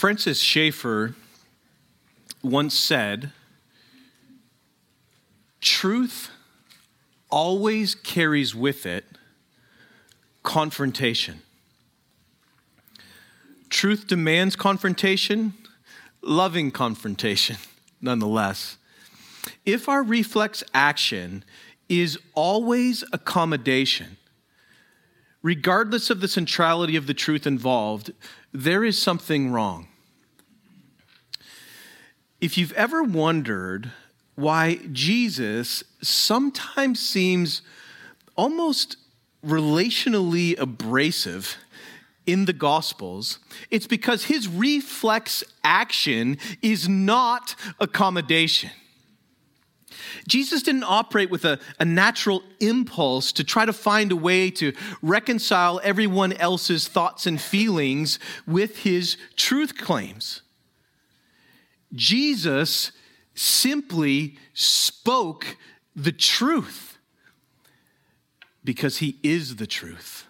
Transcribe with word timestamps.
Francis 0.00 0.40
Schaeffer 0.40 1.14
once 2.42 2.72
said, 2.74 3.32
Truth 5.60 6.30
always 7.28 7.94
carries 7.96 8.54
with 8.54 8.86
it 8.86 9.04
confrontation. 10.42 11.42
Truth 13.68 14.06
demands 14.06 14.56
confrontation, 14.56 15.52
loving 16.22 16.70
confrontation, 16.70 17.58
nonetheless. 18.00 18.78
If 19.66 19.86
our 19.86 20.02
reflex 20.02 20.64
action 20.72 21.44
is 21.90 22.18
always 22.32 23.04
accommodation, 23.12 24.16
regardless 25.42 26.10
of 26.10 26.20
the 26.20 26.28
centrality 26.28 26.96
of 26.96 27.06
the 27.06 27.14
truth 27.14 27.46
involved, 27.46 28.12
there 28.52 28.84
is 28.84 29.00
something 29.00 29.50
wrong. 29.50 29.88
If 32.40 32.56
you've 32.56 32.72
ever 32.72 33.02
wondered 33.02 33.92
why 34.34 34.80
Jesus 34.92 35.84
sometimes 36.02 37.00
seems 37.00 37.62
almost 38.36 38.96
relationally 39.44 40.58
abrasive 40.58 41.56
in 42.26 42.44
the 42.46 42.52
Gospels, 42.52 43.38
it's 43.70 43.86
because 43.86 44.24
his 44.24 44.48
reflex 44.48 45.44
action 45.64 46.38
is 46.62 46.88
not 46.88 47.54
accommodation. 47.78 48.70
Jesus 50.26 50.62
didn't 50.62 50.84
operate 50.84 51.30
with 51.30 51.44
a, 51.44 51.58
a, 51.78 51.84
natural 51.84 52.42
impulse 52.60 53.32
to 53.32 53.44
try 53.44 53.64
to 53.64 53.72
find 53.72 54.12
a 54.12 54.16
way 54.16 54.50
to 54.52 54.72
reconcile 55.02 55.80
everyone 55.82 56.32
else's 56.34 56.88
thoughts 56.88 57.26
and 57.26 57.40
feelings 57.40 58.18
with 58.46 58.78
his 58.78 59.16
truth 59.36 59.76
claims. 59.76 60.42
Jesus 61.92 62.92
simply 63.34 64.36
spoke 64.54 65.56
the 65.96 66.12
truth 66.12 66.98
because 68.62 68.98
he 68.98 69.18
is 69.22 69.56
the 69.56 69.66
truth. 69.66 70.26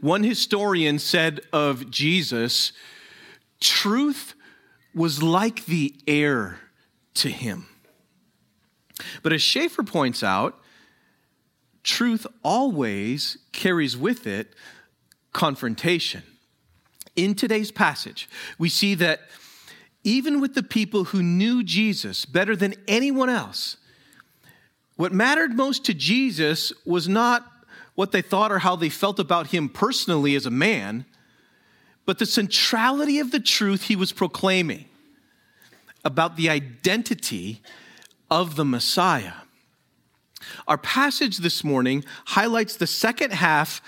One 0.00 0.22
historian 0.22 0.98
said 0.98 1.40
of 1.52 1.90
Jesus, 1.90 2.72
truth 3.60 4.34
was 4.94 5.22
like 5.22 5.66
the 5.66 5.94
air 6.06 6.58
to 7.14 7.28
him. 7.28 7.66
But 9.22 9.32
as 9.32 9.42
Schaeffer 9.42 9.82
points 9.82 10.22
out, 10.22 10.60
truth 11.82 12.26
always 12.42 13.38
carries 13.52 13.96
with 13.96 14.26
it 14.26 14.54
confrontation. 15.32 16.22
In 17.16 17.34
today's 17.34 17.70
passage, 17.70 18.28
we 18.58 18.68
see 18.68 18.94
that 18.96 19.20
even 20.04 20.40
with 20.40 20.54
the 20.54 20.62
people 20.62 21.04
who 21.04 21.22
knew 21.22 21.62
Jesus 21.62 22.24
better 22.24 22.54
than 22.54 22.74
anyone 22.86 23.28
else, 23.28 23.76
what 24.96 25.12
mattered 25.12 25.54
most 25.54 25.84
to 25.84 25.94
Jesus 25.94 26.72
was 26.84 27.08
not 27.08 27.46
what 27.94 28.12
they 28.12 28.22
thought 28.22 28.52
or 28.52 28.60
how 28.60 28.76
they 28.76 28.88
felt 28.88 29.18
about 29.18 29.48
him 29.48 29.68
personally 29.68 30.34
as 30.34 30.46
a 30.46 30.50
man, 30.50 31.04
but 32.06 32.18
the 32.18 32.26
centrality 32.26 33.18
of 33.18 33.32
the 33.32 33.40
truth 33.40 33.82
he 33.82 33.96
was 33.96 34.12
proclaiming 34.12 34.86
about 36.04 36.36
the 36.36 36.48
identity 36.48 37.60
of 38.30 38.56
the 38.56 38.64
Messiah. 38.64 39.32
Our 40.66 40.78
passage 40.78 41.38
this 41.38 41.64
morning 41.64 42.04
highlights 42.26 42.76
the 42.76 42.86
second 42.86 43.32
half 43.32 43.80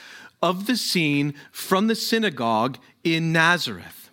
of 0.42 0.66
the 0.66 0.76
scene 0.76 1.34
from 1.52 1.86
the 1.86 1.94
synagogue 1.94 2.78
in 3.04 3.32
Nazareth. 3.32 4.10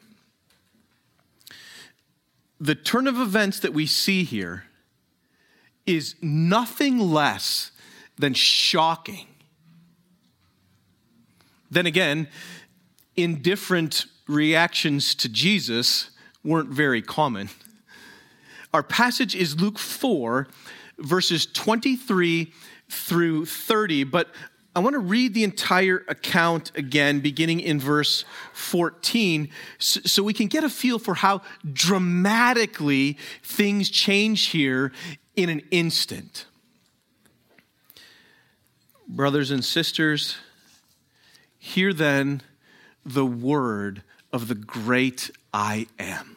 The 2.59 2.75
turn 2.75 3.07
of 3.07 3.19
events 3.19 3.59
that 3.59 3.73
we 3.73 3.85
see 3.85 4.23
here 4.23 4.65
is 5.85 6.15
nothing 6.21 6.99
less 6.99 7.71
than 8.17 8.33
shocking. 8.33 9.27
Then 11.69 11.85
again, 11.85 12.27
indifferent 13.15 14.05
reactions 14.27 15.15
to 15.15 15.29
Jesus 15.29 16.09
weren't 16.43 16.69
very 16.69 17.01
common. 17.01 17.49
Our 18.73 18.83
passage 18.83 19.35
is 19.35 19.59
Luke 19.59 19.79
4, 19.79 20.47
verses 20.99 21.45
23 21.45 22.51
through 22.89 23.45
30, 23.45 24.03
but 24.05 24.29
I 24.75 24.79
want 24.79 24.93
to 24.93 24.99
read 24.99 25.33
the 25.33 25.43
entire 25.43 26.03
account 26.07 26.71
again, 26.75 27.19
beginning 27.19 27.61
in 27.61 27.79
verse 27.79 28.25
14, 28.53 29.49
so, 29.79 30.21
we 30.21 30.33
can 30.33 30.45
get 30.45 30.63
a 30.63 30.69
feel 30.69 30.99
for 30.99 31.15
how 31.15 31.41
dramatically 31.73 33.17
things 33.41 33.89
change 33.89 34.47
here 34.49 34.91
in 35.35 35.49
an 35.49 35.61
instant. 35.71 36.45
Brothers 39.07 39.49
and 39.49 39.65
sisters, 39.65 40.37
hear 41.57 41.91
then 41.91 42.41
the 43.03 43.25
word 43.25 44.03
of 44.31 44.47
the 44.47 44.55
great 44.55 45.31
I 45.53 45.87
am. 45.97 46.36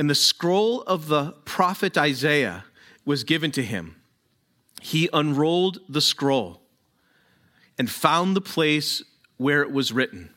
And 0.00 0.08
the 0.08 0.14
scroll 0.14 0.80
of 0.84 1.08
the 1.08 1.32
prophet 1.44 1.98
Isaiah 1.98 2.64
was 3.04 3.22
given 3.22 3.50
to 3.50 3.62
him. 3.62 4.00
He 4.80 5.10
unrolled 5.12 5.80
the 5.90 6.00
scroll 6.00 6.62
and 7.78 7.90
found 7.90 8.34
the 8.34 8.40
place 8.40 9.02
where 9.36 9.60
it 9.60 9.70
was 9.70 9.92
written 9.92 10.30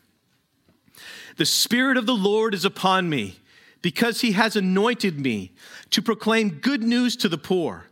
The 1.38 1.46
Spirit 1.46 1.96
of 1.96 2.04
the 2.04 2.14
Lord 2.14 2.52
is 2.52 2.66
upon 2.66 3.08
me, 3.08 3.38
because 3.80 4.20
he 4.20 4.32
has 4.32 4.54
anointed 4.54 5.18
me 5.18 5.52
to 5.88 6.02
proclaim 6.02 6.58
good 6.60 6.82
news 6.82 7.16
to 7.16 7.30
the 7.30 7.38
poor. 7.38 7.86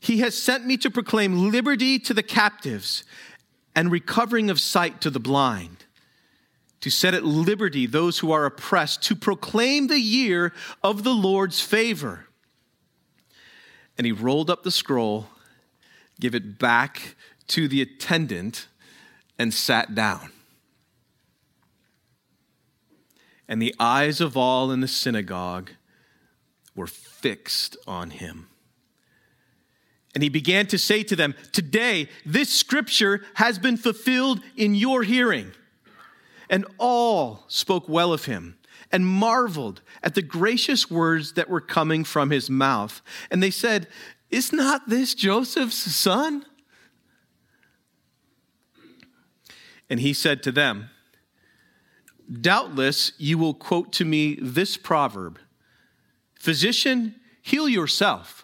He 0.00 0.18
has 0.18 0.36
sent 0.36 0.66
me 0.66 0.76
to 0.78 0.90
proclaim 0.90 1.52
liberty 1.52 2.00
to 2.00 2.12
the 2.12 2.24
captives 2.24 3.04
and 3.76 3.92
recovering 3.92 4.50
of 4.50 4.58
sight 4.58 5.00
to 5.02 5.10
the 5.10 5.20
blind 5.20 5.83
to 6.84 6.90
set 6.90 7.14
at 7.14 7.24
liberty 7.24 7.86
those 7.86 8.18
who 8.18 8.30
are 8.30 8.44
oppressed, 8.44 9.02
to 9.02 9.16
proclaim 9.16 9.86
the 9.86 9.98
year 9.98 10.52
of 10.82 11.02
the 11.02 11.14
Lord's 11.14 11.58
favor. 11.58 12.26
And 13.96 14.04
he 14.04 14.12
rolled 14.12 14.50
up 14.50 14.64
the 14.64 14.70
scroll, 14.70 15.28
gave 16.20 16.34
it 16.34 16.58
back 16.58 17.16
to 17.46 17.68
the 17.68 17.80
attendant, 17.80 18.66
and 19.38 19.54
sat 19.54 19.94
down. 19.94 20.30
And 23.48 23.62
the 23.62 23.74
eyes 23.80 24.20
of 24.20 24.36
all 24.36 24.70
in 24.70 24.80
the 24.80 24.86
synagogue 24.86 25.70
were 26.76 26.86
fixed 26.86 27.78
on 27.86 28.10
him. 28.10 28.48
And 30.12 30.22
he 30.22 30.28
began 30.28 30.66
to 30.66 30.76
say 30.76 31.02
to 31.04 31.16
them, 31.16 31.34
Today, 31.50 32.10
this 32.26 32.50
scripture 32.50 33.24
has 33.36 33.58
been 33.58 33.78
fulfilled 33.78 34.42
in 34.54 34.74
your 34.74 35.02
hearing. 35.02 35.52
And 36.54 36.64
all 36.78 37.42
spoke 37.48 37.88
well 37.88 38.12
of 38.12 38.26
him 38.26 38.56
and 38.92 39.04
marveled 39.04 39.82
at 40.04 40.14
the 40.14 40.22
gracious 40.22 40.88
words 40.88 41.32
that 41.32 41.50
were 41.50 41.60
coming 41.60 42.04
from 42.04 42.30
his 42.30 42.48
mouth. 42.48 43.02
And 43.28 43.42
they 43.42 43.50
said, 43.50 43.88
Is 44.30 44.52
not 44.52 44.88
this 44.88 45.16
Joseph's 45.16 45.74
son? 45.74 46.46
And 49.90 49.98
he 49.98 50.12
said 50.12 50.44
to 50.44 50.52
them, 50.52 50.90
Doubtless 52.32 53.10
you 53.18 53.36
will 53.36 53.54
quote 53.54 53.92
to 53.94 54.04
me 54.04 54.38
this 54.40 54.76
proverb 54.76 55.40
Physician, 56.38 57.16
heal 57.42 57.68
yourself. 57.68 58.43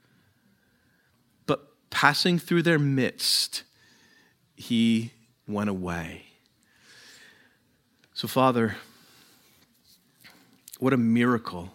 Passing 1.91 2.39
through 2.39 2.63
their 2.63 2.79
midst, 2.79 3.61
he 4.55 5.11
went 5.47 5.69
away. 5.69 6.23
So, 8.13 8.27
Father, 8.27 8.77
what 10.79 10.93
a 10.93 10.97
miracle 10.97 11.69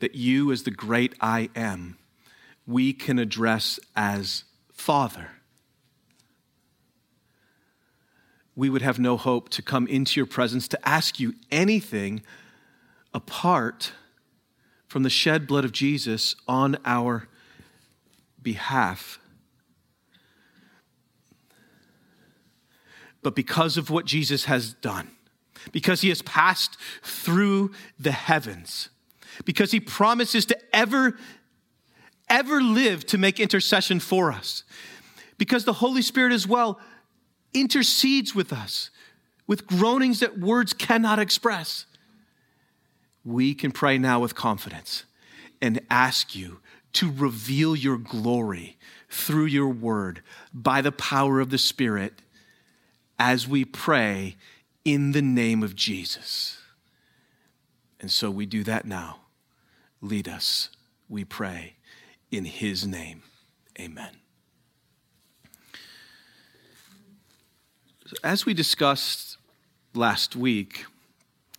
that 0.00 0.14
you, 0.14 0.52
as 0.52 0.64
the 0.64 0.70
great 0.70 1.14
I 1.20 1.48
am, 1.54 1.96
we 2.66 2.92
can 2.92 3.18
address 3.18 3.80
as 3.96 4.44
Father. 4.72 5.28
We 8.56 8.68
would 8.68 8.82
have 8.82 8.98
no 8.98 9.16
hope 9.16 9.48
to 9.50 9.62
come 9.62 9.86
into 9.86 10.18
your 10.18 10.26
presence 10.26 10.68
to 10.68 10.88
ask 10.88 11.18
you 11.20 11.34
anything 11.50 12.22
apart 13.14 13.92
from 14.88 15.04
the 15.04 15.10
shed 15.10 15.46
blood 15.46 15.64
of 15.64 15.72
Jesus 15.72 16.34
on 16.48 16.76
our 16.84 17.28
behalf. 18.42 19.19
But 23.22 23.34
because 23.34 23.76
of 23.76 23.90
what 23.90 24.06
Jesus 24.06 24.46
has 24.46 24.72
done, 24.74 25.10
because 25.72 26.00
he 26.00 26.08
has 26.08 26.22
passed 26.22 26.76
through 27.02 27.72
the 27.98 28.12
heavens, 28.12 28.88
because 29.44 29.72
he 29.72 29.80
promises 29.80 30.46
to 30.46 30.58
ever, 30.74 31.16
ever 32.28 32.62
live 32.62 33.06
to 33.06 33.18
make 33.18 33.38
intercession 33.40 34.00
for 34.00 34.32
us. 34.32 34.64
Because 35.38 35.64
the 35.64 35.74
Holy 35.74 36.02
Spirit 36.02 36.32
as 36.32 36.46
well 36.46 36.78
intercedes 37.54 38.34
with 38.34 38.52
us 38.52 38.90
with 39.46 39.66
groanings 39.66 40.20
that 40.20 40.38
words 40.38 40.72
cannot 40.72 41.18
express. 41.18 41.86
We 43.24 43.52
can 43.52 43.72
pray 43.72 43.98
now 43.98 44.20
with 44.20 44.34
confidence 44.34 45.04
and 45.60 45.80
ask 45.90 46.36
you 46.36 46.60
to 46.92 47.10
reveal 47.10 47.74
your 47.74 47.96
glory 47.96 48.78
through 49.08 49.46
your 49.46 49.68
word 49.68 50.22
by 50.54 50.80
the 50.80 50.92
power 50.92 51.40
of 51.40 51.50
the 51.50 51.58
Spirit 51.58 52.22
as 53.20 53.46
we 53.46 53.66
pray 53.66 54.34
in 54.82 55.12
the 55.12 55.20
name 55.20 55.62
of 55.62 55.76
Jesus. 55.76 56.58
And 58.00 58.10
so 58.10 58.30
we 58.30 58.46
do 58.46 58.64
that 58.64 58.86
now. 58.86 59.18
Lead 60.00 60.26
us, 60.26 60.70
we 61.06 61.26
pray, 61.26 61.74
in 62.30 62.46
his 62.46 62.86
name. 62.86 63.22
Amen. 63.78 64.16
As 68.24 68.46
we 68.46 68.54
discussed 68.54 69.36
last 69.94 70.34
week, 70.34 70.86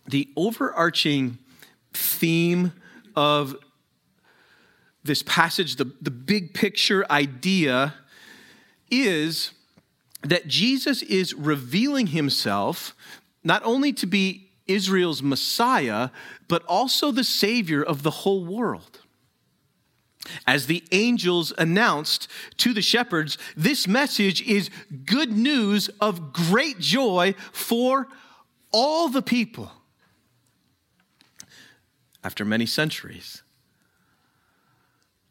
the 0.04 0.28
overarching 0.36 1.38
theme 1.92 2.72
of 3.14 3.54
this 5.04 5.22
passage, 5.22 5.76
the, 5.76 5.92
the 6.02 6.10
big 6.10 6.54
picture 6.54 7.06
idea, 7.08 7.94
is 8.90 9.52
that 10.22 10.46
Jesus 10.46 11.02
is 11.02 11.34
revealing 11.34 12.08
himself 12.08 12.94
not 13.44 13.62
only 13.64 13.92
to 13.94 14.06
be 14.06 14.50
Israel's 14.66 15.22
Messiah, 15.22 16.10
but 16.48 16.64
also 16.64 17.10
the 17.10 17.24
Savior 17.24 17.82
of 17.82 18.02
the 18.02 18.10
whole 18.10 18.44
world. 18.44 19.00
As 20.46 20.66
the 20.66 20.84
angels 20.92 21.52
announced 21.58 22.28
to 22.58 22.72
the 22.72 22.82
shepherds, 22.82 23.38
this 23.56 23.88
message 23.88 24.40
is 24.42 24.70
good 25.04 25.32
news 25.32 25.88
of 26.00 26.32
great 26.32 26.78
joy 26.78 27.34
for 27.52 28.06
all 28.70 29.08
the 29.08 29.22
people. 29.22 29.72
After 32.22 32.44
many 32.44 32.66
centuries 32.66 33.42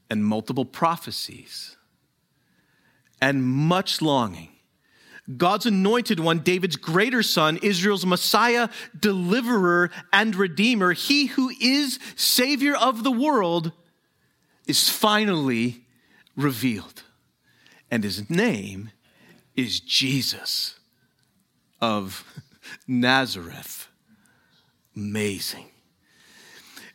and 0.10 0.26
multiple 0.26 0.66
prophecies 0.66 1.78
and 3.22 3.42
much 3.42 4.02
longing, 4.02 4.51
God's 5.38 5.66
anointed 5.66 6.20
one, 6.20 6.40
David's 6.40 6.76
greater 6.76 7.24
son, 7.24 7.58
Israel's 7.62 8.06
Messiah, 8.06 8.70
deliverer, 9.00 9.92
and 10.12 10.36
redeemer, 10.36 10.94
he 10.94 11.28
who 11.28 11.52
is 11.62 12.00
Savior 12.16 12.76
of 12.76 13.04
the 13.04 13.12
world, 13.12 13.72
is 14.68 14.90
finally 14.90 15.86
revealed. 16.36 17.04
And 17.90 18.04
his 18.04 18.30
name 18.30 18.92
is 19.56 19.80
Jesus 19.80 20.80
of 21.80 22.26
Nazareth. 22.88 23.88
Amazing. 24.96 25.71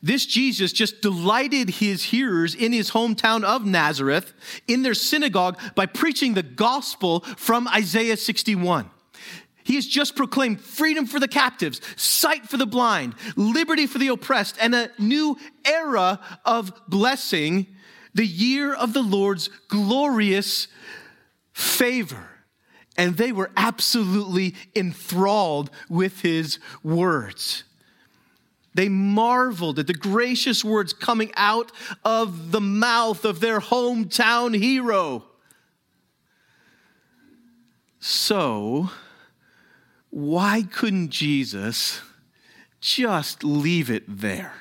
This 0.03 0.27
Jesus 0.27 0.73
just 0.73 1.01
delighted 1.01 1.71
his 1.71 2.05
hearers 2.05 2.55
in 2.55 2.73
his 2.73 2.91
hometown 2.91 3.45
of 3.45 3.65
Nazareth 3.65 4.35
in 4.69 4.83
their 4.83 4.95
synagogue 4.95 5.59
by 5.75 5.87
preaching 5.87 6.35
the 6.35 6.43
gospel 6.43 7.21
from 7.21 7.67
Isaiah 7.69 8.17
61. 8.17 8.91
He 9.65 9.75
has 9.75 9.87
just 9.87 10.15
proclaimed 10.15 10.61
freedom 10.61 11.07
for 11.07 11.19
the 11.19 11.27
captives, 11.27 11.81
sight 11.97 12.49
for 12.49 12.57
the 12.57 12.67
blind, 12.67 13.17
liberty 13.35 13.89
for 13.89 13.99
the 13.99 14.09
oppressed, 14.09 14.57
and 14.61 14.77
a 14.77 14.93
new 14.97 15.37
era 15.65 16.21
of 16.45 16.73
blessing, 16.87 17.67
the 18.15 18.27
year 18.27 18.73
of 18.73 18.93
the 18.93 19.03
Lord's 19.03 19.49
glorious 19.67 20.69
favor. 21.53 22.29
And 22.97 23.17
they 23.17 23.33
were 23.33 23.51
absolutely 23.57 24.55
enthralled 24.77 25.71
with 25.89 26.21
his 26.21 26.61
words. 26.85 27.65
They 28.77 28.91
marveled 28.91 29.79
at 29.79 29.87
the 29.87 29.95
gracious 29.95 30.63
words 30.63 30.93
coming 30.93 31.33
out 31.35 31.73
of 32.05 32.53
the 32.53 32.61
mouth 32.61 33.25
of 33.25 33.41
their 33.41 33.59
hometown 33.59 34.55
hero. 34.55 35.25
So, 38.01 38.91
why 40.11 40.65
couldn't 40.71 41.09
Jesus 41.09 42.03
just 42.79 43.43
leave 43.43 43.91
it 43.91 44.05
there? 44.07 44.53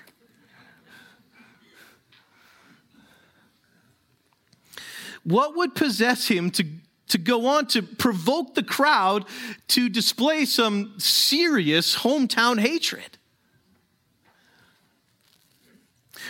What 5.25 5.57
would 5.57 5.75
possess 5.75 6.29
him 6.29 6.51
to, 6.51 6.65
to 7.09 7.17
go 7.17 7.47
on 7.47 7.67
to 7.67 7.81
provoke 7.81 8.55
the 8.55 8.63
crowd 8.63 9.25
to 9.69 9.89
display 9.89 10.45
some 10.45 10.93
serious 10.99 11.97
hometown 11.97 12.61
hatred? 12.61 13.17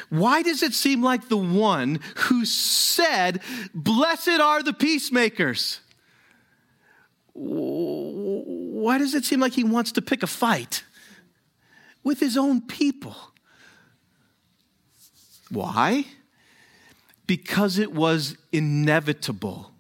Why 0.10 0.42
does 0.42 0.64
it 0.64 0.74
seem 0.74 1.02
like 1.02 1.30
the 1.30 1.38
one 1.38 2.00
who 2.16 2.46
said, 2.46 3.42
Blessed 3.74 4.40
are 4.40 4.64
the 4.64 4.74
peacemakers? 4.74 5.80
Why 7.34 8.98
does 8.98 9.14
it 9.14 9.26
seem 9.26 9.40
like 9.40 9.54
he 9.54 9.64
wants 9.64 9.92
to 9.94 10.02
pick 10.02 10.24
a 10.24 10.28
fight 10.28 10.84
with 12.04 12.20
his 12.20 12.38
own 12.38 12.62
people? 12.62 13.16
Why? 15.50 16.06
Because 17.28 17.78
it 17.78 17.92
was 17.94 18.38
inevitable, 18.52 19.72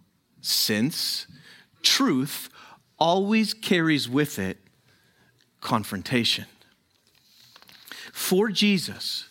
since 0.41 1.27
truth 1.81 2.50
always 2.98 3.53
carries 3.53 4.10
with 4.10 4.39
it 4.39 4.57
confrontation. 5.62 6.45
For 8.12 8.50
Jesus, 8.50 9.27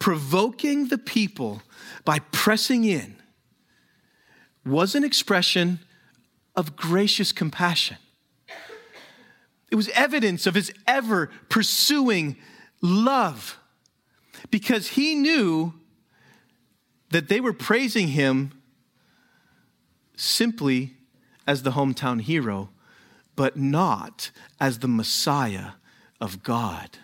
provoking 0.00 0.88
the 0.88 0.98
people 0.98 1.62
by 2.04 2.18
pressing 2.32 2.84
in 2.84 3.14
was 4.66 4.96
an 4.96 5.04
expression 5.04 5.78
of 6.56 6.74
gracious 6.74 7.30
compassion. 7.30 7.98
It 9.70 9.76
was 9.76 9.88
evidence 9.90 10.46
of 10.46 10.56
his 10.56 10.72
ever 10.86 11.30
pursuing 11.48 12.36
love 12.82 13.56
because 14.50 14.88
he 14.88 15.14
knew 15.14 15.74
that 17.10 17.28
they 17.28 17.40
were 17.40 17.52
praising 17.52 18.08
him 18.08 18.52
simply 20.16 20.96
as 21.46 21.62
the 21.62 21.72
hometown 21.72 22.20
hero, 22.20 22.70
but 23.36 23.56
not 23.56 24.30
as 24.60 24.80
the 24.80 24.88
Messiah 24.88 25.72
of 26.20 26.42
God. 26.42 26.98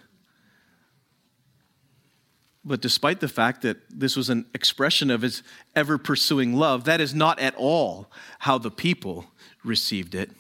But 2.66 2.82
despite 2.82 3.20
the 3.20 3.28
fact 3.28 3.62
that 3.62 3.76
this 3.88 4.16
was 4.16 4.28
an 4.28 4.44
expression 4.52 5.08
of 5.08 5.23
his 5.23 5.44
ever 5.76 5.99
pursuing 5.99 6.56
love, 6.56 6.82
that 6.85 7.00
is 7.00 7.14
not 7.14 7.38
at 7.38 7.54
all 7.54 8.11
how 8.40 8.58
the 8.58 8.73
people 8.73 9.26
received 9.64 10.16
it. 10.16 10.32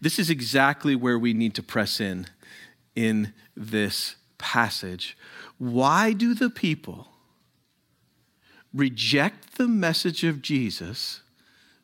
This 0.00 0.18
is 0.18 0.30
exactly 0.30 0.96
where 0.96 1.16
we 1.16 1.32
need 1.32 1.54
to 1.54 1.62
press 1.62 2.00
in 2.00 2.26
in 2.96 3.32
this 3.56 4.16
passage. 4.36 5.16
Why 5.58 6.12
do 6.12 6.34
the 6.34 6.50
people 6.50 7.06
reject 8.74 9.58
the 9.58 9.68
message 9.68 10.24
of 10.24 10.42
Jesus 10.42 11.20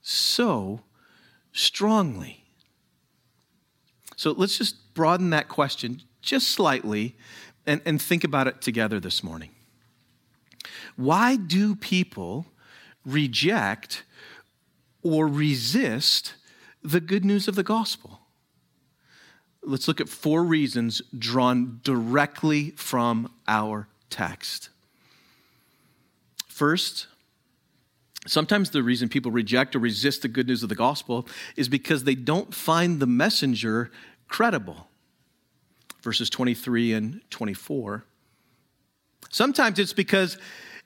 so 0.02 0.80
strongly? 1.52 2.42
So 4.16 4.32
let's 4.32 4.58
just 4.58 4.94
broaden 4.94 5.30
that 5.30 5.48
question 5.48 6.02
just 6.26 6.48
slightly 6.48 7.16
and, 7.66 7.80
and 7.84 8.00
think 8.00 8.24
about 8.24 8.46
it 8.46 8.60
together 8.60 9.00
this 9.00 9.22
morning. 9.22 9.50
Why 10.96 11.36
do 11.36 11.74
people 11.74 12.46
reject 13.04 14.04
or 15.02 15.28
resist 15.28 16.34
the 16.82 17.00
good 17.00 17.24
news 17.24 17.48
of 17.48 17.54
the 17.54 17.62
gospel? 17.62 18.20
Let's 19.62 19.88
look 19.88 20.00
at 20.00 20.08
four 20.08 20.44
reasons 20.44 21.02
drawn 21.16 21.80
directly 21.82 22.70
from 22.70 23.32
our 23.48 23.88
text. 24.10 24.70
First, 26.46 27.08
sometimes 28.26 28.70
the 28.70 28.82
reason 28.82 29.08
people 29.08 29.32
reject 29.32 29.74
or 29.74 29.80
resist 29.80 30.22
the 30.22 30.28
good 30.28 30.46
news 30.46 30.62
of 30.62 30.68
the 30.68 30.74
gospel 30.74 31.26
is 31.56 31.68
because 31.68 32.04
they 32.04 32.14
don't 32.14 32.54
find 32.54 33.00
the 33.00 33.06
messenger 33.06 33.90
credible. 34.28 34.88
Verses 36.06 36.30
23 36.30 36.92
and 36.92 37.20
24. 37.30 38.04
Sometimes 39.28 39.80
it's 39.80 39.92
because 39.92 40.38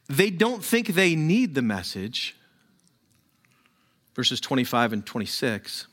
they 0.09 0.31
don't 0.31 0.65
think 0.65 0.87
they 0.87 1.15
need 1.15 1.55
the 1.55 1.61
message. 1.61 2.35
Verses 4.15 4.41
25 4.41 4.95
and 4.95 5.05
26. 5.05 5.89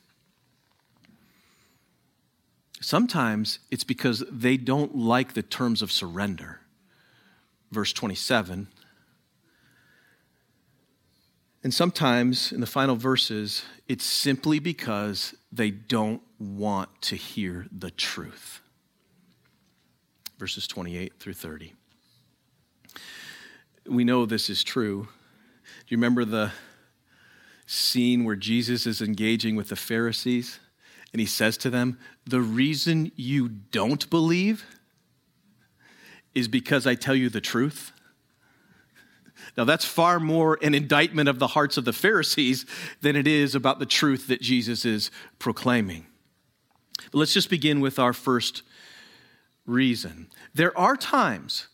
Sometimes 2.79 3.59
it's 3.69 3.83
because 3.83 4.23
they 4.31 4.55
don't 4.55 4.95
like 4.95 5.33
the 5.33 5.43
terms 5.43 5.81
of 5.81 5.91
surrender. 5.91 6.61
Verse 7.69 7.91
27. 7.91 8.69
And 11.65 11.73
sometimes 11.73 12.53
in 12.53 12.61
the 12.61 12.65
final 12.65 12.95
verses, 12.95 13.63
it's 13.89 14.05
simply 14.05 14.59
because 14.59 15.35
they 15.51 15.69
don't 15.69 16.21
want 16.39 17.01
to 17.01 17.17
hear 17.17 17.67
the 17.77 17.91
truth. 17.91 18.61
Verses 20.37 20.67
28 20.67 21.13
through 21.19 21.33
30. 21.33 21.73
We 23.87 24.03
know 24.03 24.25
this 24.25 24.49
is 24.49 24.63
true. 24.63 25.07
Do 25.63 25.85
you 25.87 25.97
remember 25.97 26.25
the 26.25 26.51
scene 27.65 28.23
where 28.23 28.35
Jesus 28.35 28.85
is 28.85 29.01
engaging 29.01 29.55
with 29.55 29.69
the 29.69 29.75
Pharisees? 29.75 30.59
And 31.13 31.19
he 31.19 31.25
says 31.25 31.57
to 31.57 31.69
them, 31.69 31.97
The 32.25 32.41
reason 32.41 33.11
you 33.15 33.49
don't 33.49 34.09
believe 34.09 34.65
is 36.35 36.47
because 36.47 36.85
I 36.85 36.95
tell 36.95 37.15
you 37.15 37.29
the 37.29 37.41
truth. 37.41 37.91
Now, 39.55 39.63
that's 39.63 39.85
far 39.85 40.19
more 40.19 40.59
an 40.61 40.75
indictment 40.75 41.29
of 41.29 41.39
the 41.39 41.47
hearts 41.47 41.77
of 41.77 41.85
the 41.85 41.93
Pharisees 41.93 42.65
than 43.01 43.15
it 43.15 43.27
is 43.27 43.55
about 43.55 43.79
the 43.79 43.85
truth 43.85 44.27
that 44.27 44.41
Jesus 44.41 44.85
is 44.85 45.09
proclaiming. 45.39 46.05
But 47.11 47.19
let's 47.19 47.33
just 47.33 47.49
begin 47.49 47.79
with 47.79 47.97
our 47.97 48.13
first 48.13 48.61
reason. 49.67 50.27
There 50.55 50.75
are 50.77 50.97
times, 50.97 51.67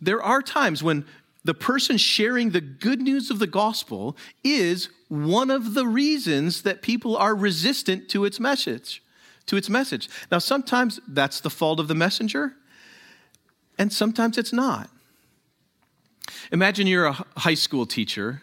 there 0.00 0.20
are 0.20 0.42
times 0.42 0.82
when 0.82 1.06
the 1.44 1.54
person 1.54 1.98
sharing 1.98 2.50
the 2.50 2.60
good 2.60 3.00
news 3.00 3.30
of 3.30 3.38
the 3.38 3.46
gospel 3.46 4.16
is 4.42 4.88
one 5.08 5.50
of 5.50 5.74
the 5.74 5.86
reasons 5.86 6.62
that 6.62 6.82
people 6.82 7.16
are 7.16 7.34
resistant 7.34 8.08
to 8.08 8.24
its 8.24 8.40
message 8.40 9.02
to 9.46 9.56
its 9.56 9.68
message. 9.68 10.08
Now 10.30 10.38
sometimes 10.38 11.00
that's 11.06 11.40
the 11.40 11.50
fault 11.50 11.80
of 11.80 11.88
the 11.88 11.94
messenger 11.94 12.54
and 13.78 13.92
sometimes 13.92 14.38
it's 14.38 14.52
not. 14.52 14.88
Imagine 16.52 16.86
you're 16.86 17.06
a 17.06 17.24
high 17.36 17.54
school 17.54 17.86
teacher 17.86 18.42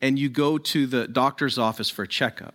and 0.00 0.18
you 0.18 0.28
go 0.28 0.58
to 0.58 0.86
the 0.86 1.06
doctor's 1.06 1.58
office 1.58 1.90
for 1.90 2.02
a 2.02 2.08
checkup. 2.08 2.54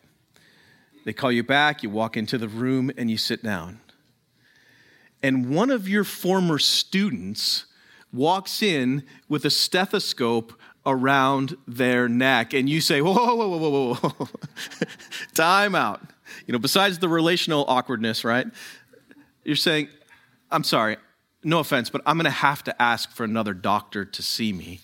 They 1.06 1.14
call 1.14 1.32
you 1.32 1.44
back 1.44 1.84
you 1.84 1.90
walk 1.90 2.18
into 2.18 2.38
the 2.38 2.48
room 2.48 2.92
and 2.98 3.10
you 3.10 3.18
sit 3.18 3.44
down 3.44 3.80
and 5.24 5.50
one 5.50 5.72
of 5.72 5.88
your 5.88 6.04
former 6.04 6.60
students 6.60 7.66
walks 8.14 8.62
in 8.62 9.04
with 9.28 9.46
a 9.46 9.50
stethoscope 9.50 10.54
around 10.86 11.58
their 11.68 12.08
neck, 12.08 12.54
and 12.54 12.70
you 12.70 12.80
say, 12.80 13.02
Whoa, 13.02 13.14
whoa, 13.14 13.36
whoa, 13.36 13.58
whoa, 13.58 13.94
whoa, 13.94 14.10
whoa. 14.10 14.30
time 15.34 15.76
out. 15.76 16.02
You 16.46 16.54
know, 16.54 16.60
besides 16.60 17.00
the 17.00 17.10
relational 17.10 17.66
awkwardness, 17.68 18.24
right? 18.24 18.48
You're 19.44 19.56
saying, 19.56 19.90
I'm 20.50 20.64
sorry, 20.64 20.98
no 21.44 21.60
offense, 21.60 21.90
but 21.90 22.02
I'm 22.06 22.18
going 22.18 22.26
to 22.26 22.32
have 22.32 22.64
to 22.66 22.82
ask 22.82 23.12
for 23.12 23.24
another 23.24 23.54
doctor 23.54 24.06
to 24.06 24.24
see 24.24 24.54
me. 24.54 24.80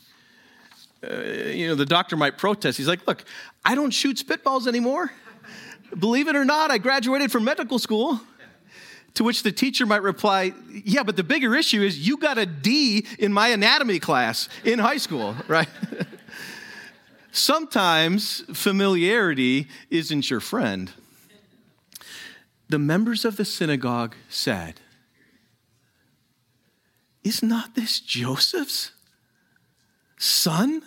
Uh, 1.03 1.21
you 1.47 1.67
know, 1.67 1.75
the 1.75 1.85
doctor 1.85 2.15
might 2.15 2.37
protest. 2.37 2.77
He's 2.77 2.87
like, 2.87 3.05
Look, 3.07 3.23
I 3.63 3.75
don't 3.75 3.91
shoot 3.91 4.17
spitballs 4.17 4.67
anymore. 4.67 5.11
Believe 5.97 6.27
it 6.27 6.35
or 6.35 6.43
not, 6.45 6.71
I 6.71 6.79
graduated 6.79 7.31
from 7.31 7.43
medical 7.43 7.77
school. 7.77 8.19
To 9.15 9.23
which 9.23 9.43
the 9.43 9.51
teacher 9.51 9.85
might 9.85 10.01
reply, 10.01 10.53
Yeah, 10.69 11.03
but 11.03 11.15
the 11.15 11.23
bigger 11.23 11.55
issue 11.55 11.81
is 11.81 12.07
you 12.07 12.17
got 12.17 12.37
a 12.37 12.45
D 12.45 13.05
in 13.19 13.31
my 13.31 13.49
anatomy 13.49 13.99
class 13.99 14.49
in 14.63 14.79
high 14.79 14.97
school, 14.97 15.35
right? 15.47 15.67
Sometimes 17.31 18.43
familiarity 18.53 19.67
isn't 19.89 20.29
your 20.29 20.39
friend. 20.39 20.91
The 22.69 22.79
members 22.79 23.25
of 23.25 23.37
the 23.37 23.45
synagogue 23.45 24.15
said, 24.29 24.81
Is 27.23 27.43
not 27.43 27.75
this 27.75 27.99
Joseph's 27.99 28.91
son? 30.17 30.81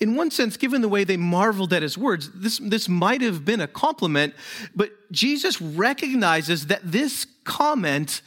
In 0.00 0.14
one 0.14 0.30
sense, 0.30 0.56
given 0.56 0.80
the 0.80 0.88
way 0.88 1.04
they 1.04 1.16
marveled 1.16 1.72
at 1.72 1.82
his 1.82 1.98
words, 1.98 2.30
this, 2.32 2.58
this 2.58 2.88
might 2.88 3.20
have 3.20 3.44
been 3.44 3.60
a 3.60 3.66
compliment, 3.66 4.34
but 4.74 4.90
Jesus 5.10 5.60
recognizes 5.60 6.66
that 6.66 6.80
this 6.84 7.26
comment 7.44 8.22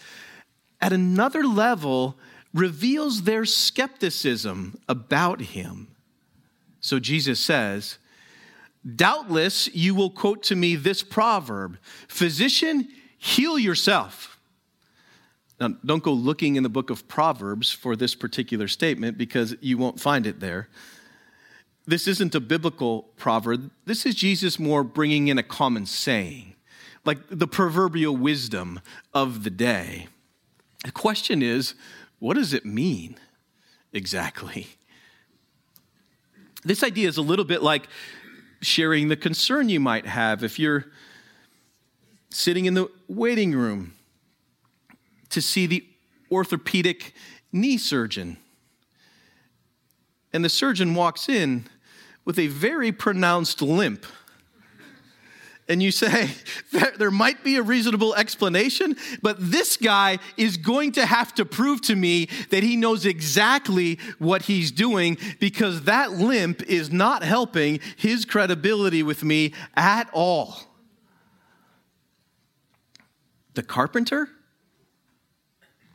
at 0.82 0.92
another 0.92 1.44
level 1.44 2.18
reveals 2.54 3.24
their 3.24 3.46
skepticism 3.46 4.78
about 4.90 5.40
him. 5.40 5.96
So 6.82 7.00
Jesus 7.00 7.40
says, 7.40 7.98
Doubtless 8.96 9.74
you 9.74 9.94
will 9.94 10.10
quote 10.10 10.44
to 10.44 10.56
me 10.56 10.76
this 10.76 11.04
proverb 11.04 11.78
Physician, 12.08 12.88
heal 13.18 13.58
yourself. 13.58 14.40
Now, 15.60 15.76
don't 15.86 16.02
go 16.02 16.12
looking 16.12 16.56
in 16.56 16.64
the 16.64 16.70
book 16.70 16.90
of 16.90 17.08
Proverbs 17.08 17.72
for 17.72 17.96
this 17.96 18.16
particular 18.16 18.68
statement 18.68 19.18
because 19.18 19.56
you 19.62 19.78
won't 19.78 20.00
find 20.00 20.26
it 20.26 20.40
there 20.40 20.68
this 21.92 22.08
isn't 22.08 22.34
a 22.34 22.40
biblical 22.40 23.10
proverb. 23.18 23.70
This 23.86 24.06
is 24.06 24.16
Jesus 24.16 24.58
more 24.58 24.82
bringing 24.82 25.28
in 25.28 25.38
a 25.38 25.44
common 25.44 25.86
saying, 25.86 26.56
like 27.04 27.18
the 27.30 27.48
proverbial 27.48 28.16
wisdom 28.16 28.80
of 29.14 29.44
the 29.44 29.50
day. 29.50 30.08
The 30.86 30.94
question 30.94 31.42
is, 31.42 31.76
what 32.20 32.36
does 32.36 32.54
it 32.54 32.66
mean 32.66 33.18
exactly? 33.92 34.68
This 36.64 36.82
idea 36.82 37.10
is 37.10 37.18
a 37.18 37.22
little 37.22 37.44
bit 37.44 37.62
like 37.62 37.88
sharing 38.62 39.10
the 39.10 39.18
concern 39.18 39.68
you 39.68 39.82
might 39.82 40.06
have 40.06 40.46
if 40.46 40.58
you're 40.58 40.86
sitting 42.30 42.66
in 42.66 42.74
the 42.74 42.90
waiting 43.10 43.52
room 43.52 43.96
to 45.30 45.42
see 45.42 45.66
the 45.66 45.86
orthopedic 46.32 47.14
knee 47.52 47.78
surgeon 47.78 48.38
and 50.34 50.46
the 50.46 50.50
surgeon 50.50 50.96
walks 50.96 51.28
in 51.28 51.66
with 52.26 52.40
a 52.40 52.48
very 52.48 52.92
pronounced 52.92 53.62
limp. 53.62 54.06
And 55.68 55.82
you 55.82 55.92
say, 55.92 56.32
there 56.98 57.12
might 57.12 57.44
be 57.44 57.56
a 57.56 57.62
reasonable 57.62 58.14
explanation, 58.16 58.98
but 59.22 59.38
this 59.40 59.78
guy 59.78 60.20
is 60.36 60.58
going 60.58 60.92
to 60.94 61.06
have 61.06 61.34
to 61.36 61.46
prove 61.46 61.82
to 61.84 61.96
me 61.96 62.28
that 62.50 62.64
he 62.64 62.76
knows 62.76 63.06
exactly 63.06 64.00
what 64.20 64.44
he's 64.44 64.72
doing 64.72 65.18
because 65.40 65.84
that 65.84 66.12
limp 66.12 66.62
is 66.64 66.92
not 66.92 67.24
helping 67.24 67.80
his 67.96 68.26
credibility 68.26 69.04
with 69.04 69.24
me 69.24 69.54
at 69.76 70.10
all. 70.14 70.58
The 73.54 73.64
carpenter 73.64 74.30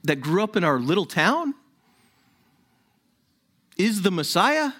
that 0.04 0.20
grew 0.20 0.42
up 0.42 0.56
in 0.56 0.64
our 0.64 0.78
little 0.78 1.06
town? 1.06 1.54
is 3.76 4.02
the 4.02 4.10
Messiah. 4.10 4.72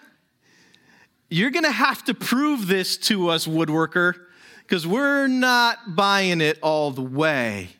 You're 1.29 1.51
going 1.51 1.65
to 1.65 1.71
have 1.71 2.05
to 2.05 2.15
prove 2.15 2.67
this 2.67 2.97
to 2.97 3.29
us, 3.29 3.47
woodworker, 3.47 4.15
because 4.63 4.87
we're 4.87 5.27
not 5.27 5.97
buying 5.97 6.41
it 6.41 6.59
all 6.63 6.91
the 6.91 7.03
way. 7.03 7.71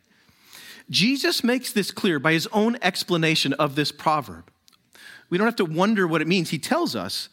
Jesus 0.89 1.43
makes 1.43 1.73
this 1.73 1.91
clear 1.91 2.19
by 2.19 2.33
his 2.33 2.47
own 2.53 2.77
explanation 2.83 3.53
of 3.55 3.75
this 3.75 3.91
proverb. 3.91 4.51
We 5.29 5.39
don't 5.39 5.47
have 5.47 5.57
to 5.57 5.65
wonder 5.65 6.07
what 6.07 6.23
it 6.23 6.29
means. 6.29 6.51
He 6.51 6.59
tells 6.59 6.95
us, 6.95 7.29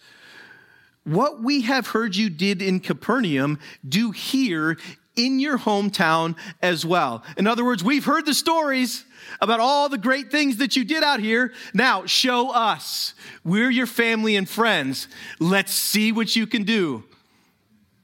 What 1.03 1.43
we 1.43 1.61
have 1.61 1.87
heard 1.87 2.15
you 2.15 2.29
did 2.29 2.61
in 2.61 2.79
Capernaum, 2.79 3.59
do 3.87 4.11
here 4.11 4.77
in 5.15 5.39
your 5.39 5.57
hometown 5.57 6.35
as 6.61 6.85
well. 6.85 7.23
In 7.37 7.47
other 7.47 7.63
words, 7.63 7.83
we've 7.83 8.05
heard 8.05 8.25
the 8.25 8.33
stories 8.33 9.05
about 9.41 9.59
all 9.59 9.89
the 9.89 9.97
great 9.97 10.31
things 10.31 10.57
that 10.57 10.75
you 10.75 10.83
did 10.83 11.03
out 11.03 11.19
here. 11.19 11.53
Now, 11.73 12.05
show 12.05 12.51
us. 12.51 13.13
We're 13.43 13.69
your 13.69 13.87
family 13.87 14.35
and 14.35 14.47
friends. 14.47 15.07
Let's 15.39 15.73
see 15.73 16.11
what 16.11 16.35
you 16.35 16.47
can 16.47 16.63
do, 16.63 17.03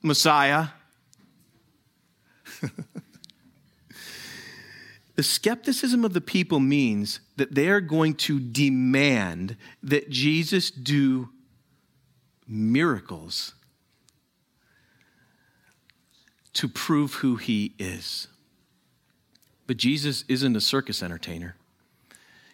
Messiah. 0.02 0.68
the 5.16 5.24
skepticism 5.24 6.04
of 6.06 6.14
the 6.14 6.22
people 6.22 6.60
means 6.60 7.20
that 7.38 7.56
they 7.56 7.70
are 7.70 7.82
going 7.82 8.16
to 8.16 8.40
demand 8.40 9.56
that 9.84 10.10
Jesus 10.10 10.72
do 10.72 11.30
miracles 12.48 13.54
to 16.60 16.68
prove 16.68 17.14
who 17.14 17.38
he 17.38 17.74
is. 17.80 18.28
But 19.66 19.78
Jesus 19.78 20.26
isn't 20.28 20.58
a 20.58 20.60
circus 20.60 21.02
entertainer. 21.02 21.56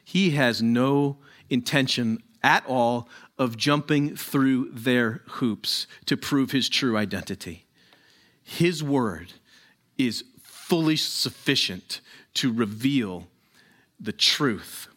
He 0.03 0.31
has 0.31 0.61
no 0.61 1.17
intention 1.49 2.21
at 2.43 2.63
all 2.67 3.09
of 3.39 3.57
jumping 3.57 4.15
through 4.15 4.69
their 4.71 5.23
hoops 5.25 5.87
to 6.05 6.15
prove 6.15 6.51
his 6.51 6.69
true 6.69 6.95
identity. 6.95 7.65
His 8.43 8.83
word 8.83 9.33
is 9.97 10.23
fully 10.43 10.97
sufficient 10.97 11.99
to 12.35 12.53
reveal 12.53 13.25
the 13.99 14.13
truth. 14.13 14.87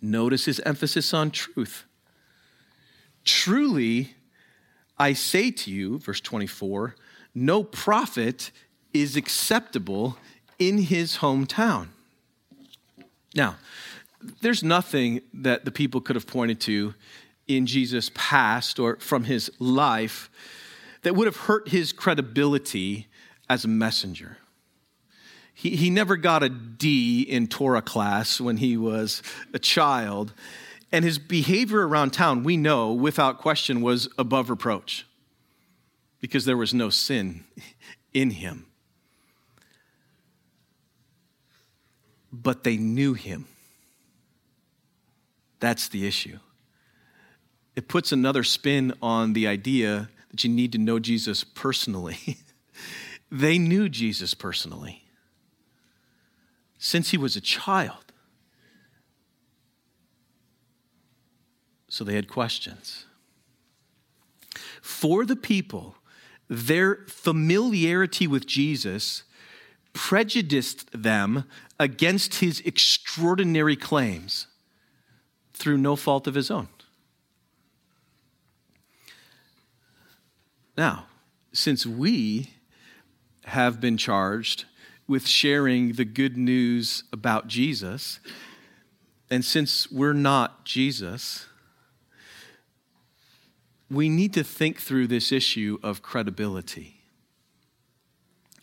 Notice 0.00 0.44
his 0.44 0.60
emphasis 0.60 1.12
on 1.12 1.32
truth. 1.32 1.86
Truly, 3.24 4.14
I 4.96 5.12
say 5.12 5.50
to 5.50 5.72
you, 5.72 5.98
verse 5.98 6.20
24, 6.20 6.94
no 7.34 7.62
prophet 7.64 8.50
is 8.92 9.16
acceptable 9.16 10.18
in 10.58 10.78
his 10.78 11.18
hometown. 11.18 11.88
Now, 13.34 13.56
there's 14.40 14.62
nothing 14.62 15.22
that 15.32 15.64
the 15.64 15.70
people 15.70 16.00
could 16.00 16.16
have 16.16 16.26
pointed 16.26 16.60
to 16.62 16.94
in 17.48 17.66
Jesus' 17.66 18.10
past 18.14 18.78
or 18.78 18.96
from 18.96 19.24
his 19.24 19.50
life 19.58 20.30
that 21.02 21.16
would 21.16 21.26
have 21.26 21.36
hurt 21.36 21.68
his 21.68 21.92
credibility 21.92 23.08
as 23.48 23.64
a 23.64 23.68
messenger. 23.68 24.38
He, 25.52 25.76
he 25.76 25.90
never 25.90 26.16
got 26.16 26.42
a 26.42 26.48
D 26.48 27.22
in 27.22 27.48
Torah 27.48 27.82
class 27.82 28.40
when 28.40 28.58
he 28.58 28.76
was 28.76 29.22
a 29.52 29.58
child, 29.58 30.32
and 30.92 31.04
his 31.04 31.18
behavior 31.18 31.86
around 31.86 32.12
town, 32.12 32.44
we 32.44 32.56
know 32.56 32.92
without 32.92 33.38
question, 33.38 33.80
was 33.80 34.08
above 34.18 34.50
reproach 34.50 35.06
because 36.22 36.44
there 36.46 36.56
was 36.56 36.72
no 36.72 36.88
sin 36.88 37.44
in 38.14 38.30
him. 38.30 38.64
But 42.32 42.64
they 42.64 42.78
knew 42.78 43.12
him. 43.12 43.46
That's 45.60 45.88
the 45.88 46.06
issue. 46.06 46.38
It 47.76 47.88
puts 47.88 48.12
another 48.12 48.44
spin 48.44 48.94
on 49.02 49.32
the 49.34 49.46
idea 49.46 50.08
that 50.30 50.44
you 50.44 50.50
need 50.50 50.72
to 50.72 50.78
know 50.78 50.98
Jesus 50.98 51.44
personally. 51.44 52.38
they 53.30 53.58
knew 53.58 53.88
Jesus 53.88 54.32
personally 54.32 55.04
since 56.78 57.10
he 57.10 57.16
was 57.16 57.36
a 57.36 57.40
child. 57.40 58.12
So 61.88 62.04
they 62.04 62.14
had 62.14 62.28
questions. 62.28 63.06
For 64.80 65.24
the 65.24 65.36
people, 65.36 65.96
their 66.52 66.96
familiarity 67.06 68.26
with 68.26 68.46
Jesus 68.46 69.22
prejudiced 69.94 70.90
them 70.92 71.44
against 71.80 72.36
his 72.36 72.60
extraordinary 72.60 73.74
claims 73.74 74.48
through 75.54 75.78
no 75.78 75.96
fault 75.96 76.26
of 76.26 76.34
his 76.34 76.50
own. 76.50 76.68
Now, 80.76 81.06
since 81.54 81.86
we 81.86 82.50
have 83.44 83.80
been 83.80 83.96
charged 83.96 84.66
with 85.08 85.26
sharing 85.26 85.94
the 85.94 86.04
good 86.04 86.36
news 86.36 87.04
about 87.14 87.46
Jesus, 87.46 88.20
and 89.30 89.42
since 89.42 89.90
we're 89.90 90.12
not 90.12 90.66
Jesus, 90.66 91.46
we 93.92 94.08
need 94.08 94.32
to 94.34 94.42
think 94.42 94.78
through 94.78 95.06
this 95.06 95.30
issue 95.30 95.78
of 95.82 96.02
credibility. 96.02 97.02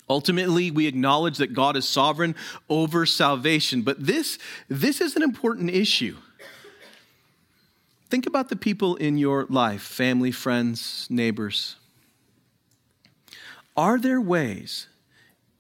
Ultimately, 0.10 0.72
we 0.72 0.88
acknowledge 0.88 1.38
that 1.38 1.54
God 1.54 1.78
is 1.78 1.88
sovereign 1.88 2.36
over 2.68 3.06
salvation, 3.06 3.84
but 3.84 4.04
this, 4.04 4.40
this 4.68 5.02
is 5.02 5.16
an 5.16 5.22
important 5.22 5.70
issue. 5.70 6.18
Think 8.10 8.26
about 8.26 8.50
the 8.50 8.56
people 8.56 8.96
in 8.96 9.20
your 9.20 9.46
life 9.50 9.84
family, 9.84 10.32
friends, 10.32 11.06
neighbors. 11.12 11.76
Are 13.78 14.00
there 14.00 14.20
ways 14.20 14.88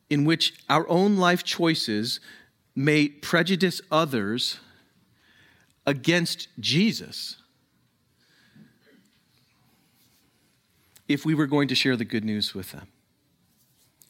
in 0.09 0.25
which 0.25 0.55
our 0.67 0.89
own 0.89 1.17
life 1.17 1.43
choices 1.43 2.19
may 2.75 3.07
prejudice 3.07 3.81
others 3.91 4.59
against 5.85 6.47
Jesus? 6.59 7.35
If 11.09 11.25
we 11.25 11.33
were 11.33 11.47
going 11.47 11.67
to 11.67 11.75
share 11.75 11.97
the 11.97 12.05
good 12.05 12.23
news 12.23 12.53
with 12.53 12.71
them. 12.71 12.87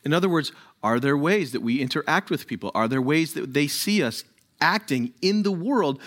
In 0.03 0.13
other 0.13 0.29
words, 0.29 0.51
are 0.83 0.99
there 0.99 1.17
ways 1.17 1.53
that 1.53 1.61
we 1.61 1.81
interact 1.81 2.29
with 2.29 2.45
people? 2.45 2.71
Are 2.75 2.87
there 2.87 3.01
ways 3.01 3.33
that 3.33 3.53
they 3.53 3.67
see 3.67 4.03
us 4.03 4.23
acting 4.61 5.13
in 5.21 5.43
the 5.43 5.51
world 5.51 6.01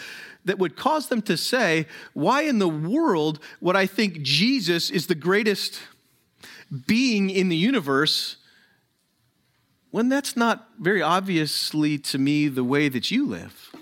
that 0.44 0.58
would 0.58 0.76
cause 0.76 1.08
them 1.08 1.22
to 1.22 1.36
say, 1.36 1.86
Why 2.12 2.42
in 2.42 2.58
the 2.58 2.68
world 2.68 3.40
would 3.60 3.76
I 3.76 3.86
think 3.86 4.22
Jesus 4.22 4.90
is 4.90 5.06
the 5.06 5.14
greatest 5.14 5.80
being 6.86 7.30
in 7.30 7.48
the 7.48 7.56
universe 7.56 8.36
when 9.90 10.08
that's 10.08 10.36
not 10.36 10.68
very 10.78 11.02
obviously 11.02 11.98
to 11.98 12.18
me 12.18 12.48
the 12.48 12.64
way 12.64 12.88
that 12.88 13.10
you 13.10 13.26
live? 13.26 13.74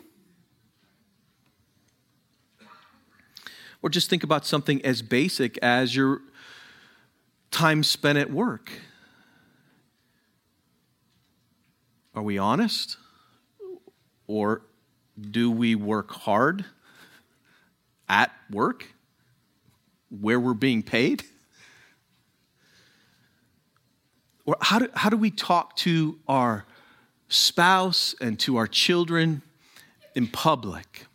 Or 3.83 3.89
just 3.89 4.11
think 4.11 4.23
about 4.23 4.45
something 4.45 4.85
as 4.85 5.03
basic 5.03 5.57
as 5.59 5.97
your 5.97 6.21
time 7.51 7.83
spent 7.83 8.19
at 8.19 8.31
work? 8.31 8.71
Are 12.15 12.23
we 12.23 12.39
honest? 12.39 12.97
Or 14.27 14.63
do 15.21 15.51
we 15.51 15.75
work 15.75 16.11
hard 16.11 16.65
at 18.09 18.33
work 18.51 18.87
where 20.09 20.41
we're 20.41 20.55
being 20.55 20.83
paid? 20.83 21.25
Or 24.45 24.57
how 24.61 24.81
do, 24.81 24.89
how 24.95 25.11
do 25.11 25.17
we 25.17 25.31
talk 25.31 25.77
to 25.77 26.19
our 26.27 26.65
spouse 27.29 28.15
and 28.21 28.39
to 28.41 28.57
our 28.57 28.67
children 28.67 29.43
in 30.15 30.27
public? 30.27 31.07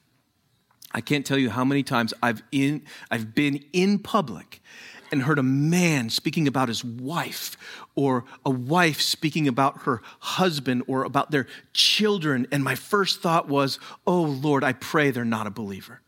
I 0.93 1.01
can't 1.01 1.25
tell 1.25 1.37
you 1.37 1.49
how 1.49 1.65
many 1.65 1.83
times 1.83 2.13
I've, 2.23 2.41
in, 2.53 2.83
I've 3.11 3.35
been 3.35 3.63
in 3.73 3.99
public 3.99 4.61
and 5.11 5.23
heard 5.23 5.39
a 5.39 5.43
man 5.43 6.09
speaking 6.09 6.47
about 6.47 6.67
his 6.67 6.83
wife, 6.83 7.57
or 7.95 8.25
a 8.45 8.49
wife 8.49 9.01
speaking 9.01 9.47
about 9.47 9.83
her 9.83 10.01
husband, 10.19 10.83
or 10.87 11.03
about 11.03 11.31
their 11.31 11.47
children. 11.73 12.47
And 12.51 12.63
my 12.63 12.75
first 12.75 13.21
thought 13.21 13.47
was, 13.47 13.79
oh 14.05 14.21
Lord, 14.21 14.63
I 14.63 14.73
pray 14.73 15.11
they're 15.11 15.25
not 15.25 15.47
a 15.47 15.51
believer. 15.51 16.01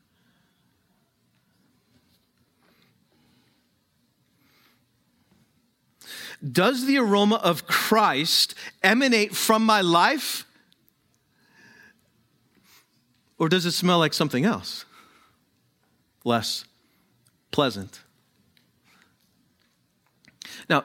Does 6.52 6.86
the 6.86 6.98
aroma 7.00 7.36
of 7.36 7.66
Christ 7.66 8.54
emanate 8.84 9.36
from 9.36 9.66
my 9.66 9.82
life? 9.82 10.46
Or 13.40 13.50
does 13.50 13.66
it 13.66 13.72
smell 13.72 14.00
like 14.00 14.14
something 14.14 14.46
else? 14.46 14.86
Less 16.24 16.66
pleasant. 17.52 18.02
Now, 20.70 20.84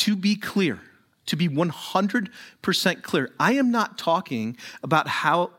to 0.00 0.16
be 0.16 0.34
clear, 0.34 0.80
to 1.26 1.36
be 1.36 1.46
100% 1.46 3.02
clear, 3.02 3.30
I 3.38 3.52
am 3.52 3.70
not 3.70 3.98
talking 3.98 4.56
about 4.82 5.06
how 5.06 5.50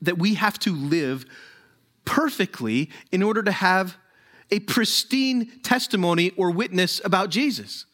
that 0.00 0.18
we 0.18 0.34
have 0.34 0.58
to 0.60 0.74
live 0.74 1.26
perfectly 2.06 2.88
in 3.12 3.22
order 3.22 3.42
to 3.42 3.52
have 3.52 3.98
a 4.50 4.60
pristine 4.60 5.60
testimony 5.62 6.30
or 6.38 6.50
witness 6.50 7.02
about 7.04 7.28
Jesus. 7.28 7.84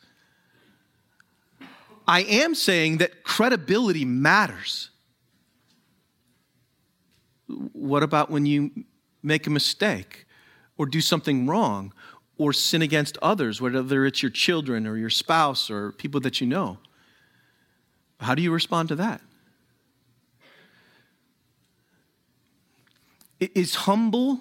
I 2.06 2.20
am 2.20 2.54
saying 2.54 2.98
that 2.98 3.24
credibility 3.24 4.04
matters. 4.04 4.90
What 7.48 8.04
about 8.04 8.30
when 8.30 8.46
you 8.46 8.70
make 9.20 9.48
a 9.48 9.50
mistake 9.50 10.26
or 10.78 10.86
do 10.86 11.00
something 11.00 11.48
wrong 11.48 11.92
or 12.38 12.52
sin 12.52 12.82
against 12.82 13.16
others, 13.22 13.60
whether 13.60 14.04
it's 14.04 14.22
your 14.22 14.30
children 14.30 14.86
or 14.86 14.96
your 14.96 15.10
spouse 15.10 15.70
or 15.70 15.92
people 15.92 16.20
that 16.20 16.40
you 16.40 16.46
know? 16.46 16.78
How 18.20 18.34
do 18.34 18.42
you 18.42 18.52
respond 18.52 18.88
to 18.90 18.96
that? 18.96 19.20
Is 23.40 23.74
humble 23.74 24.40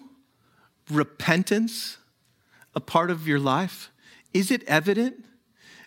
repentance 0.90 1.98
a 2.74 2.80
part 2.80 3.12
of 3.12 3.28
your 3.28 3.40
life? 3.40 3.92
Is 4.34 4.52
it 4.52 4.64
evident 4.64 5.26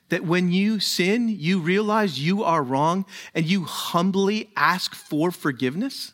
that 0.09 0.25
when 0.25 0.51
you 0.51 0.81
sin, 0.81 1.29
you 1.29 1.59
realize 1.59 2.19
you 2.19 2.43
are 2.43 2.63
wrong 2.63 3.05
and 3.35 3.47
you 3.47 3.65
humbly 3.65 4.51
ask 4.57 4.95
for 4.95 5.31
forgiveness? 5.31 6.13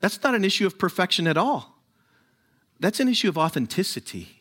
That's 0.00 0.22
not 0.22 0.34
an 0.34 0.44
issue 0.44 0.66
of 0.66 0.78
perfection 0.78 1.26
at 1.26 1.36
all. 1.36 1.79
That's 2.80 2.98
an 2.98 3.08
issue 3.08 3.28
of 3.28 3.38
authenticity. 3.38 4.40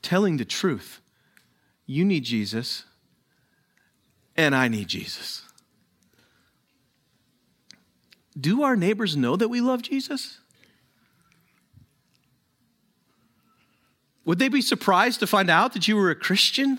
Telling 0.00 0.36
the 0.36 0.44
truth. 0.44 1.00
You 1.86 2.04
need 2.04 2.24
Jesus, 2.24 2.84
and 4.36 4.54
I 4.54 4.68
need 4.68 4.88
Jesus. 4.88 5.42
Do 8.38 8.62
our 8.62 8.76
neighbors 8.76 9.16
know 9.16 9.36
that 9.36 9.48
we 9.48 9.60
love 9.60 9.82
Jesus? 9.82 10.38
Would 14.26 14.38
they 14.38 14.48
be 14.48 14.60
surprised 14.60 15.20
to 15.20 15.26
find 15.26 15.48
out 15.48 15.72
that 15.72 15.88
you 15.88 15.96
were 15.96 16.10
a 16.10 16.14
Christian? 16.14 16.78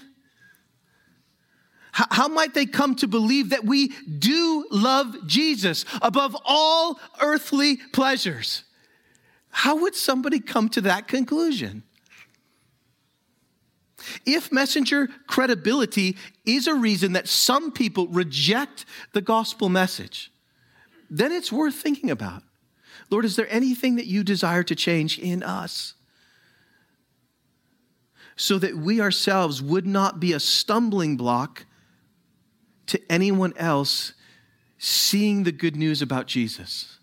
How, 1.92 2.06
how, 2.12 2.28
might 2.28 2.54
they 2.54 2.68
come 2.68 2.96
to 2.98 3.08
believe 3.08 3.50
that 3.50 3.66
we 3.66 3.88
do 3.88 4.68
love 4.70 5.16
Jesus 5.26 5.84
above 6.04 6.38
all 6.46 7.00
earthly 7.20 7.78
pleasures? 7.92 8.64
How 9.52 9.76
would 9.82 9.96
somebody 9.96 10.40
come 10.40 10.70
to 10.70 10.82
that 10.82 11.08
conclusion? 11.08 11.84
If 14.26 14.52
messenger 14.52 15.10
credibility 15.28 16.18
is 16.46 16.68
a 16.68 16.76
reason 16.76 17.14
that 17.14 17.28
some 17.28 17.72
people 17.72 18.08
reject 18.08 18.86
the 19.14 19.22
gospel 19.22 19.70
message, 19.70 20.32
then 21.10 21.32
it's 21.32 21.52
worth 21.52 21.76
thinking 21.76 22.10
about. 22.10 22.44
Lord, 23.10 23.26
is 23.26 23.36
there 23.36 23.48
anything 23.50 23.96
that 23.96 24.06
you 24.06 24.24
desire 24.24 24.64
to 24.64 24.76
change 24.76 25.18
in 25.18 25.44
us? 25.44 25.96
So 28.36 28.58
that 28.60 28.78
we 28.78 29.02
ourselves 29.02 29.62
would 29.62 29.86
not 29.86 30.20
be 30.20 30.32
a 30.32 30.40
stumbling 30.40 31.18
block 31.18 31.66
to 32.88 33.02
anyone 33.12 33.54
else 33.58 34.14
seeing 34.78 35.44
the 35.44 35.52
good 35.52 35.76
news 35.76 36.02
about 36.02 36.28
Jesus. 36.28 36.99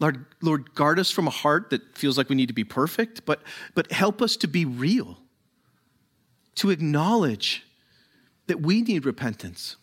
Lord, 0.00 0.26
Lord, 0.42 0.74
guard 0.74 0.98
us 0.98 1.10
from 1.10 1.26
a 1.26 1.30
heart 1.30 1.70
that 1.70 1.96
feels 1.96 2.18
like 2.18 2.28
we 2.28 2.34
need 2.34 2.48
to 2.48 2.54
be 2.54 2.64
perfect, 2.64 3.24
but, 3.24 3.42
but 3.74 3.92
help 3.92 4.20
us 4.20 4.36
to 4.38 4.48
be 4.48 4.64
real, 4.64 5.18
to 6.56 6.70
acknowledge 6.70 7.64
that 8.46 8.60
we 8.60 8.82
need 8.82 9.06
repentance 9.06 9.76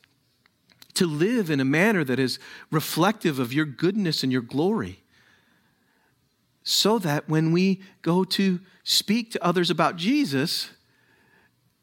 to 0.93 1.05
live 1.05 1.49
in 1.49 1.59
a 1.59 1.65
manner 1.65 2.03
that 2.03 2.19
is 2.19 2.39
reflective 2.69 3.39
of 3.39 3.53
your 3.53 3.65
goodness 3.65 4.23
and 4.23 4.31
your 4.31 4.41
glory. 4.41 5.01
So 6.63 6.99
that 6.99 7.27
when 7.27 7.51
we 7.51 7.81
go 8.01 8.23
to 8.25 8.59
speak 8.83 9.31
to 9.31 9.43
others 9.43 9.69
about 9.69 9.95
Jesus, 9.95 10.69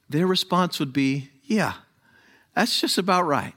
their 0.09 0.27
response 0.27 0.79
would 0.79 0.93
be, 0.93 1.31
Yeah, 1.43 1.75
that's 2.55 2.81
just 2.81 2.99
about 2.99 3.27
right. 3.27 3.55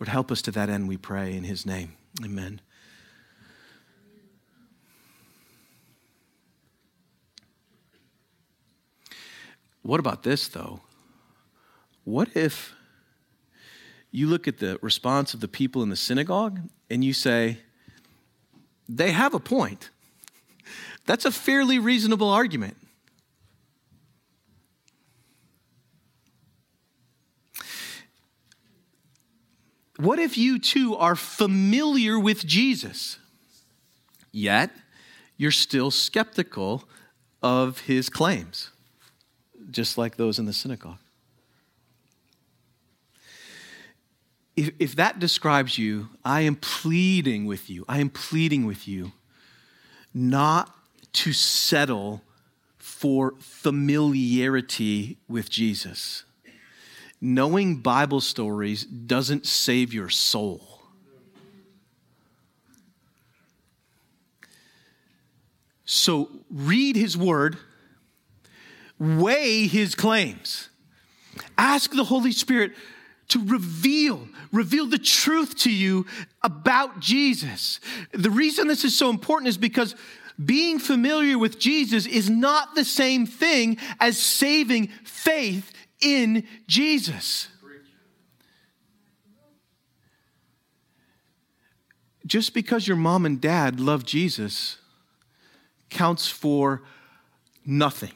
Lord, 0.00 0.08
help 0.08 0.30
us 0.30 0.42
to 0.42 0.50
that 0.52 0.68
end, 0.68 0.88
we 0.88 0.96
pray, 0.96 1.36
in 1.36 1.44
His 1.44 1.64
name. 1.64 1.92
Amen. 2.24 2.60
What 9.82 10.00
about 10.00 10.22
this, 10.22 10.48
though? 10.48 10.80
What 12.04 12.34
if 12.34 12.74
you 14.10 14.26
look 14.26 14.48
at 14.48 14.58
the 14.58 14.78
response 14.80 15.34
of 15.34 15.40
the 15.40 15.48
people 15.48 15.82
in 15.82 15.90
the 15.90 15.96
synagogue 15.96 16.60
and 16.88 17.04
you 17.04 17.12
say, 17.12 17.58
they 18.88 19.12
have 19.12 19.34
a 19.34 19.40
point? 19.40 19.90
That's 21.06 21.24
a 21.24 21.30
fairly 21.30 21.78
reasonable 21.78 22.30
argument. 22.30 22.76
What 29.96 30.18
if 30.18 30.36
you 30.36 30.58
too 30.58 30.96
are 30.96 31.16
familiar 31.16 32.18
with 32.18 32.44
Jesus, 32.46 33.18
yet 34.32 34.70
you're 35.36 35.50
still 35.50 35.90
skeptical 35.90 36.88
of 37.42 37.80
his 37.80 38.08
claims, 38.08 38.70
just 39.70 39.96
like 39.96 40.16
those 40.16 40.38
in 40.38 40.46
the 40.46 40.52
synagogue? 40.52 40.98
if, 44.56 44.70
if 44.78 44.96
that 44.96 45.18
describes 45.18 45.78
you, 45.78 46.08
I 46.24 46.42
am 46.42 46.56
pleading 46.56 47.46
with 47.46 47.68
you, 47.68 47.84
I 47.88 47.98
am 48.00 48.10
pleading 48.10 48.66
with 48.66 48.86
you 48.86 49.12
not 50.12 50.74
to 51.12 51.32
settle 51.32 52.22
for 52.78 53.34
familiarity 53.40 55.18
with 55.28 55.50
Jesus. 55.50 56.24
Knowing 57.26 57.76
Bible 57.76 58.20
stories 58.20 58.84
doesn't 58.84 59.46
save 59.46 59.94
your 59.94 60.10
soul. 60.10 60.82
So 65.86 66.28
read 66.50 66.96
his 66.96 67.16
word, 67.16 67.56
weigh 68.98 69.66
his 69.66 69.94
claims, 69.94 70.68
ask 71.56 71.92
the 71.92 72.04
Holy 72.04 72.30
Spirit 72.30 72.72
to 73.28 73.42
reveal, 73.42 74.28
reveal 74.52 74.84
the 74.84 74.98
truth 74.98 75.56
to 75.60 75.72
you 75.72 76.04
about 76.42 77.00
Jesus. 77.00 77.80
The 78.12 78.30
reason 78.30 78.68
this 78.68 78.84
is 78.84 78.94
so 78.94 79.08
important 79.08 79.48
is 79.48 79.56
because 79.56 79.94
being 80.44 80.78
familiar 80.78 81.38
with 81.38 81.58
Jesus 81.58 82.04
is 82.04 82.28
not 82.28 82.74
the 82.74 82.84
same 82.84 83.24
thing 83.24 83.78
as 83.98 84.18
saving 84.18 84.88
faith 85.04 85.72
in 86.04 86.46
Jesus. 86.66 87.48
Just 92.26 92.54
because 92.54 92.86
your 92.88 92.96
mom 92.96 93.26
and 93.26 93.40
dad 93.40 93.80
love 93.80 94.04
Jesus 94.04 94.78
counts 95.90 96.28
for 96.28 96.82
nothing 97.66 98.14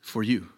for 0.00 0.22
you. 0.22 0.48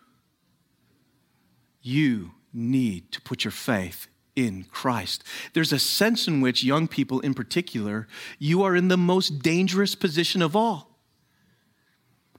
You 1.83 2.33
need 2.53 3.12
to 3.12 3.20
put 3.20 3.44
your 3.44 3.51
faith 3.51 4.09
in 4.35 4.64
Christ. 4.70 5.25
There's 5.53 5.72
a 5.72 5.79
sense 5.79 6.27
in 6.27 6.40
which 6.40 6.64
young 6.64 6.88
people, 6.88 7.20
in 7.20 7.35
particular, 7.35 8.09
you 8.38 8.62
are 8.62 8.75
in 8.75 8.88
the 8.88 8.96
most 8.96 9.42
dangerous 9.42 9.94
position 9.94 10.40
of 10.40 10.57
all. 10.57 10.91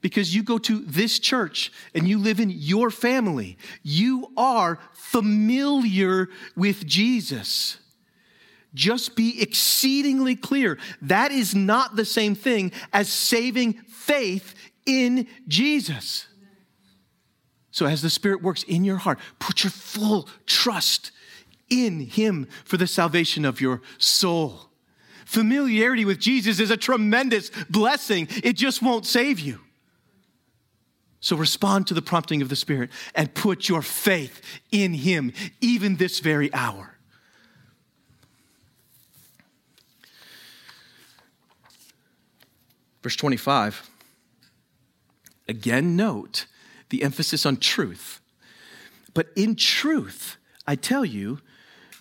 Because 0.03 0.35
you 0.35 0.43
go 0.43 0.57
to 0.59 0.79
this 0.79 1.17
church 1.17 1.71
and 1.95 2.07
you 2.07 2.19
live 2.19 2.41
in 2.41 2.51
your 2.51 2.91
family, 2.91 3.57
you 3.81 4.31
are 4.35 4.77
familiar 4.91 6.27
with 6.57 6.85
Jesus. 6.85 7.77
Just 8.73 9.15
be 9.15 9.41
exceedingly 9.41 10.35
clear. 10.35 10.77
That 11.01 11.31
is 11.31 11.55
not 11.55 11.95
the 11.95 12.03
same 12.03 12.35
thing 12.35 12.73
as 12.91 13.07
saving 13.07 13.73
faith 13.87 14.53
in 14.85 15.25
Jesus. 15.47 16.27
So, 17.71 17.85
as 17.85 18.01
the 18.01 18.09
Spirit 18.09 18.43
works 18.43 18.63
in 18.63 18.83
your 18.83 18.97
heart, 18.97 19.19
put 19.39 19.63
your 19.63 19.71
full 19.71 20.27
trust 20.45 21.11
in 21.69 22.01
Him 22.01 22.49
for 22.65 22.75
the 22.75 22.87
salvation 22.87 23.45
of 23.45 23.61
your 23.61 23.81
soul. 23.97 24.69
Familiarity 25.25 26.03
with 26.03 26.19
Jesus 26.19 26.59
is 26.59 26.71
a 26.71 26.77
tremendous 26.77 27.51
blessing, 27.69 28.27
it 28.43 28.57
just 28.57 28.81
won't 28.81 29.05
save 29.05 29.39
you. 29.39 29.61
So, 31.23 31.37
respond 31.37 31.87
to 31.87 31.93
the 31.93 32.01
prompting 32.01 32.41
of 32.41 32.49
the 32.49 32.55
Spirit 32.57 32.89
and 33.15 33.33
put 33.33 33.69
your 33.69 33.81
faith 33.81 34.41
in 34.73 34.93
Him, 34.93 35.31
even 35.61 35.95
this 35.95 36.19
very 36.19 36.53
hour. 36.53 36.97
Verse 43.01 43.15
25. 43.15 43.89
Again, 45.47 45.95
note 45.95 46.45
the 46.89 47.03
emphasis 47.03 47.45
on 47.45 47.55
truth. 47.55 48.19
But 49.13 49.27
in 49.37 49.55
truth, 49.55 50.35
I 50.67 50.75
tell 50.75 51.05
you, 51.05 51.39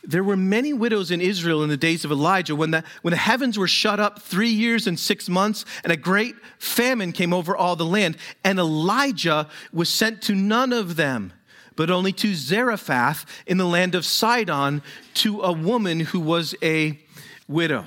There 0.05 0.25
were 0.25 0.37
many 0.37 0.73
widows 0.73 1.13
in 1.13 1.21
Israel 1.21 1.63
in 1.63 1.69
the 1.69 1.77
days 1.77 2.05
of 2.05 2.11
Elijah 2.11 2.57
when 2.57 2.73
the, 2.73 2.83
when 3.03 3.13
the 3.13 3.19
heavens 3.19 3.57
were 3.57 3.69
shut 3.69 4.01
up 4.01 4.21
three 4.21 4.51
years 4.51 4.87
and 4.89 4.99
six 4.99 5.29
months, 5.29 5.65
and 5.85 5.93
a 5.93 5.97
great 5.97 6.35
famine 6.59 7.13
came 7.13 7.33
over 7.33 7.57
all 7.57 7.77
the 7.77 7.85
land. 7.85 8.17
And 8.43 8.59
Elijah 8.59 9.49
was 9.73 9.89
sent 9.89 10.21
to 10.23 10.35
none 10.35 10.73
of 10.73 10.97
them, 10.97 11.33
but 11.77 11.89
only 11.89 12.13
to 12.15 12.35
Zarephath 12.35 13.25
in 13.47 13.59
the 13.59 13.65
land 13.65 13.95
of 13.95 14.05
Sidon, 14.05 14.83
to 15.15 15.41
a 15.43 15.53
woman 15.53 16.01
who 16.01 16.19
was 16.19 16.55
a 16.63 16.99
widow. 17.47 17.87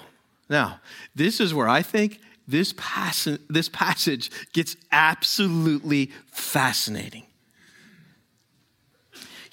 Now, 0.50 0.80
this 1.16 1.42
is 1.42 1.54
where 1.54 1.68
I 1.68 1.82
think 1.82 2.22
this, 2.48 2.74
pass- 2.78 3.28
this 3.50 3.68
passage 3.68 4.32
gets 4.54 4.78
absolutely 4.92 6.12
fascinating. 6.28 7.25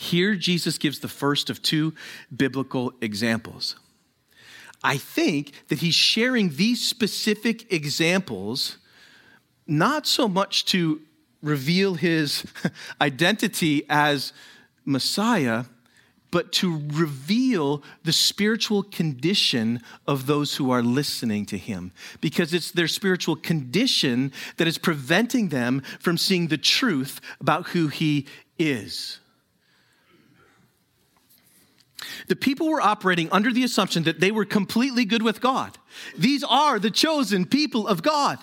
Here, 0.03 0.35
Jesus 0.35 0.79
gives 0.79 0.99
the 0.99 1.07
first 1.07 1.49
of 1.49 1.63
two 1.63 1.95
biblical 2.35 2.93
examples. 3.01 3.77
I 4.83 4.97
think 4.97 5.53
that 5.69 5.79
he's 5.79 5.95
sharing 5.95 6.57
these 6.57 6.85
specific 6.85 7.73
examples 7.73 8.79
not 9.65 10.09
so 10.09 10.27
much 10.27 10.65
to 10.67 11.01
reveal 11.41 11.95
his 11.95 12.45
identity 13.01 13.85
as 13.89 14.33
Messiah, 14.85 15.67
but 16.33 16.51
to 16.55 16.83
reveal 16.89 17.85
the 18.03 18.13
spiritual 18.13 18.83
condition 18.83 19.81
of 20.09 20.27
those 20.27 20.57
who 20.57 20.73
are 20.73 20.83
listening 20.83 21.47
to 21.47 21.57
him. 21.57 21.93
Because 22.21 22.53
it's 22.53 22.73
their 22.73 22.89
spiritual 22.89 23.37
condition 23.37 24.33
that 24.57 24.67
is 24.67 24.79
preventing 24.79 25.51
them 25.51 25.81
from 26.01 26.19
seeing 26.19 26.49
the 26.49 26.59
truth 26.59 27.21
about 27.41 27.69
who 27.69 27.87
he 27.87 28.27
is. 28.59 29.21
The 32.29 32.37
people 32.37 32.69
were 32.69 32.81
operating 32.81 33.31
under 33.31 33.53
the 33.53 33.65
assumption 33.65 34.05
that 34.05 34.21
they 34.21 34.31
were 34.31 34.45
completely 34.45 35.05
good 35.05 35.23
with 35.23 35.41
God. 35.41 35.79
These 36.17 36.45
are 36.45 36.79
the 36.79 36.91
chosen 36.91 37.47
people 37.47 37.87
of 37.87 38.03
God. 38.03 38.39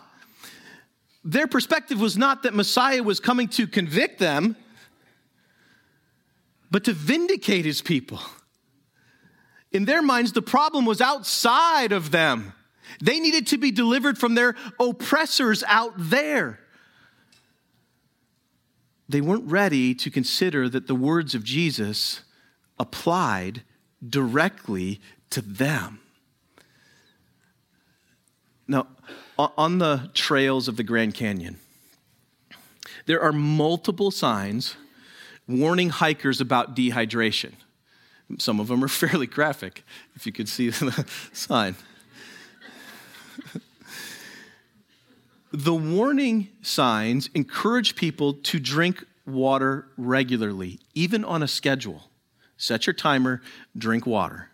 Their 1.23 1.47
perspective 1.47 1.99
was 1.99 2.17
not 2.17 2.43
that 2.43 2.53
Messiah 2.53 3.03
was 3.03 3.19
coming 3.19 3.47
to 3.49 3.67
convict 3.67 4.19
them, 4.19 4.55
but 6.71 6.85
to 6.85 6.93
vindicate 6.93 7.65
his 7.65 7.81
people. 7.81 8.19
In 9.71 9.85
their 9.85 10.01
minds, 10.01 10.31
the 10.31 10.41
problem 10.41 10.85
was 10.85 11.01
outside 11.01 11.91
of 11.91 12.11
them. 12.11 12.53
They 13.01 13.19
needed 13.19 13.47
to 13.47 13.57
be 13.57 13.71
delivered 13.71 14.17
from 14.17 14.35
their 14.35 14.55
oppressors 14.79 15.63
out 15.67 15.93
there. 15.97 16.59
They 19.07 19.21
weren't 19.21 19.49
ready 19.49 19.93
to 19.95 20.11
consider 20.11 20.69
that 20.69 20.87
the 20.87 20.95
words 20.95 21.35
of 21.35 21.43
Jesus 21.43 22.21
applied 22.79 23.63
directly 24.07 25.01
to 25.31 25.41
them. 25.41 25.99
Now, 28.67 28.87
on 29.37 29.79
the 29.79 30.09
trails 30.13 30.67
of 30.67 30.77
the 30.77 30.83
Grand 30.83 31.13
Canyon, 31.13 31.59
there 33.05 33.21
are 33.21 33.33
multiple 33.33 34.11
signs 34.11 34.75
warning 35.47 35.89
hikers 35.89 36.39
about 36.39 36.75
dehydration. 36.75 37.53
Some 38.37 38.59
of 38.59 38.67
them 38.67 38.83
are 38.83 38.87
fairly 39.03 39.25
graphic, 39.27 39.83
if 40.15 40.25
you 40.25 40.31
could 40.31 40.47
see 40.47 40.69
the 40.69 41.05
sign. 41.33 41.75
the 45.51 45.73
warning 45.73 46.49
signs 46.61 47.29
encourage 47.33 47.95
people 47.95 48.33
to 48.33 48.59
drink 48.59 49.03
water 49.25 49.87
regularly, 49.97 50.79
even 50.93 51.25
on 51.25 51.41
a 51.41 51.47
schedule. 51.47 52.08
Set 52.59 52.85
your 52.85 52.93
timer, 52.93 53.41
drink 53.75 54.05
water. 54.05 54.49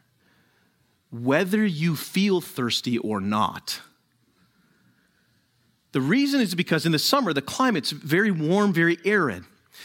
Whether 1.11 1.65
you 1.65 1.95
feel 1.95 2.39
thirsty 2.39 2.99
or 2.99 3.19
not. 3.19 3.81
The 5.91 6.01
reason 6.01 6.39
is 6.39 6.53
because 6.53 6.85
in 6.85 6.91
the 6.91 6.99
summer, 6.99 7.33
the 7.33 7.41
climate's 7.41 7.89
very 7.89 8.29
warm, 8.29 8.73
very 8.73 8.99
arid. 9.05 9.43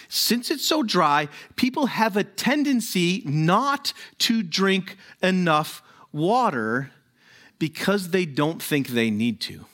Since 0.09 0.51
it's 0.51 0.67
so 0.67 0.83
dry, 0.83 1.29
people 1.57 1.87
have 1.87 2.17
a 2.17 2.23
tendency 2.23 3.23
not 3.25 3.95
to 4.19 4.43
drink 4.43 4.99
enough 5.23 5.83
water 6.13 6.91
because 7.59 8.11
they 8.11 8.27
don't 8.27 8.63
think 8.63 8.89
they 8.89 9.11
need 9.11 9.41
to. 9.43 9.65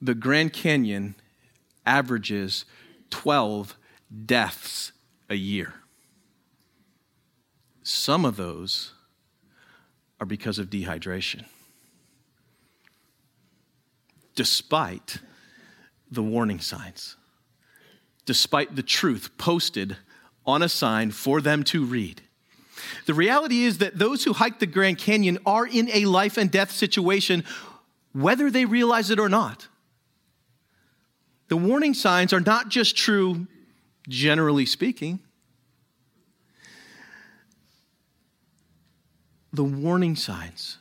The 0.00 0.14
Grand 0.14 0.54
Canyon 0.54 1.16
averages 1.84 2.64
12 3.10 3.76
deaths 4.24 4.92
a 5.28 5.34
year. 5.34 5.74
Some 7.82 8.24
of 8.24 8.36
those 8.36 8.92
are 10.20 10.26
because 10.26 10.58
of 10.58 10.70
dehydration, 10.70 11.44
despite 14.34 15.18
the 16.10 16.22
warning 16.22 16.60
signs, 16.60 17.16
despite 18.24 18.74
the 18.76 18.82
truth 18.82 19.30
posted 19.38 19.96
on 20.44 20.62
a 20.62 20.68
sign 20.68 21.10
for 21.10 21.40
them 21.40 21.62
to 21.64 21.84
read. 21.84 22.22
The 23.06 23.14
reality 23.14 23.64
is 23.64 23.78
that 23.78 23.98
those 23.98 24.24
who 24.24 24.32
hike 24.32 24.58
the 24.58 24.66
Grand 24.66 24.98
Canyon 24.98 25.38
are 25.46 25.66
in 25.66 25.88
a 25.92 26.04
life 26.04 26.36
and 26.36 26.50
death 26.50 26.70
situation, 26.70 27.44
whether 28.12 28.50
they 28.50 28.64
realize 28.64 29.10
it 29.10 29.18
or 29.18 29.28
not. 29.28 29.68
The 31.48 31.56
warning 31.56 31.94
signs 31.94 32.32
are 32.32 32.40
not 32.40 32.68
just 32.68 32.96
true 32.96 33.46
generally 34.08 34.66
speaking. 34.66 35.20
The 39.52 39.64
warning 39.64 40.16
signs 40.16 40.78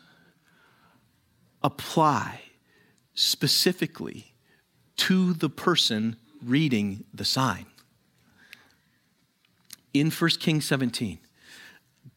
apply 1.64 2.42
specifically 3.14 4.34
to 4.98 5.34
the 5.34 5.50
person 5.50 6.18
reading 6.44 7.06
the 7.14 7.26
sign. 7.26 7.66
In 9.94 10.12
1 10.12 10.30
Kings 10.40 10.66
17, 10.66 11.20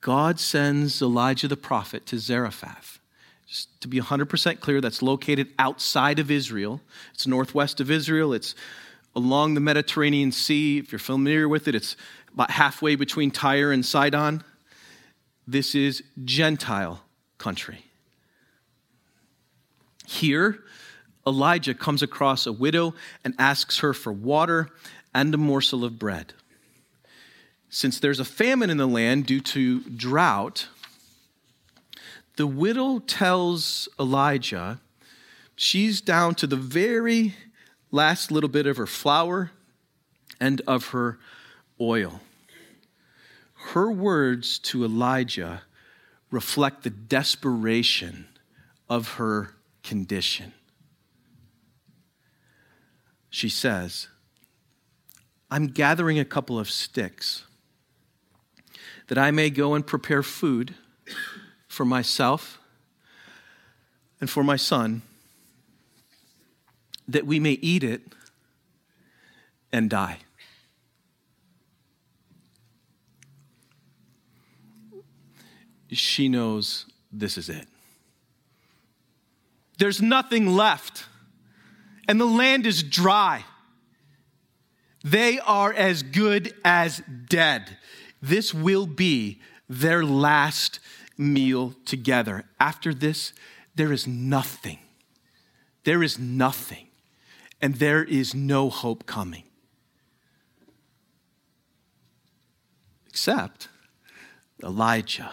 God 0.01 0.39
sends 0.41 1.01
Elijah 1.01 1.49
the 1.49 1.57
prophet 1.57 2.07
to 2.07 2.19
Zarephath. 2.19 2.99
Just 3.47 3.81
to 3.81 3.89
be 3.89 4.01
100% 4.01 4.61
clear, 4.61 4.81
that's 4.81 5.01
located 5.01 5.49
outside 5.59 6.19
of 6.19 6.31
Israel. 6.31 6.83
It's 7.15 7.27
northwest 7.27 7.81
of 7.81 7.91
Israel. 7.91 8.35
It's 8.35 8.55
along 9.19 9.55
the 9.55 9.61
Mediterranean 9.61 10.31
Sea. 10.31 10.79
If 10.79 10.93
you're 10.93 11.01
familiar 11.01 11.49
with 11.49 11.67
it, 11.67 11.75
it's 11.75 11.97
about 12.33 12.53
halfway 12.53 12.95
between 12.95 13.33
Tyre 13.33 13.73
and 13.73 13.85
Sidon. 13.85 14.45
This 15.45 15.75
is 15.75 16.05
Gentile 16.25 17.03
country. 17.37 17.85
Here, 20.07 20.61
Elijah 21.27 21.75
comes 21.75 22.01
across 22.01 22.47
a 22.47 22.53
widow 22.53 22.95
and 23.25 23.35
asks 23.41 23.81
her 23.81 23.93
for 23.93 24.13
water 24.13 24.69
and 25.13 25.35
a 25.35 25.37
morsel 25.37 25.85
of 25.85 25.99
bread. 25.99 26.33
Since 27.69 27.99
there's 27.99 28.21
a 28.21 28.25
famine 28.25 28.71
in 28.71 28.77
the 28.77 28.87
land 28.87 29.27
due 29.27 29.41
to 29.41 29.81
drought, 29.81 30.69
the 32.37 32.47
widow 32.47 33.01
tells 33.01 33.89
Elijah 33.99 34.81
she's 35.57 36.01
down 36.01 36.37
to 36.37 36.47
the 36.47 36.57
very 36.57 37.35
last 37.91 38.31
little 38.31 38.49
bit 38.49 38.67
of 38.67 38.77
her 38.77 38.87
flour 38.87 39.51
and 40.41 40.61
of 40.67 40.89
her 40.89 41.19
oil. 41.81 42.21
Her 43.73 43.91
words 43.91 44.59
to 44.61 44.85
Elijah 44.85 45.63
reflect 46.31 46.83
the 46.83 46.91
desperation 46.91 48.27
of 48.89 49.15
her 49.15 49.55
condition. 49.83 50.53
She 53.31 53.49
says, 53.49 54.09
I'm 55.51 55.69
gathering 55.69 56.19
a 56.19 56.25
couple 56.25 56.59
of 56.59 56.71
sticks 56.71 57.45
that 59.09 59.19
I 59.19 59.31
may 59.31 59.51
go 59.51 59.75
and 59.75 59.87
prepare 59.87 60.23
food 60.23 60.75
for 61.67 61.85
myself 61.85 62.59
and 64.21 64.29
for 64.29 64.43
my 64.43 64.57
son 64.57 65.03
that 67.09 67.27
we 67.27 67.41
may 67.41 67.53
eat 67.53 67.83
it 67.83 68.03
and 69.73 69.89
die. 69.89 70.19
She 75.91 76.29
knows 76.29 76.85
this 77.11 77.39
is 77.39 77.49
it. 77.49 77.67
There's 79.79 80.03
nothing 80.03 80.49
left, 80.49 81.07
and 82.07 82.21
the 82.21 82.27
land 82.27 82.67
is 82.67 82.83
dry. 82.83 83.45
They 85.03 85.39
are 85.39 85.73
as 85.73 86.03
good 86.03 86.53
as 86.65 87.01
dead. 87.29 87.79
This 88.21 88.53
will 88.53 88.87
be 88.87 89.41
their 89.69 90.05
last 90.05 90.81
meal 91.17 91.75
together. 91.85 92.45
After 92.59 92.93
this, 92.93 93.33
there 93.75 93.93
is 93.93 94.07
nothing. 94.07 94.81
There 95.85 96.03
is 96.03 96.19
nothing 96.19 96.88
and 97.61 97.77
there 97.77 98.05
is 98.05 98.35
no 98.35 98.71
hope 98.71 99.07
coming. 99.07 99.45
Except 103.09 103.69
Elijah 104.63 105.33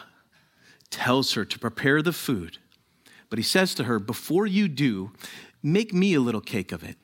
tells 0.90 1.34
her 1.34 1.46
to 1.46 1.60
prepare 1.60 2.02
the 2.02 2.14
food. 2.14 2.58
But 3.30 3.40
he 3.40 3.44
says 3.44 3.76
to 3.76 3.84
her, 3.84 4.00
Before 4.00 4.48
you 4.48 4.68
do, 4.68 5.12
make 5.62 5.94
me 5.94 6.14
a 6.14 6.20
little 6.20 6.42
cake 6.42 6.72
of 6.72 6.84
it 6.84 6.98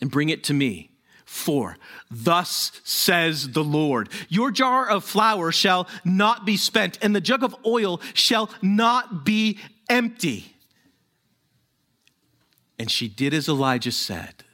and 0.00 0.10
bring 0.10 0.28
it 0.28 0.44
to 0.44 0.54
me. 0.54 0.90
For 1.24 1.76
thus 2.10 2.72
says 2.84 3.52
the 3.52 3.64
Lord, 3.64 4.08
your 4.28 4.50
jar 4.50 4.88
of 4.88 5.04
flour 5.04 5.50
shall 5.52 5.88
not 6.04 6.44
be 6.44 6.56
spent, 6.56 6.98
and 7.00 7.16
the 7.16 7.20
jug 7.20 7.42
of 7.42 7.56
oil 7.64 8.00
shall 8.12 8.50
not 8.60 9.24
be 9.24 9.58
empty. 9.88 10.53
And 12.78 12.90
she 12.90 13.08
did 13.08 13.32
as 13.32 13.48
Elijah 13.48 13.92
said, 13.92 14.44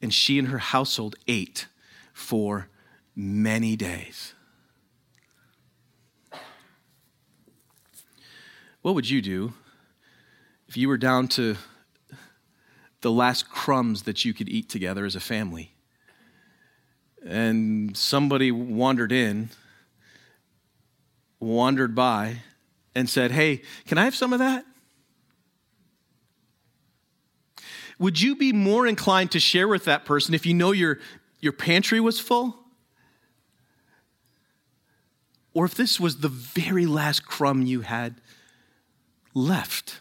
and 0.00 0.12
she 0.12 0.38
and 0.38 0.48
her 0.48 0.58
household 0.58 1.16
ate 1.26 1.66
for 2.12 2.68
many 3.14 3.76
days. 3.76 4.34
What 8.82 8.94
would 8.94 9.10
you 9.10 9.20
do 9.20 9.52
if 10.68 10.76
you 10.76 10.88
were 10.88 10.96
down 10.96 11.28
to 11.28 11.56
the 13.00 13.10
last 13.10 13.48
crumbs 13.50 14.04
that 14.04 14.24
you 14.24 14.32
could 14.32 14.48
eat 14.48 14.68
together 14.68 15.04
as 15.04 15.16
a 15.16 15.20
family? 15.20 15.74
And 17.26 17.96
somebody 17.96 18.52
wandered 18.52 19.10
in, 19.10 19.50
wandered 21.40 21.94
by, 21.94 22.42
and 22.94 23.10
said, 23.10 23.32
Hey, 23.32 23.62
can 23.86 23.98
I 23.98 24.04
have 24.04 24.14
some 24.14 24.32
of 24.32 24.38
that? 24.38 24.64
Would 27.98 28.20
you 28.20 28.36
be 28.36 28.52
more 28.52 28.86
inclined 28.86 29.32
to 29.32 29.40
share 29.40 29.68
with 29.68 29.84
that 29.84 30.04
person 30.04 30.34
if 30.34 30.44
you 30.44 30.54
know 30.54 30.72
your, 30.72 30.98
your 31.40 31.52
pantry 31.52 32.00
was 32.00 32.20
full? 32.20 32.58
Or 35.54 35.64
if 35.64 35.74
this 35.74 35.98
was 35.98 36.18
the 36.18 36.28
very 36.28 36.84
last 36.84 37.24
crumb 37.24 37.62
you 37.62 37.80
had 37.80 38.20
left. 39.32 40.00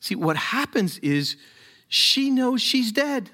See, 0.00 0.16
what 0.16 0.36
happens 0.36 0.98
is 0.98 1.36
she 1.86 2.30
knows 2.30 2.60
she's 2.60 2.90
dead. 2.90 3.30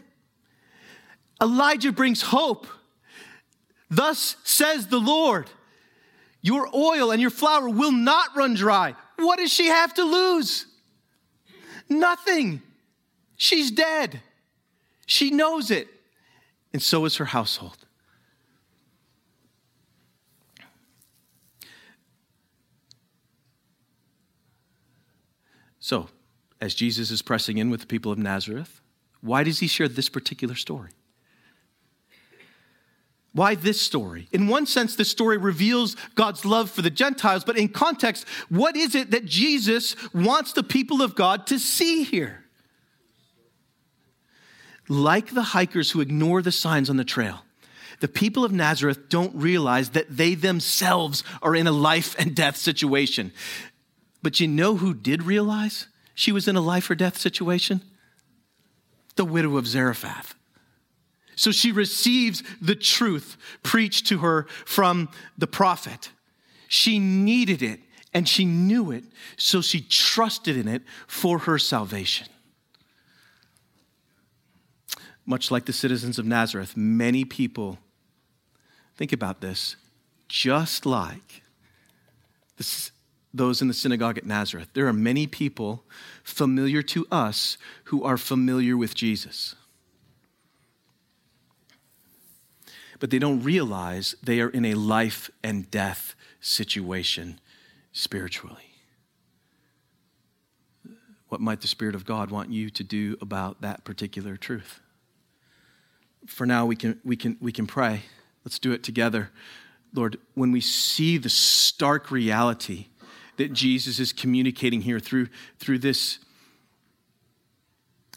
Elijah 1.41 1.93
brings 1.93 2.21
hope. 2.21 2.67
Thus 3.89 4.37
says 4.45 4.89
the 4.89 4.99
Lord, 4.99 5.49
your 6.43 6.69
oil 6.75 7.11
and 7.11 7.23
your 7.23 7.31
flour 7.31 7.71
will 7.71 7.93
not 7.93 8.37
run 8.37 8.53
dry. 8.53 8.95
What 9.17 9.39
does 9.39 9.53
she 9.53 9.69
have 9.69 9.95
to 9.95 10.05
lose? 10.05 10.67
Nothing. 11.89 12.61
She's 13.38 13.70
dead. 13.70 14.20
She 15.07 15.31
knows 15.31 15.70
it. 15.70 15.88
And 16.74 16.83
so 16.83 17.07
is 17.07 17.16
her 17.16 17.24
household. 17.24 17.79
So, 25.79 26.09
as 26.61 26.74
Jesus 26.74 27.11
is 27.11 27.22
pressing 27.22 27.57
in 27.57 27.70
with 27.70 27.81
the 27.81 27.87
people 27.87 28.12
of 28.12 28.18
Nazareth, 28.18 28.83
why 29.22 29.44
does 29.44 29.61
he 29.61 29.66
share 29.66 29.88
this 29.88 30.11
particular 30.11 30.55
story? 30.55 30.90
Why 33.33 33.55
this 33.55 33.81
story? 33.81 34.29
In 34.33 34.48
one 34.48 34.66
sense, 34.66 34.96
this 34.96 35.09
story 35.09 35.38
reveals 35.38 35.94
God's 36.16 36.44
love 36.44 36.70
for 36.70 36.83
the 36.83 36.90
Gentiles, 36.90 37.44
but 37.44 37.57
in 37.57 37.68
context, 37.68 38.27
what 38.48 38.77
is 38.77 38.94
it 38.96 39.12
that 39.12 39.24
Jesus 39.24 39.94
wants 40.12 40.53
the 40.53 40.64
people 40.64 41.01
of 41.01 41.14
God 41.14 41.46
to 41.46 41.59
see 41.59 42.03
here? 42.03 42.48
Like 44.88 45.35
the 45.35 45.42
hikers 45.42 45.90
who 45.90 46.01
ignore 46.01 46.42
the 46.42 46.53
signs 46.53 46.88
on 46.88 46.96
the 46.96 47.05
trail, 47.05 47.44
the 48.01 48.09
people 48.09 48.44
of 48.44 48.53
Nazareth 48.53 49.09
don't 49.09 49.35
realize 49.35 49.90
that 49.90 50.07
they 50.09 50.35
themselves 50.35 51.24
are 51.42 51.55
in 51.55 51.66
a 51.66 51.72
life 51.72 52.14
and 52.18 52.35
death 52.35 52.57
situation. 52.57 53.33
But 54.22 54.40
you 54.40 54.48
know 54.48 54.77
who 54.77 54.94
did 54.94 55.22
realize 55.22 55.88
she 56.14 56.33
was 56.33 56.48
in 56.48 56.57
a 56.57 56.61
life 56.61 56.90
or 56.90 56.94
death 56.94 57.18
situation? 57.18 57.83
The 59.16 59.24
widow 59.24 59.57
of 59.57 59.66
Zarephath. 59.66 60.35
So 61.35 61.53
she 61.53 61.70
receives 61.70 62.42
the 62.61 62.74
truth 62.74 63.37
preached 63.62 64.07
to 64.09 64.18
her 64.18 64.46
from 64.64 65.09
the 65.37 65.46
prophet. 65.46 66.11
She 66.66 66.98
needed 66.98 67.62
it 67.62 67.81
and 68.14 68.29
she 68.29 68.44
knew 68.44 68.90
it, 68.90 69.05
so 69.37 69.61
she 69.61 69.81
trusted 69.81 70.57
in 70.57 70.66
it 70.66 70.83
for 71.07 71.40
her 71.40 71.59
salvation. 71.59 72.27
Much 75.29 75.51
like 75.51 75.67
the 75.67 75.75
citizens 75.75 76.19
of 76.19 76.25
Nazareth, 76.25 76.75
many 76.75 77.23
people, 77.23 77.79
think 78.97 79.12
about 79.12 79.43
this, 79.43 79.77
just 80.27 80.87
like 80.87 81.43
this 82.57 82.91
those 83.35 83.61
in 83.61 83.69
the 83.69 83.75
synagogue 83.75 84.17
at 84.17 84.25
Nazareth. 84.25 84.71
There 84.73 84.87
are 84.87 84.93
many 84.93 85.27
people 85.27 85.85
familiar 86.25 86.81
to 86.85 87.07
us 87.11 87.59
who 87.85 88.03
are 88.03 88.17
familiar 88.17 88.75
with 88.75 88.95
Jesus. 88.95 89.55
But 92.99 93.11
they 93.11 93.19
don't 93.19 93.43
realize 93.43 94.17
they 94.23 94.41
are 94.41 94.49
in 94.49 94.64
a 94.64 94.75
life 94.75 95.31
and 95.45 95.71
death 95.71 96.14
situation 96.41 97.38
spiritually. 97.93 98.81
What 101.29 101.43
might 101.43 101.61
the 101.61 101.69
Spirit 101.69 101.95
of 101.95 102.07
God 102.07 102.31
want 102.31 102.51
you 102.51 102.71
to 102.71 102.83
do 102.83 103.19
about 103.21 103.61
that 103.61 103.85
particular 103.85 104.38
truth? 104.38 104.81
For 106.27 106.47
now, 106.47 106.67
we 106.67 106.77
can, 106.77 107.01
we 107.05 107.17
can, 107.17 107.37
we 107.41 107.53
can 107.53 107.67
pray. 107.67 108.03
Let's 108.45 108.59
do 108.59 108.73
it 108.73 108.83
together. 108.83 109.31
Lord, 109.95 110.19
when 110.35 110.53
we 110.53 110.61
see 110.61 111.19
the 111.19 111.31
stark 111.31 112.11
reality 112.11 112.87
that 113.37 113.53
Jesus 113.53 113.99
is 113.99 114.13
communicating 114.13 114.83
here 114.83 115.01
through, 115.01 115.29
through 115.59 115.79
this 115.79 116.19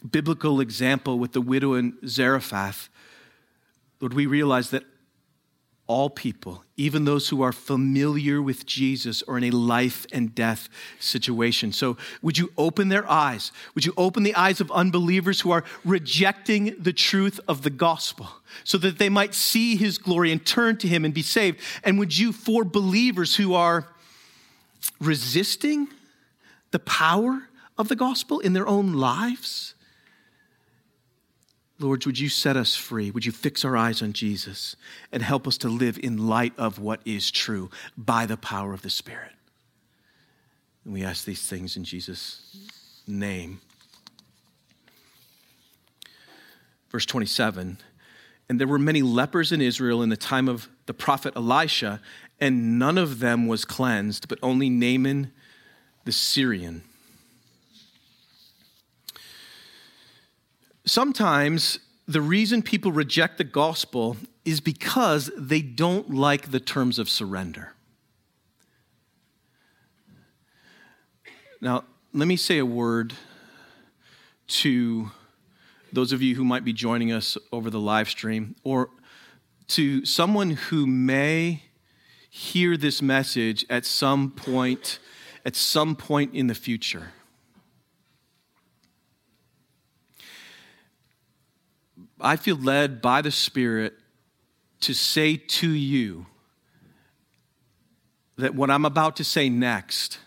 biblical 0.08 0.60
example 0.60 1.18
with 1.18 1.32
the 1.32 1.40
widow 1.40 1.74
in 1.74 1.96
Zarephath, 2.06 2.88
Lord, 4.00 4.14
we 4.14 4.26
realize 4.26 4.70
that 4.70 4.84
all 5.88 6.08
people, 6.08 6.64
even 6.76 7.04
those 7.04 7.28
who 7.28 7.42
are 7.42 7.52
familiar 7.52 8.40
with 8.40 8.64
Jesus, 8.64 9.22
are 9.26 9.36
in 9.36 9.44
a 9.44 9.50
life 9.50 10.06
and 10.12 10.34
death 10.34 10.68
situation. 11.00 11.72
So, 11.72 11.96
would 12.22 12.38
you 12.38 12.52
open 12.56 12.88
their 12.88 13.08
eyes? 13.10 13.52
Would 13.74 13.84
you 13.84 13.92
open 13.96 14.22
the 14.22 14.34
eyes 14.34 14.60
of 14.60 14.70
unbelievers 14.70 15.40
who 15.40 15.50
are 15.50 15.64
rejecting 15.84 16.76
the 16.78 16.92
truth 16.92 17.40
of 17.48 17.62
the 17.62 17.70
gospel 17.70 18.28
so 18.64 18.78
that 18.78 18.98
they 18.98 19.08
might 19.08 19.34
see 19.34 19.76
his 19.76 19.98
glory 19.98 20.30
and 20.30 20.44
turn 20.44 20.76
to 20.78 20.88
him 20.88 21.04
and 21.04 21.12
be 21.12 21.22
saved? 21.22 21.58
And 21.82 21.98
would 21.98 22.16
you, 22.16 22.32
for 22.32 22.64
believers 22.64 23.36
who 23.36 23.54
are 23.54 23.88
resisting 25.00 25.88
the 26.70 26.78
power 26.78 27.48
of 27.76 27.88
the 27.88 27.96
gospel 27.96 28.38
in 28.38 28.52
their 28.52 28.68
own 28.68 28.92
lives? 28.92 29.71
Lord, 31.82 32.06
would 32.06 32.18
you 32.18 32.28
set 32.28 32.56
us 32.56 32.76
free? 32.76 33.10
Would 33.10 33.26
you 33.26 33.32
fix 33.32 33.64
our 33.64 33.76
eyes 33.76 34.02
on 34.02 34.12
Jesus 34.12 34.76
and 35.10 35.22
help 35.22 35.46
us 35.46 35.58
to 35.58 35.68
live 35.68 35.98
in 36.02 36.28
light 36.28 36.52
of 36.56 36.78
what 36.78 37.00
is 37.04 37.30
true 37.30 37.70
by 37.96 38.26
the 38.26 38.36
power 38.36 38.72
of 38.72 38.82
the 38.82 38.90
Spirit? 38.90 39.32
And 40.84 40.92
we 40.92 41.04
ask 41.04 41.24
these 41.24 41.46
things 41.46 41.76
in 41.76 41.84
Jesus' 41.84 42.56
name. 43.06 43.60
Verse 46.90 47.06
27 47.06 47.78
And 48.48 48.60
there 48.60 48.68
were 48.68 48.78
many 48.78 49.02
lepers 49.02 49.52
in 49.52 49.60
Israel 49.60 50.02
in 50.02 50.08
the 50.08 50.16
time 50.16 50.48
of 50.48 50.68
the 50.86 50.94
prophet 50.94 51.34
Elisha, 51.36 52.00
and 52.40 52.78
none 52.78 52.98
of 52.98 53.18
them 53.18 53.46
was 53.46 53.64
cleansed, 53.64 54.28
but 54.28 54.38
only 54.42 54.68
Naaman 54.68 55.32
the 56.04 56.12
Syrian. 56.12 56.82
Sometimes 60.84 61.78
the 62.08 62.20
reason 62.20 62.62
people 62.62 62.92
reject 62.92 63.38
the 63.38 63.44
gospel 63.44 64.16
is 64.44 64.60
because 64.60 65.30
they 65.36 65.62
don't 65.62 66.12
like 66.12 66.50
the 66.50 66.60
terms 66.60 66.98
of 66.98 67.08
surrender. 67.08 67.74
Now, 71.60 71.84
let 72.12 72.26
me 72.26 72.36
say 72.36 72.58
a 72.58 72.66
word 72.66 73.14
to 74.48 75.10
those 75.92 76.12
of 76.12 76.20
you 76.22 76.34
who 76.34 76.44
might 76.44 76.64
be 76.64 76.72
joining 76.72 77.12
us 77.12 77.38
over 77.52 77.70
the 77.70 77.78
live 77.78 78.08
stream, 78.08 78.56
or 78.64 78.88
to 79.68 80.04
someone 80.04 80.50
who 80.50 80.86
may 80.86 81.62
hear 82.28 82.76
this 82.76 83.00
message 83.00 83.64
at 83.70 83.84
some 83.84 84.30
point 84.30 84.98
at 85.44 85.56
some 85.56 85.96
point 85.96 86.34
in 86.34 86.46
the 86.46 86.54
future. 86.54 87.12
I 92.22 92.36
feel 92.36 92.56
led 92.56 93.02
by 93.02 93.20
the 93.20 93.30
Spirit 93.30 93.94
to 94.80 94.94
say 94.94 95.36
to 95.36 95.68
you 95.68 96.26
that 98.36 98.54
what 98.54 98.70
I'm 98.70 98.84
about 98.84 99.16
to 99.16 99.24
say 99.24 99.48
next 99.48 100.18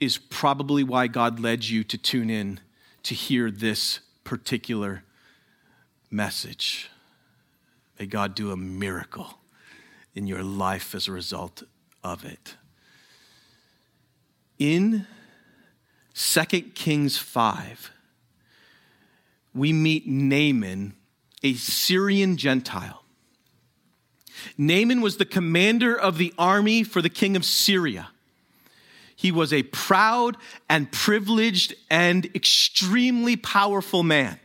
is 0.00 0.16
probably 0.16 0.82
why 0.82 1.06
God 1.06 1.40
led 1.40 1.64
you 1.64 1.84
to 1.84 1.98
tune 1.98 2.30
in 2.30 2.60
to 3.02 3.14
hear 3.14 3.50
this 3.50 4.00
particular 4.24 5.04
message. 6.10 6.90
May 7.98 8.06
God 8.06 8.34
do 8.34 8.50
a 8.50 8.56
miracle 8.56 9.38
in 10.14 10.26
your 10.26 10.42
life 10.42 10.94
as 10.94 11.08
a 11.08 11.12
result 11.12 11.62
of 12.02 12.24
it. 12.24 12.56
In 14.58 15.06
2 16.14 16.44
Kings 16.74 17.16
5, 17.16 17.92
we 19.54 19.72
meet 19.72 20.06
Naaman, 20.06 20.94
a 21.42 21.54
Syrian 21.54 22.36
Gentile. 22.36 23.02
Naaman 24.56 25.00
was 25.00 25.16
the 25.16 25.24
commander 25.24 25.98
of 25.98 26.18
the 26.18 26.32
army 26.38 26.84
for 26.84 27.02
the 27.02 27.08
king 27.08 27.36
of 27.36 27.44
Syria. 27.44 28.10
He 29.16 29.32
was 29.32 29.52
a 29.52 29.64
proud 29.64 30.36
and 30.70 30.92
privileged 30.92 31.74
and 31.90 32.24
extremely 32.36 33.36
powerful 33.36 34.04
man. 34.04 34.38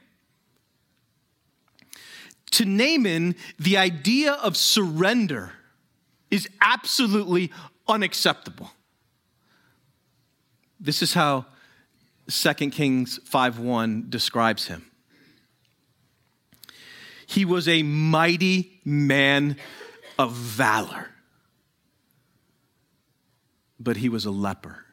To 2.51 2.65
Naaman, 2.65 3.35
the 3.59 3.77
idea 3.77 4.33
of 4.33 4.57
surrender 4.57 5.53
is 6.31 6.47
absolutely 6.61 7.51
unacceptable. 7.87 8.71
This 10.79 11.03
is 11.03 11.13
how 11.13 11.45
2 12.27 12.71
Kings 12.71 13.19
5:1 13.29 14.09
describes 14.09 14.67
him. 14.67 14.89
He 17.33 17.45
was 17.45 17.67
a 17.67 17.81
mighty 17.81 18.79
man 18.85 19.57
of 20.19 20.33
valor, 20.33 21.09
but 23.79 23.97
he 23.97 24.07
was 24.07 24.25
a 24.25 24.31
leper. 24.31 24.85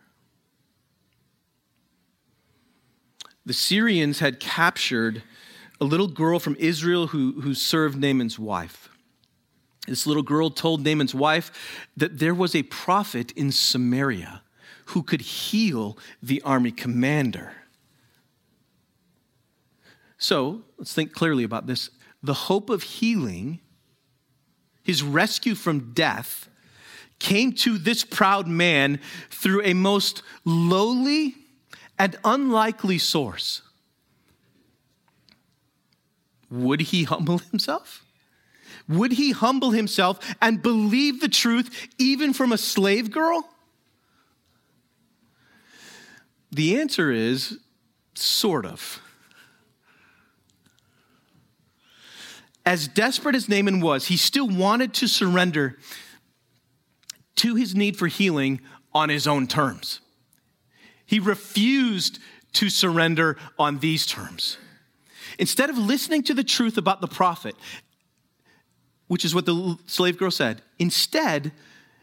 The 3.45 3.53
Syrians 3.53 4.20
had 4.20 4.41
captured 4.41 5.22
a 5.82 5.84
little 5.84 6.09
girl 6.09 6.38
from 6.38 6.57
Israel 6.59 7.09
who, 7.09 7.43
who 7.43 7.53
served 7.53 7.99
Naaman's 7.99 8.38
wife. 8.38 8.88
This 9.86 10.07
little 10.07 10.22
girl 10.22 10.49
told 10.49 10.82
Naaman's 10.82 11.14
wife 11.14 11.86
that 11.95 12.20
there 12.20 12.34
was 12.34 12.55
a 12.55 12.62
prophet 12.62 13.32
in 13.32 13.53
Samaria 13.53 14.41
who 14.86 15.03
could 15.03 15.20
heal 15.20 15.99
the 16.22 16.41
army 16.41 16.70
commander. 16.70 17.53
So 20.16 20.62
let's 20.78 20.95
think 20.95 21.12
clearly 21.12 21.45
about 21.45 21.66
this. 21.66 21.91
The 22.23 22.35
hope 22.35 22.71
of 22.71 22.83
healing, 22.83 23.61
his 24.83 25.03
rescue 25.03 25.55
from 25.55 25.93
death, 25.93 26.49
came 27.18 27.53
to 27.53 27.79
this 27.79 28.05
proud 28.05 28.47
man 28.47 29.01
through 29.31 29.62
a 29.62 29.75
most 29.75 30.23
lowly 30.45 31.35
and 31.99 32.16
unlikely 32.25 32.99
source. 32.99 33.62
Would 36.51 36.81
he 36.81 37.05
humble 37.05 37.39
himself? 37.39 38.05
Would 38.89 39.12
he 39.12 39.31
humble 39.31 39.71
himself 39.71 40.35
and 40.43 40.62
believe 40.62 41.21
the 41.21 41.29
truth 41.29 41.89
even 41.99 42.33
from 42.33 42.53
a 42.53 42.59
slave 42.59 43.11
girl? 43.11 43.49
The 46.51 46.81
answer 46.81 47.12
is 47.12 47.59
sort 48.14 48.66
of. 48.66 49.01
As 52.71 52.87
desperate 52.87 53.35
as 53.35 53.49
Naaman 53.49 53.81
was, 53.81 54.07
he 54.07 54.16
still 54.16 54.47
wanted 54.47 54.95
to 54.95 55.09
surrender 55.09 55.77
to 57.35 57.57
his 57.57 57.75
need 57.75 57.97
for 57.97 58.07
healing 58.07 58.61
on 58.95 59.09
his 59.09 59.27
own 59.27 59.49
terms. 59.49 59.99
He 61.05 61.18
refused 61.18 62.21
to 62.53 62.71
surrender 62.71 63.37
on 63.59 63.81
these 63.81 64.07
terms. 64.07 64.57
Instead 65.37 65.68
of 65.68 65.79
listening 65.79 66.23
to 66.23 66.33
the 66.33 66.45
truth 66.45 66.79
about 66.79 67.01
the 67.01 67.09
prophet, 67.09 67.57
which 69.09 69.25
is 69.25 69.35
what 69.35 69.47
the 69.47 69.77
slave 69.87 70.16
girl 70.16 70.31
said, 70.31 70.62
instead, 70.79 71.51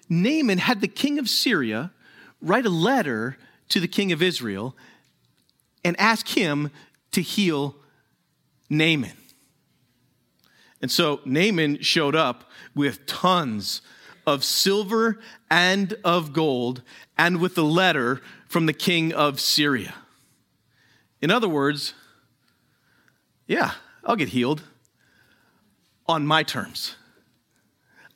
Naaman 0.09 0.57
had 0.57 0.81
the 0.81 0.89
king 0.89 1.17
of 1.17 1.29
Syria 1.29 1.91
write 2.41 2.65
a 2.65 2.69
letter 2.69 3.37
to 3.69 3.79
the 3.79 3.87
king 3.87 4.11
of 4.11 4.21
Israel 4.21 4.75
and 5.85 5.97
ask 5.97 6.27
him 6.27 6.71
to 7.13 7.21
heal 7.21 7.73
Naaman. 8.69 9.13
And 10.81 10.91
so 10.91 11.21
Naaman 11.25 11.81
showed 11.81 12.15
up 12.15 12.49
with 12.75 13.05
tons 13.05 13.81
of 14.25 14.43
silver 14.43 15.19
and 15.49 15.93
of 16.03 16.33
gold 16.33 16.83
and 17.17 17.39
with 17.39 17.57
a 17.57 17.63
letter 17.63 18.21
from 18.47 18.65
the 18.65 18.73
king 18.73 19.13
of 19.13 19.39
Syria. 19.39 19.95
In 21.21 21.31
other 21.31 21.49
words, 21.49 21.93
yeah, 23.47 23.71
I'll 24.03 24.15
get 24.15 24.29
healed 24.29 24.61
on 26.07 26.27
my 26.27 26.43
terms. 26.43 26.95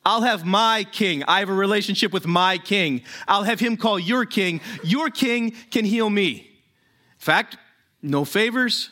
I'll 0.04 0.22
have 0.22 0.44
my 0.44 0.84
king. 0.90 1.22
I 1.24 1.40
have 1.40 1.48
a 1.48 1.54
relationship 1.54 2.12
with 2.12 2.26
my 2.26 2.58
king. 2.58 3.02
I'll 3.28 3.44
have 3.44 3.60
him 3.60 3.76
call 3.76 3.98
your 3.98 4.24
king. 4.24 4.60
Your 4.82 5.10
king 5.10 5.52
can 5.70 5.84
heal 5.84 6.10
me. 6.10 6.32
In 6.32 7.18
fact, 7.18 7.56
no 8.02 8.24
favors. 8.24 8.90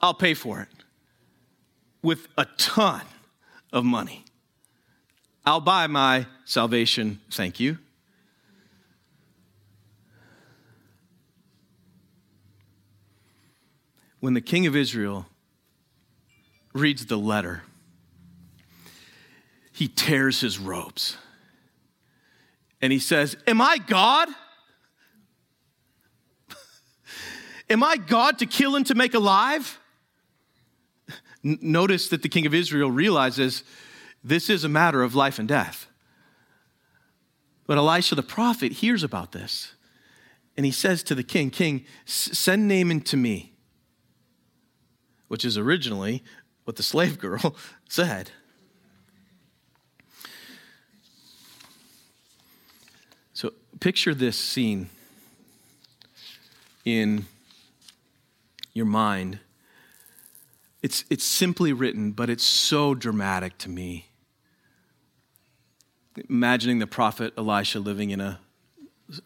I'll 0.00 0.14
pay 0.14 0.34
for 0.34 0.60
it 0.60 0.75
with 2.02 2.28
a 2.36 2.46
ton 2.56 3.02
of 3.72 3.84
money. 3.84 4.24
I'll 5.44 5.60
buy 5.60 5.86
my 5.86 6.26
salvation. 6.44 7.20
Thank 7.30 7.60
you. 7.60 7.78
when 14.26 14.34
the 14.34 14.40
king 14.40 14.66
of 14.66 14.74
Israel 14.74 15.24
reads 16.72 17.06
the 17.06 17.16
letter, 17.16 17.62
he 19.72 19.86
tears 19.86 20.40
his 20.40 20.58
robes 20.58 21.16
and 22.80 22.92
he 22.92 22.98
says, 22.98 23.36
Am 23.46 23.60
I 23.60 23.78
God? 23.78 24.28
Am 27.70 27.84
I 27.84 27.96
God 27.98 28.40
to 28.40 28.46
kill 28.46 28.74
and 28.74 28.84
to 28.86 28.96
make 28.96 29.14
alive? 29.14 29.78
N- 31.46 31.58
notice 31.62 32.08
that 32.08 32.22
the 32.22 32.28
king 32.28 32.44
of 32.46 32.52
Israel 32.52 32.90
realizes 32.90 33.62
this 34.24 34.50
is 34.50 34.64
a 34.64 34.68
matter 34.68 35.04
of 35.04 35.14
life 35.14 35.38
and 35.38 35.46
death. 35.46 35.86
But 37.66 37.78
Elisha 37.78 38.16
the 38.16 38.22
prophet 38.22 38.72
hears 38.72 39.04
about 39.04 39.30
this 39.30 39.74
and 40.56 40.66
he 40.66 40.72
says 40.72 41.02
to 41.04 41.14
the 41.14 41.22
king, 41.22 41.50
King, 41.50 41.84
send 42.04 42.66
Naaman 42.66 43.00
to 43.02 43.16
me 43.16 43.52
which 45.28 45.44
is 45.44 45.58
originally 45.58 46.22
what 46.64 46.76
the 46.76 46.82
slave 46.82 47.18
girl 47.26 47.56
said. 47.88 48.30
So 53.32 53.52
picture 53.80 54.14
this 54.14 54.38
scene 54.38 54.88
in 56.84 57.26
your 58.72 58.86
mind. 58.86 59.40
It's, 60.86 61.04
it's 61.10 61.24
simply 61.24 61.72
written, 61.72 62.12
but 62.12 62.30
it's 62.30 62.44
so 62.44 62.94
dramatic 62.94 63.58
to 63.58 63.68
me. 63.68 64.06
Imagining 66.30 66.78
the 66.78 66.86
prophet 66.86 67.32
Elisha 67.36 67.80
living 67.80 68.10
in 68.10 68.20
a, 68.20 68.38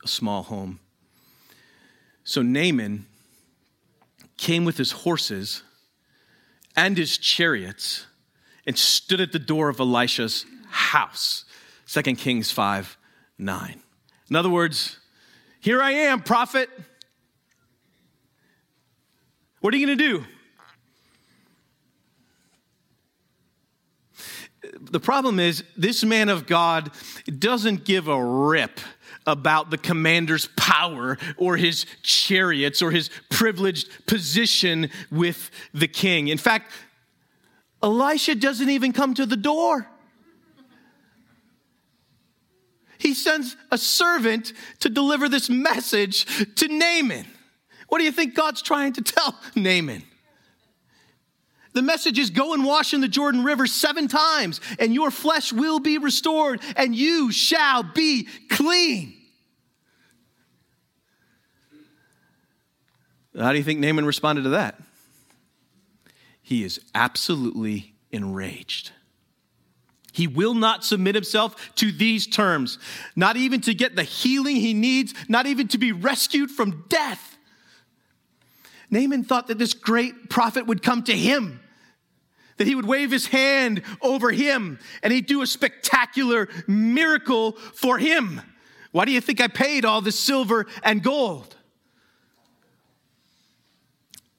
a 0.03 0.09
small 0.09 0.43
home. 0.43 0.81
So 2.25 2.41
Naaman 2.41 3.05
came 4.39 4.65
with 4.65 4.79
his 4.79 4.93
horses 4.93 5.63
and 6.77 6.97
his 6.97 7.19
chariots 7.19 8.07
and 8.67 8.79
stood 8.79 9.21
at 9.21 9.33
the 9.33 9.39
door 9.39 9.69
of 9.69 9.81
Elisha's 9.81 10.47
house. 10.71 11.45
2 11.89 12.01
Kings 12.15 12.51
5 12.51 12.97
9. 13.37 13.83
In 14.31 14.37
other 14.37 14.49
words, 14.49 14.99
here 15.61 15.83
I 15.83 15.91
am, 15.91 16.23
prophet. 16.23 16.71
What 19.61 19.75
are 19.75 19.77
you 19.77 19.87
going 19.87 19.99
to 19.99 20.03
do? 20.03 20.25
The 24.81 25.01
problem 25.01 25.39
is, 25.39 25.63
this 25.77 26.03
man 26.05 26.29
of 26.29 26.47
God 26.47 26.91
doesn't 27.39 27.85
give 27.85 28.09
a 28.09 28.25
rip 28.25 28.81
about 29.27 29.71
the 29.71 29.79
commander's 29.79 30.49
power 30.57 31.19
or 31.37 31.57
his 31.57 31.85
chariots 32.03 32.81
or 32.81 32.91
his 32.91 33.11
privileged 33.29 34.07
position 34.07 34.91
with 35.11 35.51
the 35.75 35.87
king. 35.87 36.29
In 36.29 36.39
fact, 36.39 36.73
Elisha 37.83 38.35
doesn't 38.35 38.71
even 38.71 38.93
come 38.93 39.15
to 39.15 39.27
the 39.27 39.37
door. 39.37 39.87
He 42.99 43.15
sends 43.15 43.57
a 43.71 43.79
servant 43.79 44.53
to 44.81 44.89
deliver 44.89 45.29
this 45.29 45.49
message 45.49 46.27
to 46.57 46.69
Naaman. 46.69 47.27
What 47.89 47.99
do 47.99 48.05
you 48.05 48.13
think 48.13 48.35
God's 48.35 48.63
trying 48.63 48.93
to 48.95 49.03
tell 49.03 49.39
Naaman? 49.57 50.03
The 51.73 51.83
message 51.83 52.19
is 52.19 52.31
go 52.31 52.53
and 52.53 52.65
wash 52.65 52.93
in 52.93 53.01
the 53.01 53.09
Jordan 53.09 53.45
River 53.45 53.67
seven 53.67 54.09
times, 54.09 54.61
and 54.79 54.93
your 54.93 55.11
flesh 55.11 55.53
will 55.53 55.79
be 55.79 55.99
restored, 55.99 56.61
and 56.77 56.95
you 56.95 57.31
shall 57.31 57.83
be 57.83 58.27
clean. 58.49 59.15
How 63.39 63.53
do 63.53 63.59
you 63.59 63.65
think 63.65 63.79
Naaman 63.79 64.05
responded 64.05 64.43
to 64.43 64.51
that? 64.51 64.81
He 66.43 66.65
is 66.65 66.81
absolutely 66.95 67.95
enraged. 68.11 68.91
He 70.13 70.27
will 70.27 70.55
not 70.55 70.85
submit 70.85 71.15
himself 71.15 71.55
to 71.77 71.93
these 71.93 72.27
terms, 72.27 72.79
not 73.15 73.37
even 73.37 73.61
to 73.61 73.75
get 73.75 73.95
the 73.95 74.03
healing 74.03 74.57
he 74.57 74.75
needs, 74.75 75.15
not 75.29 75.47
even 75.47 75.69
to 75.69 75.79
be 75.79 75.93
rescued 75.93 76.51
from 76.51 76.85
death. 76.89 77.37
Naaman 78.91 79.25
thought 79.25 79.47
that 79.47 79.59
this 79.59 79.75
great 79.75 80.29
prophet 80.29 80.67
would 80.67 80.83
come 80.83 81.03
to 81.05 81.17
him, 81.17 81.61
that 82.57 82.67
he 82.67 82.75
would 82.75 82.87
wave 82.87 83.11
his 83.11 83.27
hand 83.27 83.83
over 84.03 84.31
him, 84.31 84.79
and 85.03 85.13
he'd 85.13 85.27
do 85.27 85.43
a 85.43 85.47
spectacular 85.47 86.49
miracle 86.67 87.53
for 87.53 87.99
him. 87.99 88.41
Why 88.93 89.05
do 89.05 89.13
you 89.13 89.21
think 89.21 89.41
I 89.41 89.47
paid 89.47 89.85
all 89.85 90.01
this 90.01 90.19
silver 90.19 90.67
and 90.83 91.03
gold? 91.03 91.57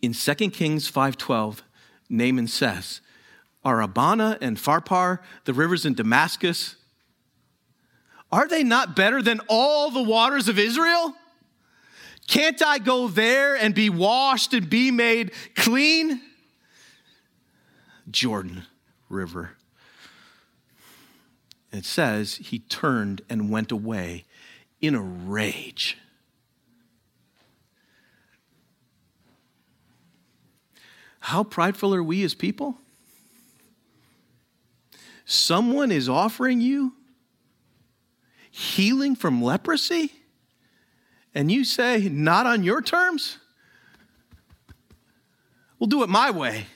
In 0.01 0.13
2 0.13 0.51
Kings 0.51 0.91
5:12, 0.91 1.61
Naaman 2.09 2.47
says, 2.47 3.01
Are 3.63 3.81
Abana 3.81 4.37
and 4.41 4.57
Pharpar, 4.57 5.19
the 5.45 5.53
rivers 5.53 5.85
in 5.85 5.93
Damascus, 5.93 6.75
are 8.31 8.47
they 8.47 8.63
not 8.63 8.95
better 8.95 9.21
than 9.21 9.41
all 9.47 9.91
the 9.91 10.01
waters 10.01 10.47
of 10.47 10.57
Israel? 10.57 11.15
Can't 12.31 12.65
I 12.65 12.77
go 12.77 13.09
there 13.09 13.57
and 13.57 13.75
be 13.75 13.89
washed 13.89 14.53
and 14.53 14.69
be 14.69 14.89
made 14.89 15.33
clean? 15.53 16.21
Jordan 18.09 18.63
River. 19.09 19.57
It 21.73 21.83
says 21.83 22.35
he 22.35 22.59
turned 22.59 23.21
and 23.29 23.49
went 23.49 23.69
away 23.69 24.23
in 24.79 24.95
a 24.95 25.01
rage. 25.01 25.97
How 31.19 31.43
prideful 31.43 31.93
are 31.93 32.01
we 32.01 32.23
as 32.23 32.33
people? 32.33 32.77
Someone 35.25 35.91
is 35.91 36.07
offering 36.07 36.61
you 36.61 36.93
healing 38.49 39.17
from 39.17 39.43
leprosy, 39.43 40.13
and 41.33 41.51
you 41.51 41.63
say, 41.63 42.09
Not 42.09 42.45
on 42.45 42.63
your 42.63 42.81
terms? 42.81 43.37
We'll 45.79 45.87
do 45.87 46.03
it 46.03 46.09
my 46.09 46.29
way. 46.29 46.67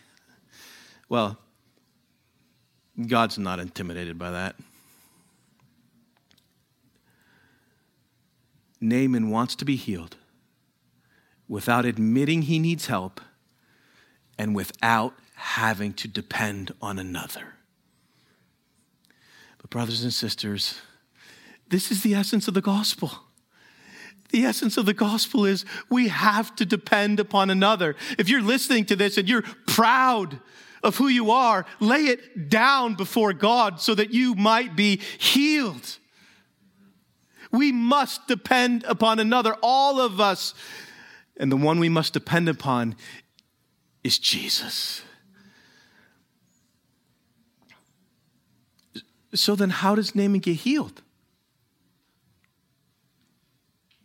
Well, 1.09 1.37
God's 3.07 3.37
not 3.37 3.59
intimidated 3.59 4.17
by 4.17 4.31
that. 4.31 4.55
Naaman 8.81 9.29
wants 9.29 9.55
to 9.55 9.65
be 9.65 9.75
healed 9.75 10.17
without 11.47 11.85
admitting 11.85 12.43
he 12.43 12.59
needs 12.59 12.87
help 12.87 13.21
and 14.37 14.55
without 14.55 15.13
having 15.35 15.93
to 15.93 16.07
depend 16.07 16.73
on 16.81 16.97
another. 16.99 17.55
But, 19.57 19.69
brothers 19.69 20.03
and 20.03 20.13
sisters, 20.13 20.81
this 21.67 21.91
is 21.91 22.03
the 22.03 22.13
essence 22.13 22.47
of 22.47 22.53
the 22.53 22.61
gospel. 22.61 23.24
The 24.31 24.43
essence 24.43 24.77
of 24.77 24.85
the 24.85 24.93
gospel 24.93 25.45
is 25.45 25.65
we 25.89 26.07
have 26.07 26.55
to 26.55 26.65
depend 26.65 27.19
upon 27.19 27.49
another. 27.49 27.95
If 28.17 28.29
you're 28.29 28.41
listening 28.41 28.85
to 28.85 28.95
this 28.95 29.17
and 29.17 29.29
you're 29.29 29.43
proud 29.67 30.39
of 30.83 30.97
who 30.97 31.07
you 31.07 31.31
are, 31.31 31.65
lay 31.79 32.05
it 32.05 32.49
down 32.49 32.95
before 32.95 33.33
God 33.33 33.81
so 33.81 33.95
that 33.95 34.13
you 34.13 34.35
might 34.35 34.75
be 34.75 35.01
healed. 35.17 35.97
We 37.51 37.71
must 37.71 38.27
depend 38.27 38.83
upon 38.83 39.19
another, 39.19 39.55
all 39.61 39.99
of 39.99 40.19
us. 40.19 40.53
And 41.37 41.51
the 41.51 41.57
one 41.57 41.79
we 41.79 41.89
must 41.89 42.13
depend 42.13 42.49
upon 42.49 42.95
is 44.03 44.19
Jesus. 44.19 45.01
So 49.33 49.55
then, 49.55 49.69
how 49.69 49.95
does 49.95 50.15
Naaman 50.15 50.39
get 50.39 50.57
healed? 50.57 51.01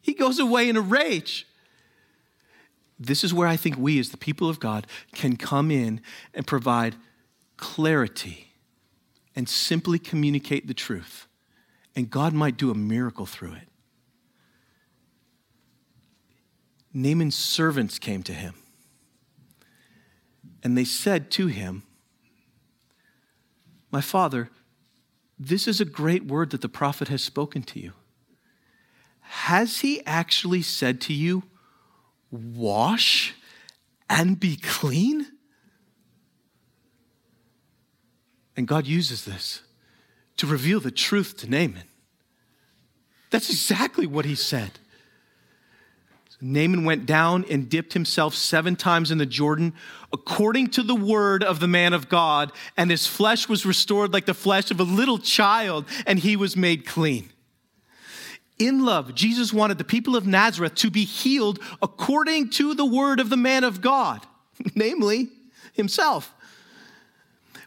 He 0.01 0.15
goes 0.15 0.39
away 0.39 0.69
in 0.69 0.77
a 0.77 0.81
rage. 0.81 1.47
This 2.99 3.25
is 3.25 3.33
where 3.33 3.49
I 3.49 3.57
think 3.57 3.77
we, 3.79 3.99
as 3.99 4.11
the 4.11 4.17
people 4.17 4.49
of 4.49 4.61
God, 4.61 4.87
can 5.13 5.37
come 5.37 5.71
in 5.71 6.01
and 6.35 6.47
provide 6.47 6.97
clarity 7.57 8.53
and 9.35 9.49
simply 9.49 9.99
communicate 9.99 10.67
the 10.67 10.75
truth. 10.75 11.27
And 11.97 12.11
God 12.11 12.33
might 12.33 12.57
do 12.57 12.71
a 12.71 12.75
miracle 12.75 13.27
through 13.27 13.55
it. 13.55 13.69
Naaman's 16.93 17.37
servants 17.37 17.99
came 17.99 18.23
to 18.25 18.33
him 18.33 18.55
and 20.63 20.77
they 20.77 20.85
said 20.85 21.31
to 21.33 21.47
him, 21.47 21.85
My 23.91 24.01
father, 24.01 24.51
this 25.39 25.67
is 25.67 25.81
a 25.81 25.85
great 25.85 26.27
word 26.27 26.51
that 26.51 26.61
the 26.61 26.69
prophet 26.69 27.09
has 27.09 27.23
spoken 27.23 27.63
to 27.63 27.81
you. 27.81 27.93
Has 29.31 29.79
he 29.79 30.05
actually 30.07 30.61
said 30.61 31.01
to 31.03 31.13
you, 31.13 31.45
Wash 32.33 33.33
and 34.09 34.41
be 34.41 34.57
clean? 34.57 35.25
And 38.57 38.67
God 38.67 38.89
uses 38.89 39.25
this 39.25 39.63
to 40.37 40.49
reveal 40.49 40.81
the 40.81 40.91
truth 40.91 41.37
to 41.39 41.49
Naaman. 41.49 41.85
That's 43.31 43.51
exactly 43.51 44.05
what 44.05 44.25
he 44.25 44.35
said. 44.35 44.73
Naaman 46.41 46.85
went 46.85 47.07
down 47.07 47.45
and 47.49 47.69
dipped 47.69 47.93
himself 47.93 48.35
seven 48.35 48.75
times 48.75 49.13
in 49.13 49.19
the 49.19 49.27
Jordan, 49.27 49.75
according 50.13 50.71
to 50.71 50.83
the 50.83 50.95
word 50.97 51.45
of 51.45 51.61
the 51.61 51.69
man 51.69 51.93
of 51.93 52.09
God, 52.09 52.51
and 52.77 52.91
his 52.91 53.07
flesh 53.07 53.49
was 53.49 53.65
restored 53.65 54.13
like 54.13 54.27
the 54.27 54.35
flesh 54.35 54.73
of 54.73 54.81
a 54.81 54.85
little 54.85 55.19
child, 55.19 55.85
and 56.05 56.19
he 56.19 56.35
was 56.35 56.57
made 56.57 56.85
clean. 56.85 57.31
In 58.61 58.85
love, 58.85 59.15
Jesus 59.15 59.55
wanted 59.55 59.79
the 59.79 59.85
people 59.85 60.15
of 60.15 60.27
Nazareth 60.27 60.75
to 60.77 60.91
be 60.91 61.05
healed 61.05 61.59
according 61.81 62.51
to 62.51 62.75
the 62.75 62.85
word 62.85 63.19
of 63.19 63.31
the 63.31 63.37
man 63.37 63.65
of 63.65 63.81
God, 63.81 64.25
namely 64.75 65.31
himself. 65.73 66.35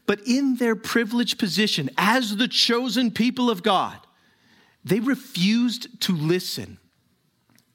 But 0.05 0.21
in 0.27 0.57
their 0.57 0.75
privileged 0.75 1.39
position 1.39 1.89
as 1.97 2.37
the 2.37 2.47
chosen 2.47 3.09
people 3.09 3.49
of 3.49 3.63
God, 3.63 3.97
they 4.85 4.99
refused 4.99 5.99
to 6.01 6.15
listen 6.15 6.77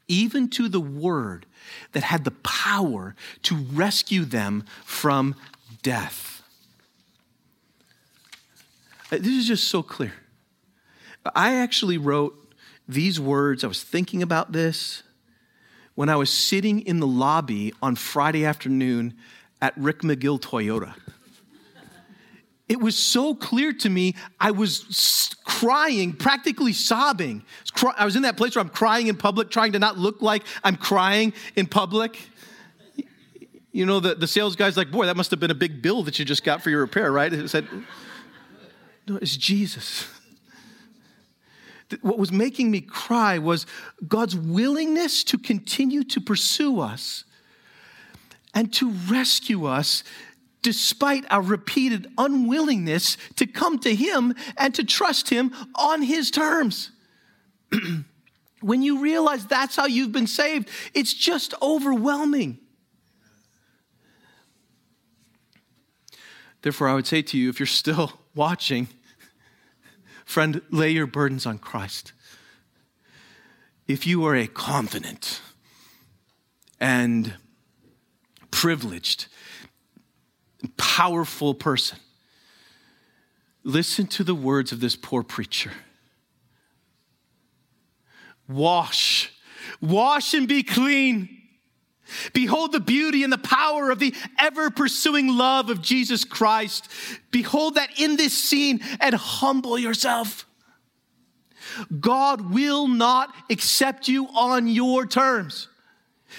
even 0.07 0.49
to 0.51 0.69
the 0.69 0.81
word 0.81 1.45
that 1.93 2.05
had 2.05 2.23
the 2.23 2.31
power 2.31 3.16
to 3.43 3.57
rescue 3.57 4.25
them 4.25 4.64
from 4.85 5.35
death. 5.83 6.43
Uh, 9.11 9.16
this 9.16 9.27
is 9.27 9.49
just 9.49 9.66
so 9.66 9.83
clear. 9.83 10.14
I 11.35 11.57
actually 11.57 11.99
wrote 11.99 12.47
these 12.89 13.20
words, 13.20 13.64
I 13.64 13.66
was 13.66 13.82
thinking 13.82 14.22
about 14.22 14.53
this 14.53 15.03
when 15.95 16.09
I 16.09 16.16
was 16.16 16.30
sitting 16.30 16.80
in 16.80 17.01
the 17.01 17.07
lobby 17.07 17.74
on 17.82 17.97
Friday 17.97 18.45
afternoon 18.45 19.14
at 19.61 19.76
Rick 19.76 20.01
McGill 20.01 20.41
Toyota 20.41 20.95
it 22.68 22.80
was 22.80 22.97
so 22.97 23.34
clear 23.34 23.72
to 23.72 23.89
me. 23.89 24.14
I 24.39 24.51
was 24.51 25.34
crying, 25.45 26.12
practically 26.12 26.74
sobbing. 26.74 27.43
I 27.97 28.05
was 28.05 28.14
in 28.14 28.22
that 28.22 28.36
place 28.36 28.55
where 28.55 28.62
I'm 28.62 28.68
crying 28.68 29.07
in 29.07 29.16
public, 29.16 29.51
trying 29.51 29.72
to 29.72 29.78
not 29.78 29.97
look 29.97 30.20
like 30.20 30.45
I'm 30.62 30.76
crying 30.76 31.32
in 31.57 31.66
public. 31.66 32.18
You 33.72 33.86
know, 33.86 34.01
the, 34.01 34.14
the 34.14 34.26
sales 34.26 34.55
guy's 34.55 34.76
like, 34.76 34.91
Boy, 34.91 35.07
that 35.07 35.16
must 35.16 35.30
have 35.30 35.41
been 35.41 35.51
a 35.51 35.55
big 35.57 35.80
bill 35.80 36.03
that 36.05 36.18
you 36.18 36.24
just 36.24 36.45
got 36.45 36.62
for 36.62 36.68
your 36.68 36.80
repair, 36.80 37.11
right? 37.11 37.32
It 37.32 37.49
said, 37.49 37.66
No, 39.07 39.16
it's 39.16 39.36
Jesus. 39.36 40.07
What 42.03 42.18
was 42.18 42.30
making 42.30 42.70
me 42.70 42.80
cry 42.80 43.39
was 43.39 43.66
God's 44.07 44.36
willingness 44.36 45.24
to 45.24 45.39
continue 45.39 46.05
to 46.05 46.20
pursue 46.20 46.80
us 46.80 47.24
and 48.55 48.72
to 48.74 48.91
rescue 49.09 49.64
us 49.66 50.05
despite 50.62 51.24
our 51.30 51.41
repeated 51.41 52.09
unwillingness 52.18 53.16
to 53.36 53.47
come 53.47 53.78
to 53.78 53.95
Him 53.95 54.34
and 54.57 54.74
to 54.74 54.84
trust 54.84 55.30
Him 55.30 55.55
on 55.76 56.03
His 56.03 56.30
terms. 56.30 56.91
when 58.61 58.82
you 58.82 59.01
realize 59.01 59.47
that's 59.47 59.76
how 59.76 59.86
you've 59.86 60.12
been 60.12 60.26
saved, 60.26 60.68
it's 60.95 61.14
just 61.14 61.55
overwhelming. 61.62 62.59
Therefore, 66.62 66.89
I 66.89 66.95
would 66.95 67.07
say 67.07 67.22
to 67.22 67.39
you, 67.39 67.49
if 67.49 67.61
you're 67.61 67.66
still 67.66 68.12
watching, 68.34 68.89
friend, 70.29 70.61
lay 70.70 70.91
your 70.91 71.07
burdens 71.07 71.47
on 71.47 71.59
Christ. 71.59 72.12
If 73.87 74.07
you 74.07 74.26
are 74.26 74.37
a 74.37 74.47
confident 74.47 75.41
and 76.79 77.35
privileged 78.51 79.26
powerful 80.76 81.55
person. 81.55 81.99
Listen 83.64 84.07
to 84.09 84.24
the 84.24 84.35
words 84.35 84.70
of 84.70 84.81
this 84.81 84.97
poor 84.97 85.22
preacher. 85.22 85.72
Wash, 88.49 89.33
wash 89.81 90.35
and 90.35 90.47
be 90.47 90.62
clean. 90.62 91.38
Behold 92.32 92.72
the 92.72 92.80
beauty 92.80 93.22
and 93.22 93.32
the 93.32 93.38
power 93.38 93.90
of 93.90 93.98
the 93.98 94.14
ever 94.38 94.70
pursuing 94.70 95.28
love 95.28 95.70
of 95.70 95.82
Jesus 95.82 96.24
Christ. 96.24 96.88
Behold 97.30 97.74
that 97.74 97.98
in 97.98 98.16
this 98.16 98.32
scene 98.32 98.80
and 99.00 99.14
humble 99.14 99.78
yourself. 99.78 100.46
God 102.00 102.52
will 102.52 102.88
not 102.88 103.34
accept 103.50 104.09
you 104.09 104.26
on 104.28 104.68
your 104.68 105.06
terms 105.06 105.68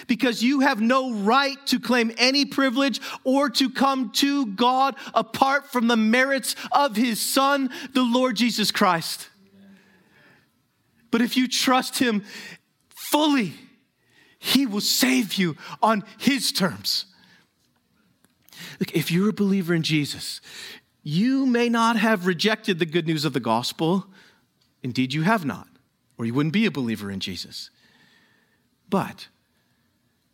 because 0.08 0.44
you 0.44 0.62
have 0.62 0.82
no 0.82 1.14
right 1.14 1.58
to 1.68 1.80
claim 1.80 2.12
any 2.18 2.46
privilege 2.46 3.00
or 3.24 3.50
to 3.50 3.70
come 3.70 4.12
to 4.12 4.46
God 4.48 4.96
apart 5.14 5.72
from 5.72 5.88
the 5.88 5.98
merits 5.98 6.56
of 6.72 6.96
his 6.96 7.20
Son, 7.20 7.70
the 7.94 8.04
Lord 8.04 8.36
Jesus 8.36 8.72
Christ. 8.72 9.30
But 11.12 11.22
if 11.22 11.36
you 11.36 11.48
trust 11.48 11.98
him 12.00 12.24
fully, 13.12 13.54
he 14.40 14.66
will 14.66 14.82
save 14.82 15.34
you 15.34 15.58
on 15.82 16.04
his 16.18 16.52
terms. 16.52 17.06
Look, 18.80 18.96
if 18.96 19.12
you're 19.12 19.30
a 19.30 19.34
believer 19.34 19.74
in 19.74 19.84
Jesus, 19.84 20.40
you 21.04 21.46
may 21.46 21.70
not 21.70 21.98
have 21.98 22.26
rejected 22.26 22.80
the 22.80 22.86
good 22.86 23.06
news 23.06 23.26
of 23.26 23.34
the 23.34 23.40
gospel. 23.40 24.08
Indeed, 24.82 25.14
you 25.14 25.24
have 25.24 25.46
not, 25.46 25.68
or 26.18 26.26
you 26.26 26.34
wouldn't 26.34 26.54
be 26.54 26.66
a 26.66 26.72
believer 26.72 27.12
in 27.12 27.20
Jesus. 27.20 27.70
But 28.90 29.28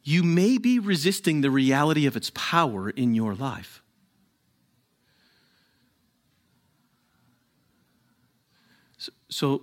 you 0.03 0.23
may 0.23 0.59
be 0.59 0.77
resisting 0.77 1.41
the 1.41 1.49
reality 1.49 2.05
of 2.05 2.15
its 2.15 2.31
power 2.35 2.91
in 2.91 3.15
your 3.15 3.33
life. 3.33 3.81
So, 8.97 9.11
so 9.29 9.61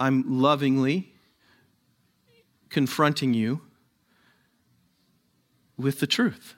I'm 0.00 0.40
lovingly 0.40 1.14
confronting 2.70 3.34
you 3.34 3.62
with 5.76 6.00
the 6.00 6.06
truth, 6.06 6.54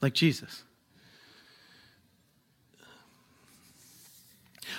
like 0.00 0.14
Jesus. 0.14 0.64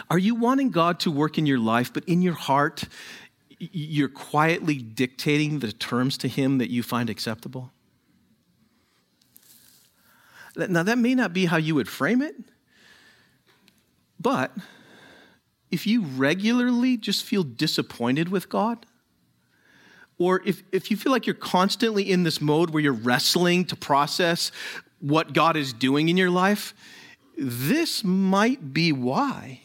Are 0.09 0.17
you 0.17 0.35
wanting 0.35 0.69
God 0.69 0.99
to 1.01 1.11
work 1.11 1.37
in 1.37 1.45
your 1.45 1.59
life, 1.59 1.91
but 1.91 2.03
in 2.05 2.21
your 2.21 2.33
heart, 2.33 2.83
you're 3.59 4.09
quietly 4.09 4.77
dictating 4.77 5.59
the 5.59 5.71
terms 5.71 6.17
to 6.19 6.27
him 6.27 6.59
that 6.59 6.69
you 6.69 6.83
find 6.83 7.09
acceptable? 7.09 7.71
Now, 10.55 10.83
that 10.83 10.97
may 10.97 11.15
not 11.15 11.33
be 11.33 11.45
how 11.45 11.57
you 11.57 11.75
would 11.75 11.87
frame 11.87 12.21
it, 12.21 12.35
but 14.19 14.55
if 15.71 15.85
you 15.85 16.01
regularly 16.03 16.97
just 16.97 17.23
feel 17.23 17.43
disappointed 17.43 18.29
with 18.29 18.49
God, 18.49 18.85
or 20.19 20.41
if, 20.45 20.61
if 20.71 20.91
you 20.91 20.97
feel 20.97 21.11
like 21.11 21.25
you're 21.25 21.33
constantly 21.33 22.11
in 22.11 22.23
this 22.23 22.39
mode 22.41 22.69
where 22.69 22.83
you're 22.83 22.93
wrestling 22.93 23.65
to 23.65 23.75
process 23.75 24.51
what 24.99 25.33
God 25.33 25.55
is 25.55 25.71
doing 25.71 26.09
in 26.09 26.17
your 26.17 26.29
life, 26.29 26.73
this 27.37 28.03
might 28.03 28.73
be 28.73 28.91
why. 28.91 29.61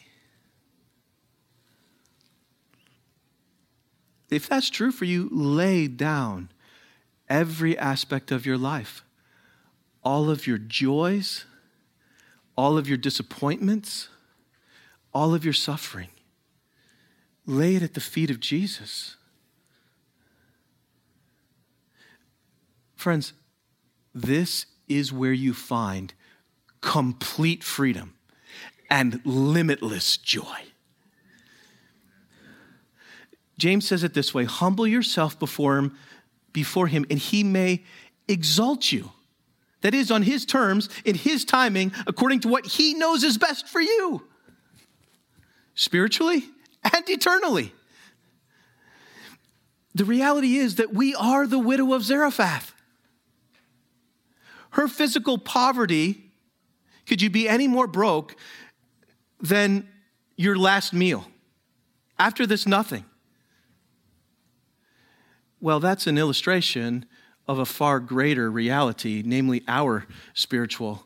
If 4.31 4.47
that's 4.47 4.69
true 4.69 4.91
for 4.91 5.05
you, 5.05 5.29
lay 5.31 5.87
down 5.87 6.49
every 7.29 7.77
aspect 7.77 8.31
of 8.31 8.45
your 8.45 8.57
life 8.57 9.03
all 10.03 10.29
of 10.29 10.45
your 10.45 10.59
joys, 10.59 11.45
all 12.55 12.77
of 12.77 12.87
your 12.87 12.97
disappointments, 12.97 14.07
all 15.11 15.33
of 15.33 15.43
your 15.43 15.53
suffering. 15.53 16.09
Lay 17.47 17.75
it 17.75 17.81
at 17.81 17.95
the 17.95 17.99
feet 17.99 18.29
of 18.29 18.39
Jesus. 18.39 19.17
Friends, 23.05 23.33
this 24.15 24.65
is 24.87 25.13
where 25.13 25.31
you 25.31 25.53
find 25.53 26.11
complete 26.81 27.63
freedom 27.63 28.15
and 28.89 29.21
limitless 29.23 30.17
joy. 30.17 30.63
James 33.59 33.87
says 33.87 34.03
it 34.03 34.15
this 34.15 34.33
way 34.33 34.45
humble 34.45 34.87
yourself 34.87 35.37
before 35.37 35.77
him, 35.77 35.95
before 36.51 36.87
him, 36.87 37.05
and 37.11 37.19
he 37.19 37.43
may 37.43 37.83
exalt 38.27 38.91
you. 38.91 39.11
That 39.81 39.93
is, 39.93 40.09
on 40.09 40.23
his 40.23 40.43
terms, 40.43 40.89
in 41.05 41.13
his 41.13 41.45
timing, 41.45 41.91
according 42.07 42.39
to 42.39 42.47
what 42.47 42.65
he 42.65 42.95
knows 42.95 43.23
is 43.23 43.37
best 43.37 43.67
for 43.67 43.81
you, 43.81 44.23
spiritually 45.75 46.43
and 46.83 47.07
eternally. 47.07 47.71
The 49.93 50.05
reality 50.05 50.55
is 50.55 50.77
that 50.77 50.91
we 50.91 51.13
are 51.13 51.45
the 51.45 51.59
widow 51.59 51.93
of 51.93 52.03
Zarephath. 52.03 52.71
Her 54.75 54.89
physical 54.89 55.37
poverty, 55.37 56.31
could 57.07 57.21
you 57.21 57.29
be 57.29 57.47
any 57.47 57.65
more 57.65 57.87
broke 57.87 58.35
than 59.39 59.87
your 60.35 60.57
last 60.57 60.91
meal? 60.91 61.27
After 62.19 62.45
this, 62.45 62.67
nothing. 62.67 63.05
Well, 65.61 65.79
that's 65.79 66.07
an 66.07 66.17
illustration 66.17 67.05
of 67.47 67.57
a 67.57 67.65
far 67.65 68.01
greater 68.01 68.51
reality, 68.51 69.23
namely 69.25 69.63
our 69.65 70.07
spiritual 70.33 71.05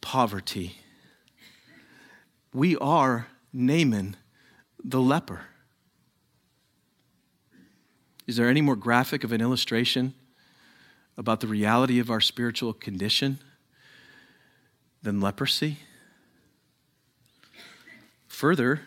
poverty. 0.00 0.78
We 2.54 2.78
are 2.78 3.26
Naaman 3.52 4.16
the 4.82 5.00
leper. 5.00 5.42
Is 8.26 8.36
there 8.36 8.48
any 8.48 8.62
more 8.62 8.76
graphic 8.76 9.24
of 9.24 9.32
an 9.32 9.42
illustration 9.42 10.14
about 11.16 11.40
the 11.40 11.46
reality 11.46 11.98
of 11.98 12.10
our 12.10 12.20
spiritual 12.20 12.72
condition 12.72 13.38
than 15.02 15.20
leprosy? 15.20 15.78
Further, 18.28 18.80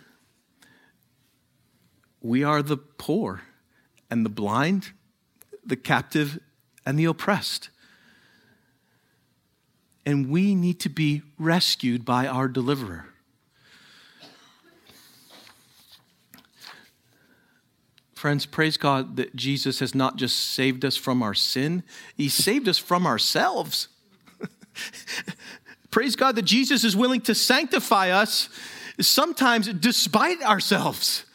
we 2.22 2.44
are 2.44 2.62
the 2.62 2.78
poor 2.78 3.42
and 4.10 4.26
the 4.26 4.30
blind, 4.30 4.92
the 5.66 5.76
captive 5.76 6.40
and 6.86 6.98
the 6.98 7.06
oppressed. 7.06 7.70
And 10.06 10.30
we 10.30 10.56
need 10.56 10.80
to 10.82 10.90
be 10.90 11.24
rescued 11.38 12.06
by 12.06 12.28
our 12.28 12.48
deliverer. 12.48 13.14
Friends, 18.16 18.45
praise 18.45 18.78
God 18.78 19.18
that 19.18 19.36
Jesus 19.36 19.80
has 19.80 19.93
not 19.93 20.16
just 20.16 20.38
saved 20.38 20.86
us 20.86 20.95
from 20.97 21.22
our 21.22 21.34
sin, 21.34 21.84
He 22.16 22.30
saved 22.30 22.68
us 22.68 22.78
from 22.78 23.05
ourselves. 23.05 23.89
praise 25.91 26.16
God 26.16 26.36
that 26.36 26.45
Jesus 26.45 26.84
is 26.84 26.95
willing 26.95 27.22
to 27.22 27.36
sanctify 27.36 28.09
us 28.09 28.49
sometimes 28.99 29.68
despite 29.68 30.41
ourselves. 30.41 31.26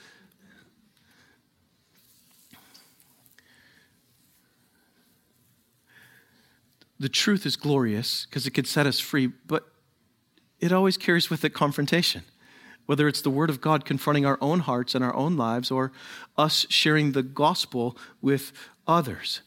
the 7.00 7.08
truth 7.08 7.46
is 7.46 7.56
glorious 7.56 8.26
because 8.26 8.46
it 8.46 8.52
can 8.52 8.66
set 8.66 8.86
us 8.86 9.00
free, 9.00 9.26
but 9.26 9.64
it 10.60 10.70
always 10.70 10.98
carries 10.98 11.30
with 11.30 11.42
it 11.44 11.54
confrontation. 11.54 12.22
Whether 12.90 13.06
it's 13.06 13.20
the 13.22 13.30
Word 13.30 13.50
of 13.50 13.60
God 13.60 13.84
confronting 13.84 14.26
our 14.26 14.36
own 14.40 14.58
hearts 14.58 14.96
and 14.96 15.04
our 15.04 15.14
own 15.14 15.36
lives, 15.36 15.70
or 15.70 15.92
us 16.36 16.66
sharing 16.70 17.12
the 17.12 17.22
gospel 17.22 17.96
with 18.20 18.50
others. 18.84 19.42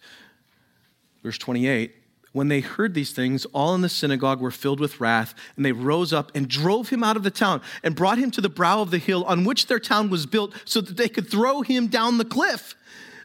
Verse 1.23 1.37
28 1.37 1.93
When 2.31 2.47
they 2.47 2.61
heard 2.61 2.93
these 2.93 3.11
things, 3.11 3.43
all 3.47 3.75
in 3.75 3.81
the 3.81 3.89
synagogue 3.89 4.39
were 4.39 4.49
filled 4.49 4.79
with 4.79 5.01
wrath, 5.01 5.35
and 5.57 5.65
they 5.65 5.73
rose 5.73 6.13
up 6.13 6.31
and 6.33 6.47
drove 6.47 6.87
him 6.87 7.03
out 7.03 7.17
of 7.17 7.23
the 7.23 7.29
town 7.29 7.61
and 7.83 7.97
brought 7.97 8.17
him 8.17 8.31
to 8.31 8.39
the 8.39 8.47
brow 8.47 8.81
of 8.81 8.91
the 8.91 8.97
hill 8.97 9.25
on 9.25 9.43
which 9.43 9.67
their 9.67 9.77
town 9.77 10.09
was 10.09 10.25
built, 10.25 10.53
so 10.63 10.79
that 10.79 10.95
they 10.95 11.09
could 11.09 11.29
throw 11.29 11.63
him 11.63 11.87
down 11.87 12.19
the 12.19 12.23
cliff. 12.23 12.75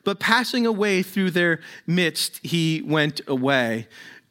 But 0.02 0.18
passing 0.18 0.66
away 0.66 1.04
through 1.04 1.30
their 1.30 1.60
midst, 1.86 2.44
he 2.44 2.82
went 2.84 3.20
away 3.28 3.86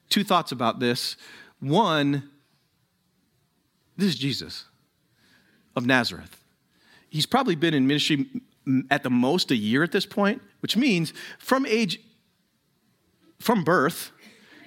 two 0.09 0.25
thoughts 0.25 0.51
about 0.51 0.81
this. 0.81 1.15
One, 1.61 2.29
this 3.95 4.09
is 4.09 4.17
Jesus 4.17 4.65
of 5.77 5.85
Nazareth. 5.85 6.43
He's 7.09 7.25
probably 7.25 7.55
been 7.55 7.73
in 7.73 7.87
ministry 7.87 8.25
at 8.89 9.03
the 9.03 9.09
most 9.09 9.51
a 9.51 9.55
year 9.55 9.83
at 9.83 9.93
this 9.93 10.05
point, 10.05 10.41
which 10.59 10.75
means 10.75 11.13
from 11.39 11.65
age, 11.65 11.99
from 13.39 13.63
birth 13.63 14.11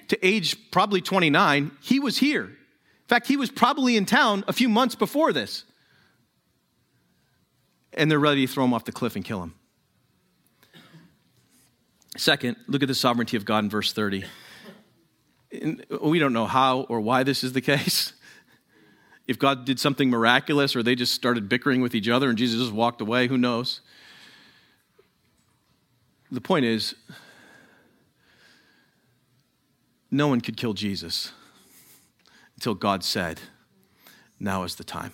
to 0.07 0.25
age 0.25 0.71
probably 0.71 1.01
29, 1.01 1.71
he 1.81 1.99
was 1.99 2.17
here. 2.17 2.45
In 2.45 3.07
fact, 3.07 3.27
he 3.27 3.37
was 3.37 3.51
probably 3.51 3.95
in 3.95 4.05
town 4.05 4.43
a 4.47 4.53
few 4.53 4.69
months 4.69 4.95
before 4.95 5.31
this. 5.31 5.65
And 7.93 8.09
they're 8.09 8.19
ready 8.19 8.47
to 8.47 8.51
throw 8.51 8.63
him 8.63 8.73
off 8.73 8.85
the 8.85 8.91
cliff 8.91 9.15
and 9.15 9.23
kill 9.23 9.43
him. 9.43 9.53
Second, 12.17 12.57
look 12.67 12.81
at 12.81 12.87
the 12.87 12.95
sovereignty 12.95 13.37
of 13.37 13.45
God 13.45 13.65
in 13.65 13.69
verse 13.69 13.93
30 13.93 14.25
we 16.01 16.19
don't 16.19 16.33
know 16.33 16.45
how 16.45 16.81
or 16.81 17.01
why 17.01 17.23
this 17.23 17.43
is 17.43 17.53
the 17.53 17.61
case. 17.73 18.13
If 19.27 19.39
God 19.39 19.65
did 19.65 19.79
something 19.79 20.09
miraculous 20.09 20.75
or 20.75 20.83
they 20.83 20.95
just 20.95 21.13
started 21.13 21.47
bickering 21.47 21.81
with 21.81 21.95
each 21.95 22.09
other 22.09 22.29
and 22.29 22.37
Jesus 22.37 22.59
just 22.59 22.73
walked 22.73 23.01
away, 23.01 23.27
who 23.27 23.37
knows? 23.37 23.81
The 26.31 26.41
point 26.41 26.65
is, 26.65 26.95
no 30.09 30.27
one 30.27 30.41
could 30.41 30.57
kill 30.57 30.73
Jesus 30.73 31.31
until 32.55 32.73
God 32.73 33.03
said, 33.03 33.41
now 34.39 34.63
is 34.63 34.75
the 34.75 34.83
time. 34.83 35.13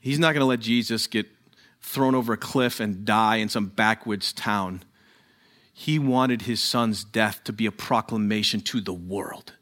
He's 0.00 0.18
not 0.18 0.32
going 0.32 0.40
to 0.40 0.46
let 0.46 0.60
Jesus 0.60 1.06
get 1.06 1.26
thrown 1.80 2.14
over 2.14 2.32
a 2.32 2.36
cliff 2.36 2.80
and 2.80 3.04
die 3.04 3.36
in 3.36 3.48
some 3.48 3.66
backwoods 3.66 4.32
town. 4.32 4.82
He 5.72 5.98
wanted 5.98 6.42
his 6.42 6.62
son's 6.62 7.04
death 7.04 7.44
to 7.44 7.52
be 7.52 7.66
a 7.66 7.72
proclamation 7.72 8.60
to 8.62 8.80
the 8.80 8.94
world. 8.94 9.52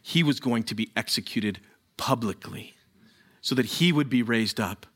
He 0.00 0.22
was 0.22 0.40
going 0.40 0.62
to 0.64 0.74
be 0.74 0.90
executed 0.96 1.60
publicly 1.96 2.74
so 3.44 3.54
that 3.54 3.66
he 3.66 3.92
would 3.92 4.08
be 4.08 4.22
raised 4.22 4.58
up, 4.58 4.86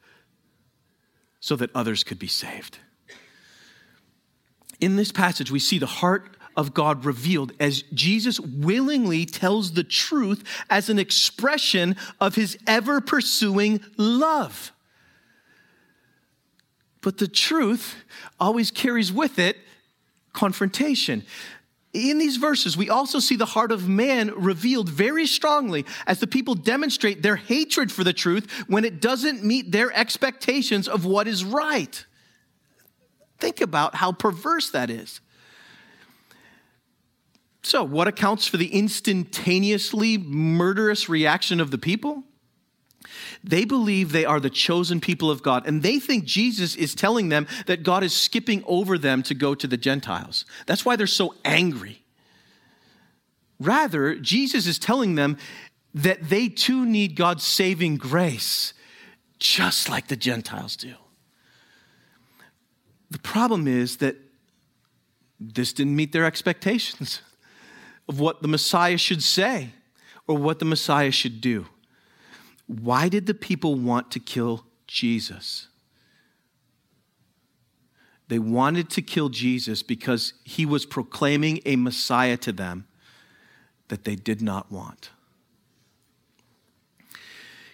so 1.39 1.55
that 1.55 1.71
others 1.75 2.03
could 2.03 2.19
be 2.19 2.27
saved. 2.27 2.79
In 4.81 4.97
this 4.97 5.13
passage, 5.13 5.51
we 5.51 5.59
see 5.59 5.77
the 5.77 5.85
heart 5.85 6.35
of 6.57 6.73
God 6.73 7.05
revealed 7.05 7.53
as 7.61 7.83
Jesus 7.93 8.41
willingly 8.41 9.27
tells 9.27 9.73
the 9.73 9.85
truth 9.85 10.43
as 10.71 10.89
an 10.89 10.99
expression 10.99 11.95
of 12.23 12.37
his 12.37 12.57
ever 12.67 13.03
pursuing 13.03 13.85
love. 13.99 14.73
But 17.03 17.19
the 17.19 17.29
truth 17.29 17.97
always 18.41 18.71
carries 18.71 19.13
with 19.13 19.39
it 19.39 19.59
confrontation. 20.33 21.23
In 21.95 22.19
these 22.19 22.37
verses, 22.37 22.77
we 22.77 22.91
also 22.91 23.19
see 23.19 23.37
the 23.37 23.47
heart 23.47 23.73
of 23.73 23.89
man 23.89 24.31
revealed 24.37 24.89
very 24.89 25.27
strongly 25.27 25.87
as 26.07 26.21
the 26.21 26.27
people 26.27 26.55
demonstrate 26.55 27.23
their 27.23 27.37
hatred 27.37 27.91
for 27.91 28.05
the 28.05 28.13
truth 28.13 28.51
when 28.69 28.85
it 28.85 29.01
doesn't 29.01 29.43
meet 29.43 29.73
their 29.73 29.91
expectations 29.93 30.87
of 30.87 31.07
what 31.07 31.27
is 31.27 31.45
right. 31.45 32.05
Think 33.39 33.61
about 33.61 33.95
how 33.95 34.13
perverse 34.13 34.71
that 34.71 34.91
is. 34.91 35.21
So, 37.63 37.83
what 37.85 38.09
accounts 38.09 38.47
for 38.47 38.57
the 38.57 38.69
instantaneously 38.69 40.19
murderous 40.19 41.09
reaction 41.09 41.61
of 41.61 41.71
the 41.71 41.79
people? 41.79 42.25
They 43.43 43.65
believe 43.65 44.13
they 44.13 44.25
are 44.25 44.41
the 44.41 44.51
chosen 44.51 45.01
people 45.01 45.31
of 45.31 45.43
God, 45.43 45.67
and 45.67 45.83
they 45.83 45.99
think 45.99 46.25
Jesus 46.25 46.75
is 46.77 46.95
telling 46.95 47.29
them 47.29 47.47
that 47.67 47.83
God 47.83 48.03
is 48.03 48.13
skipping 48.13 48.63
over 48.67 48.99
them 48.99 49.23
to 49.25 49.35
go 49.35 49.55
to 49.55 49.67
the 49.67 49.77
Gentiles. 49.77 50.45
That's 50.67 50.85
why 50.85 50.97
they're 50.97 51.07
so 51.07 51.35
angry. 51.45 52.03
Rather, 53.61 54.17
Jesus 54.17 54.67
is 54.67 54.79
telling 54.79 55.15
them 55.15 55.37
that 55.95 56.29
they 56.29 56.49
too 56.49 56.85
need 56.85 57.17
God's 57.17 57.45
saving 57.45 57.97
grace, 57.97 58.75
just 59.39 59.89
like 59.89 60.09
the 60.09 60.17
Gentiles 60.17 60.77
do. 60.77 60.95
The 63.11 63.19
problem 63.19 63.67
is 63.67 63.97
that 63.99 64.17
this 65.41 65.73
didn't 65.73 65.97
meet 65.97 66.13
their 66.13 66.25
expectations 66.25 67.23
of 68.09 68.21
what 68.21 68.43
the 68.43 68.49
Messiah 68.49 68.99
should 68.99 69.23
say 69.23 69.71
or 70.27 70.37
what 70.37 70.59
the 70.59 70.65
Messiah 70.65 71.11
should 71.11 71.41
do. 71.41 71.67
Why 72.69 73.09
did 73.09 73.27
the 73.27 73.35
people 73.35 73.75
want 73.75 74.11
to 74.13 74.21
kill 74.21 74.65
Jesus? 74.87 75.69
They 78.29 78.39
wanted 78.39 78.91
to 78.91 79.03
kill 79.03 79.31
Jesus 79.31 79.83
because 79.83 80.35
he 80.45 80.67
was 80.67 80.85
proclaiming 80.85 81.61
a 81.65 81.77
Messiah 81.77 82.37
to 82.37 82.53
them 82.53 82.87
that 83.89 84.05
they 84.05 84.15
did 84.15 84.43
not 84.43 84.71
want. 84.71 85.11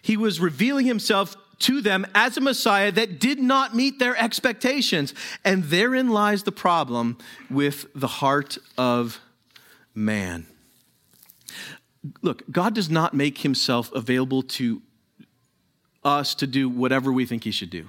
He 0.00 0.16
was 0.16 0.38
revealing 0.38 0.86
himself 0.86 1.36
to 1.60 1.80
them 1.80 2.06
as 2.14 2.36
a 2.36 2.40
Messiah 2.40 2.92
that 2.92 3.18
did 3.18 3.40
not 3.40 3.74
meet 3.74 3.98
their 3.98 4.16
expectations. 4.16 5.12
And 5.44 5.64
therein 5.64 6.10
lies 6.10 6.44
the 6.44 6.52
problem 6.52 7.18
with 7.50 7.86
the 7.94 8.06
heart 8.06 8.58
of 8.78 9.20
man. 9.94 10.46
Look, 12.22 12.42
God 12.50 12.74
does 12.74 12.90
not 12.90 13.14
make 13.14 13.38
himself 13.38 13.92
available 13.92 14.42
to 14.42 14.82
us 16.02 16.34
to 16.36 16.46
do 16.46 16.68
whatever 16.68 17.12
we 17.12 17.24
think 17.24 17.44
he 17.44 17.50
should 17.50 17.70
do. 17.70 17.88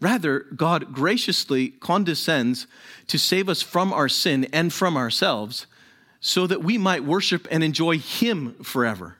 Rather, 0.00 0.40
God 0.54 0.92
graciously 0.92 1.68
condescends 1.68 2.66
to 3.06 3.18
save 3.18 3.48
us 3.48 3.62
from 3.62 3.92
our 3.92 4.08
sin 4.08 4.46
and 4.52 4.72
from 4.72 4.96
ourselves 4.96 5.66
so 6.20 6.46
that 6.46 6.64
we 6.64 6.76
might 6.76 7.04
worship 7.04 7.46
and 7.50 7.62
enjoy 7.62 7.98
him 7.98 8.54
forever. 8.62 9.16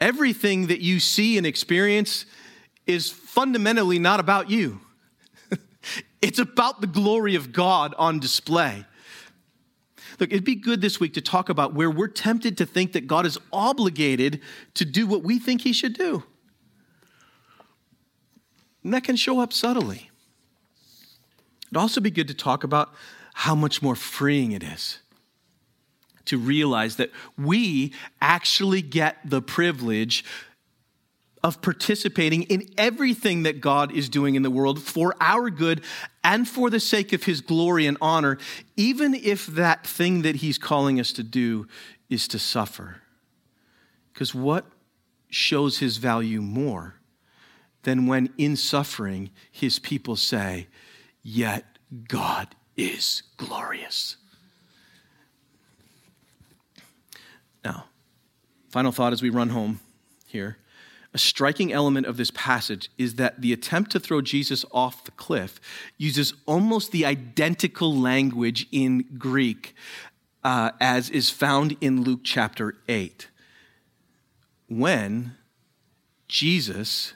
Everything 0.00 0.66
that 0.66 0.80
you 0.80 0.98
see 0.98 1.38
and 1.38 1.46
experience 1.46 2.26
is 2.86 3.10
fundamentally 3.10 3.98
not 3.98 4.18
about 4.18 4.50
you. 4.50 4.80
it's 6.22 6.38
about 6.38 6.80
the 6.80 6.86
glory 6.86 7.34
of 7.34 7.52
God 7.52 7.94
on 7.98 8.18
display. 8.18 8.84
Look, 10.18 10.30
it'd 10.30 10.44
be 10.44 10.54
good 10.54 10.80
this 10.80 11.00
week 11.00 11.14
to 11.14 11.20
talk 11.20 11.48
about 11.48 11.74
where 11.74 11.90
we're 11.90 12.08
tempted 12.08 12.56
to 12.58 12.66
think 12.66 12.92
that 12.92 13.06
God 13.06 13.26
is 13.26 13.38
obligated 13.52 14.40
to 14.74 14.84
do 14.84 15.06
what 15.06 15.22
we 15.22 15.38
think 15.38 15.62
he 15.62 15.72
should 15.72 15.94
do. 15.94 16.24
And 18.84 18.92
that 18.92 19.04
can 19.04 19.16
show 19.16 19.40
up 19.40 19.52
subtly. 19.52 20.10
It'd 21.66 21.76
also 21.76 22.00
be 22.00 22.10
good 22.10 22.28
to 22.28 22.34
talk 22.34 22.64
about 22.64 22.92
how 23.34 23.54
much 23.54 23.80
more 23.80 23.96
freeing 23.96 24.52
it 24.52 24.62
is 24.62 24.98
to 26.24 26.38
realize 26.38 26.96
that 26.96 27.10
we 27.36 27.92
actually 28.20 28.82
get 28.82 29.18
the 29.24 29.42
privilege 29.42 30.24
of 31.42 31.60
participating 31.60 32.42
in 32.44 32.68
everything 32.78 33.42
that 33.42 33.60
God 33.60 33.92
is 33.92 34.08
doing 34.08 34.36
in 34.36 34.42
the 34.42 34.50
world 34.50 34.80
for 34.80 35.14
our 35.20 35.50
good 35.50 35.82
and 36.22 36.48
for 36.48 36.70
the 36.70 36.78
sake 36.78 37.12
of 37.12 37.24
his 37.24 37.40
glory 37.40 37.86
and 37.86 37.98
honor, 38.00 38.38
even 38.76 39.14
if 39.14 39.46
that 39.46 39.86
thing 39.86 40.22
that 40.22 40.36
he's 40.36 40.56
calling 40.56 41.00
us 41.00 41.12
to 41.12 41.22
do 41.22 41.66
is 42.08 42.28
to 42.28 42.38
suffer. 42.38 43.02
Because 44.12 44.34
what 44.34 44.66
shows 45.30 45.78
his 45.78 45.96
value 45.96 46.40
more 46.40 46.94
than 47.82 48.06
when 48.06 48.32
in 48.38 48.54
suffering 48.54 49.30
his 49.50 49.78
people 49.78 50.14
say, 50.14 50.68
Yet 51.24 51.64
God 52.08 52.54
is 52.76 53.22
glorious? 53.36 54.16
Now, 57.64 57.86
final 58.68 58.92
thought 58.92 59.12
as 59.12 59.22
we 59.22 59.30
run 59.30 59.48
home 59.48 59.80
here 60.26 60.58
a 61.14 61.18
striking 61.18 61.72
element 61.72 62.06
of 62.06 62.16
this 62.16 62.30
passage 62.30 62.90
is 62.96 63.16
that 63.16 63.40
the 63.40 63.52
attempt 63.52 63.90
to 63.92 64.00
throw 64.00 64.22
Jesus 64.22 64.64
off 64.72 65.04
the 65.04 65.10
cliff 65.12 65.60
uses 65.98 66.32
almost 66.46 66.90
the 66.90 67.04
identical 67.04 67.94
language 67.94 68.66
in 68.72 69.04
Greek 69.18 69.74
uh, 70.42 70.70
as 70.80 71.10
is 71.10 71.30
found 71.30 71.76
in 71.80 72.02
Luke 72.02 72.20
chapter 72.24 72.76
8. 72.88 73.28
When 74.68 75.36
Jesus 76.28 77.14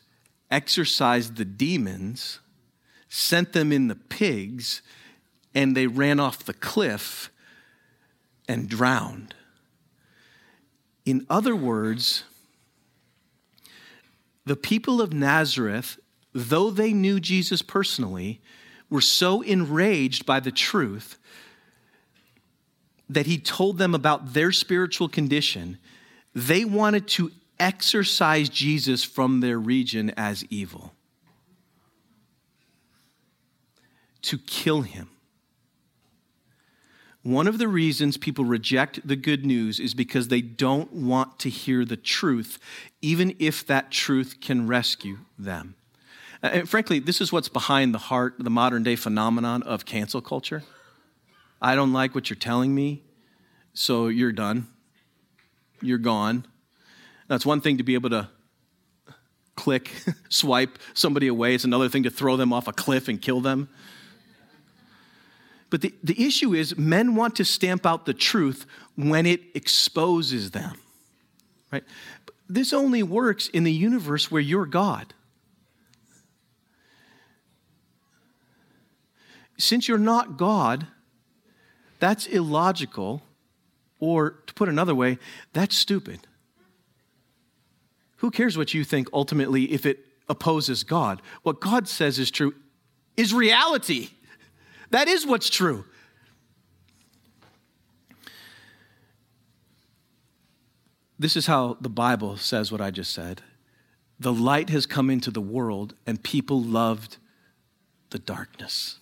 exorcised 0.51 1.36
the 1.36 1.44
demons, 1.44 2.40
sent 3.09 3.53
them 3.53 3.72
in 3.72 3.88
the 3.88 3.97
pigs, 3.97 4.82
and 5.55 5.76
they 5.76 5.86
ran 5.86 6.20
off 6.20 6.44
the 6.44 6.55
cliff 6.55 7.30
and 8.47 8.68
drowned. 8.68 9.34
In 11.05 11.26
other 11.30 11.57
words, 11.57 12.24
the 14.47 14.57
people 14.57 15.03
of 15.03 15.12
Nazareth, 15.12 15.99
though 16.32 16.70
they 16.70 16.92
knew 16.92 17.20
Jesus 17.20 17.61
personally, 17.61 18.40
were 18.88 19.01
so 19.01 19.42
enraged 19.42 20.24
by 20.24 20.40
the 20.40 20.53
truth 20.53 21.18
that 23.09 23.26
he 23.26 23.38
told 23.38 23.78
them 23.78 23.94
about 23.94 24.32
their 24.32 24.53
spiritual 24.53 25.09
condition, 25.09 25.78
they 26.34 26.64
wanted 26.64 27.07
to 27.09 27.32
exorcise 27.59 28.49
Jesus 28.49 29.03
from 29.03 29.40
their 29.40 29.59
region 29.59 30.12
as 30.16 30.44
evil, 30.51 30.92
to 34.22 34.38
kill 34.38 34.82
him. 34.82 35.09
One 37.27 37.49
of 37.49 37.59
the 37.59 37.66
reasons 37.66 38.16
people 38.16 38.45
reject 38.45 39.01
the 39.05 39.16
good 39.16 39.45
news 39.45 39.81
is 39.81 39.95
because 39.95 40.29
they 40.29 40.41
don't 40.41 40.93
want 40.93 41.41
to 41.41 41.51
hear 41.51 41.85
the 41.85 41.97
truth, 41.97 42.61
even 43.03 43.35
if 43.41 43.66
that 43.66 43.91
truth 43.91 44.41
can 44.41 44.68
rescue 44.68 45.18
them. 45.37 45.74
Uh, 46.41 46.51
and 46.53 46.68
frankly, 46.68 47.01
this 47.01 47.20
is 47.20 47.33
what's 47.33 47.49
behind 47.49 47.93
the 47.93 47.99
heart, 47.99 48.35
the 48.39 48.49
modern 48.49 48.85
day 48.85 48.95
phenomenon 48.95 49.64
of 49.64 49.85
cancel 49.85 50.20
culture. 50.20 50.62
I 51.61 51.74
don't 51.74 51.93
like 51.93 52.14
what 52.14 52.31
you're 52.31 52.37
telling 52.37 52.72
me, 52.72 53.03
so 53.74 54.07
you're 54.07 54.31
done. 54.31 54.68
You're 55.83 55.99
gone. 55.99 56.47
That's 57.27 57.45
one 57.45 57.61
thing 57.61 57.79
to 57.79 57.83
be 57.83 57.95
able 57.95 58.11
to 58.11 58.29
click, 59.57 59.91
swipe 60.29 60.79
somebody 60.95 61.27
away. 61.27 61.57
It's 61.57 61.64
another 61.64 61.89
thing 61.89 62.05
to 62.05 62.11
throw 62.11 62.37
them 62.37 62.53
off 62.53 62.68
a 62.68 62.72
cliff 62.72 63.09
and 63.09 63.20
kill 63.20 63.41
them. 63.41 63.68
But 65.77 65.83
the, 65.83 65.95
the 66.03 66.27
issue 66.27 66.55
is, 66.55 66.79
men 66.79 67.16
want 67.16 67.37
to 67.37 67.45
stamp 67.45 67.85
out 67.85 68.07
the 68.07 68.14
truth 68.14 68.64
when 68.95 69.27
it 69.27 69.43
exposes 69.55 70.53
them. 70.53 70.81
Right? 71.70 71.85
This 72.49 72.72
only 72.72 73.03
works 73.03 73.49
in 73.49 73.64
the 73.64 73.72
universe 73.72 74.31
where 74.31 74.41
you're 74.41 74.64
God. 74.64 75.12
Since 79.59 79.87
you're 79.87 79.99
not 79.99 80.39
God, 80.39 80.87
that's 81.99 82.27
illogical 82.27 83.22
Or 83.99 84.31
to 84.47 84.55
put 84.55 84.68
another 84.68 84.95
way, 84.95 85.18
that's 85.53 85.77
stupid. 85.77 86.27
Who 88.16 88.31
cares 88.31 88.57
what 88.57 88.74
you 88.74 88.85
think 88.85 89.09
ultimately 89.12 89.72
if 89.72 89.87
it 89.87 90.07
opposes 90.29 90.85
God? 90.85 91.22
What 91.43 91.61
God 91.61 91.87
says 91.87 92.18
is 92.18 92.31
true 92.31 92.55
is 93.16 93.33
reality. 93.33 94.11
That 94.91 95.09
is 95.09 95.26
what's 95.26 95.51
true. 95.51 95.84
This 101.18 101.37
is 101.37 101.47
how 101.47 101.76
the 101.80 101.89
Bible 101.89 102.37
says 102.37 102.70
what 102.70 102.80
I 102.80 102.91
just 102.91 103.12
said. 103.12 103.43
The 104.18 104.32
light 104.32 104.70
has 104.70 104.87
come 104.87 105.11
into 105.11 105.30
the 105.30 105.41
world, 105.41 105.95
and 106.07 106.22
people 106.22 106.61
loved 106.62 107.16
the 108.11 108.18
darkness 108.18 108.99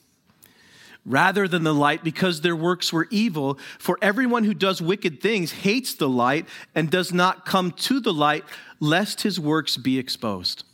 rather 1.04 1.46
than 1.46 1.64
the 1.64 1.74
light 1.74 2.02
because 2.02 2.40
their 2.40 2.56
works 2.56 2.92
were 2.92 3.06
evil. 3.10 3.58
For 3.78 3.98
everyone 4.00 4.44
who 4.44 4.54
does 4.54 4.80
wicked 4.80 5.20
things 5.20 5.52
hates 5.52 5.94
the 5.94 6.08
light 6.08 6.46
and 6.74 6.90
does 6.90 7.12
not 7.12 7.44
come 7.44 7.72
to 7.72 8.00
the 8.00 8.12
light, 8.12 8.44
lest 8.80 9.22
his 9.22 9.38
works 9.38 9.76
be 9.76 9.98
exposed. 9.98 10.64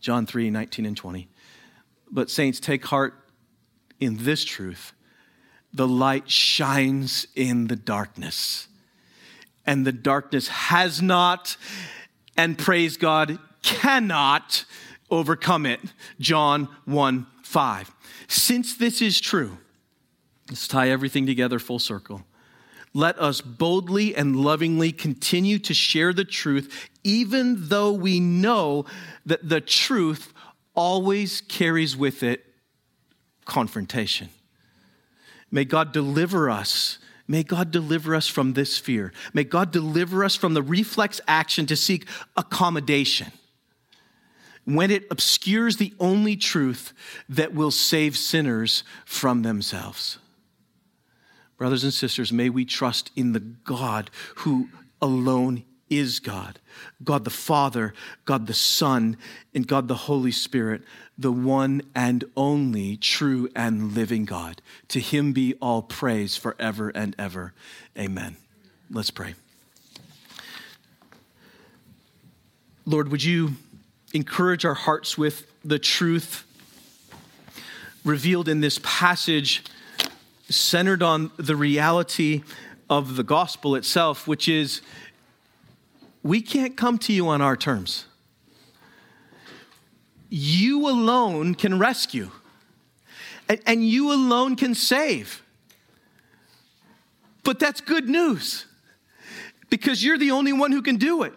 John 0.00 0.26
3 0.26 0.50
19 0.50 0.86
and 0.86 0.96
20. 0.96 1.28
But, 2.10 2.30
saints, 2.30 2.60
take 2.60 2.84
heart 2.84 3.14
in 4.00 4.18
this 4.24 4.44
truth 4.44 4.92
the 5.74 5.88
light 5.88 6.30
shines 6.30 7.26
in 7.34 7.66
the 7.66 7.76
darkness, 7.76 8.68
and 9.66 9.84
the 9.84 9.92
darkness 9.92 10.46
has 10.46 11.02
not, 11.02 11.56
and 12.36 12.56
praise 12.56 12.96
God, 12.96 13.40
cannot 13.62 14.64
overcome 15.10 15.66
it. 15.66 15.80
John 16.20 16.68
1 16.84 17.26
5. 17.42 17.92
Since 18.28 18.76
this 18.76 19.02
is 19.02 19.20
true, 19.20 19.58
let's 20.48 20.68
tie 20.68 20.90
everything 20.90 21.26
together 21.26 21.58
full 21.58 21.80
circle. 21.80 22.24
Let 22.96 23.18
us 23.18 23.40
boldly 23.40 24.14
and 24.14 24.36
lovingly 24.36 24.92
continue 24.92 25.58
to 25.58 25.74
share 25.74 26.12
the 26.12 26.24
truth, 26.24 26.88
even 27.02 27.68
though 27.68 27.90
we 27.90 28.20
know 28.20 28.86
that 29.26 29.48
the 29.48 29.60
truth 29.60 30.32
always 30.76 31.40
carries 31.40 31.96
with 31.96 32.22
it 32.22 32.53
confrontation. 33.44 34.28
May 35.50 35.64
God 35.64 35.92
deliver 35.92 36.50
us. 36.50 36.98
May 37.26 37.42
God 37.42 37.70
deliver 37.70 38.14
us 38.14 38.28
from 38.28 38.52
this 38.52 38.78
fear. 38.78 39.12
May 39.32 39.44
God 39.44 39.70
deliver 39.70 40.24
us 40.24 40.36
from 40.36 40.54
the 40.54 40.62
reflex 40.62 41.20
action 41.26 41.66
to 41.66 41.76
seek 41.76 42.06
accommodation 42.36 43.32
when 44.64 44.90
it 44.90 45.06
obscures 45.10 45.76
the 45.76 45.94
only 46.00 46.36
truth 46.36 46.92
that 47.28 47.54
will 47.54 47.70
save 47.70 48.16
sinners 48.16 48.82
from 49.04 49.42
themselves. 49.42 50.18
Brothers 51.56 51.84
and 51.84 51.92
sisters, 51.92 52.32
may 52.32 52.48
we 52.48 52.64
trust 52.64 53.10
in 53.14 53.32
the 53.32 53.40
God 53.40 54.10
who 54.36 54.68
alone 55.00 55.64
is 55.90 56.18
God 56.18 56.58
God 57.02 57.24
the 57.24 57.30
Father, 57.30 57.94
God 58.24 58.46
the 58.46 58.54
Son, 58.54 59.16
and 59.54 59.66
God 59.66 59.86
the 59.86 59.94
Holy 59.94 60.32
Spirit, 60.32 60.82
the 61.16 61.32
one 61.32 61.82
and 61.94 62.24
only 62.36 62.96
true 62.96 63.48
and 63.54 63.94
living 63.94 64.24
God. 64.24 64.60
To 64.88 65.00
him 65.00 65.32
be 65.32 65.54
all 65.60 65.82
praise 65.82 66.36
forever 66.36 66.90
and 66.90 67.14
ever. 67.18 67.52
Amen. 67.98 68.36
Let's 68.90 69.10
pray. 69.10 69.34
Lord, 72.86 73.10
would 73.10 73.24
you 73.24 73.52
encourage 74.12 74.64
our 74.64 74.74
hearts 74.74 75.16
with 75.16 75.46
the 75.64 75.78
truth 75.78 76.44
revealed 78.04 78.48
in 78.48 78.60
this 78.60 78.78
passage, 78.82 79.64
centered 80.48 81.02
on 81.02 81.30
the 81.36 81.56
reality 81.56 82.42
of 82.90 83.16
the 83.16 83.22
gospel 83.22 83.74
itself, 83.74 84.28
which 84.28 84.48
is 84.48 84.82
we 86.22 86.40
can't 86.40 86.76
come 86.76 86.98
to 86.98 87.12
you 87.12 87.28
on 87.28 87.40
our 87.40 87.56
terms. 87.56 88.04
You 90.28 90.88
alone 90.88 91.54
can 91.54 91.78
rescue, 91.78 92.30
and, 93.48 93.60
and 93.66 93.86
you 93.86 94.12
alone 94.12 94.56
can 94.56 94.74
save. 94.74 95.42
But 97.42 97.58
that's 97.58 97.80
good 97.80 98.08
news 98.08 98.66
because 99.68 100.02
you're 100.02 100.18
the 100.18 100.30
only 100.30 100.52
one 100.52 100.72
who 100.72 100.82
can 100.82 100.96
do 100.96 101.22
it. 101.24 101.34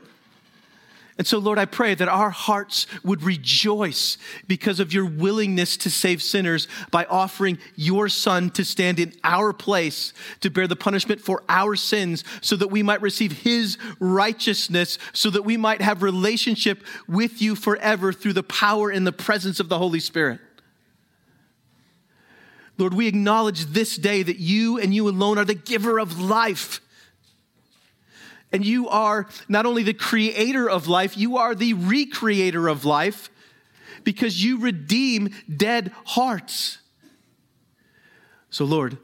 And 1.18 1.26
so, 1.26 1.40
Lord, 1.40 1.58
I 1.58 1.66
pray 1.66 1.96
that 1.96 2.08
our 2.08 2.30
hearts 2.30 2.86
would 3.04 3.24
rejoice 3.24 4.20
because 4.48 4.80
of 4.80 4.94
your 4.94 5.06
willingness 5.06 5.76
to 5.78 5.90
save 5.90 6.22
sinners 6.22 6.68
by 6.92 7.06
offering 7.06 7.58
your 7.76 8.08
Son 8.08 8.52
to 8.52 8.64
stand 8.64 9.00
in 9.00 9.14
our 9.24 9.52
place 9.52 10.14
to 10.42 10.52
bear 10.52 10.68
the 10.68 10.76
punishment 10.76 11.20
for 11.20 11.44
our 11.50 11.76
sins 11.76 12.24
so 12.42 12.56
that 12.58 12.68
we 12.68 12.84
might 12.84 13.02
receive 13.02 13.32
his 13.32 13.80
righteousness, 14.00 15.00
so 15.12 15.32
that 15.32 15.44
we 15.44 15.58
might 15.58 15.82
have 15.82 16.04
relationship 16.04 16.84
with 17.08 17.42
you 17.42 17.56
forever 17.56 18.14
through 18.14 18.34
the 18.34 18.44
power 18.44 18.92
and 18.92 19.08
the 19.08 19.12
presence 19.12 19.60
of 19.60 19.70
the 19.70 19.80
Holy 19.80 20.00
Spirit. 20.00 20.40
Lord, 22.78 22.94
we 22.94 23.08
acknowledge 23.08 23.66
this 23.66 23.96
day 23.96 24.22
that 24.22 24.38
you 24.38 24.78
and 24.78 24.94
you 24.94 25.10
alone 25.10 25.40
are 25.40 25.46
the 25.46 25.56
giver 25.56 25.98
of 25.98 26.20
life. 26.20 26.80
And 28.52 28.66
you 28.66 28.88
are 28.88 29.28
not 29.50 29.66
only 29.66 29.84
the 29.84 29.94
creator 29.94 30.70
of 30.70 30.88
life, 30.88 31.18
you 31.18 31.38
are 31.38 31.54
the 31.54 31.74
recreator 31.74 32.72
of 32.72 32.86
life 32.86 33.30
because 34.04 34.44
you 34.44 34.60
redeem 34.60 35.30
dead 35.54 35.92
hearts. 36.06 36.78
So, 38.50 38.64
Lord, 38.64 38.98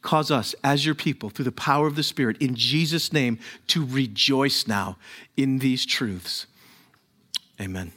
cause 0.00 0.30
us 0.30 0.54
as 0.64 0.86
your 0.86 0.94
people 0.94 1.30
through 1.30 1.44
the 1.44 1.52
power 1.52 1.86
of 1.86 1.96
the 1.96 2.02
Spirit 2.02 2.38
in 2.38 2.54
Jesus' 2.54 3.12
name 3.12 3.38
to 3.68 3.84
rejoice 3.84 4.66
now 4.66 4.96
in 5.36 5.58
these 5.58 5.84
truths. 5.84 6.46
Amen. 7.60 7.92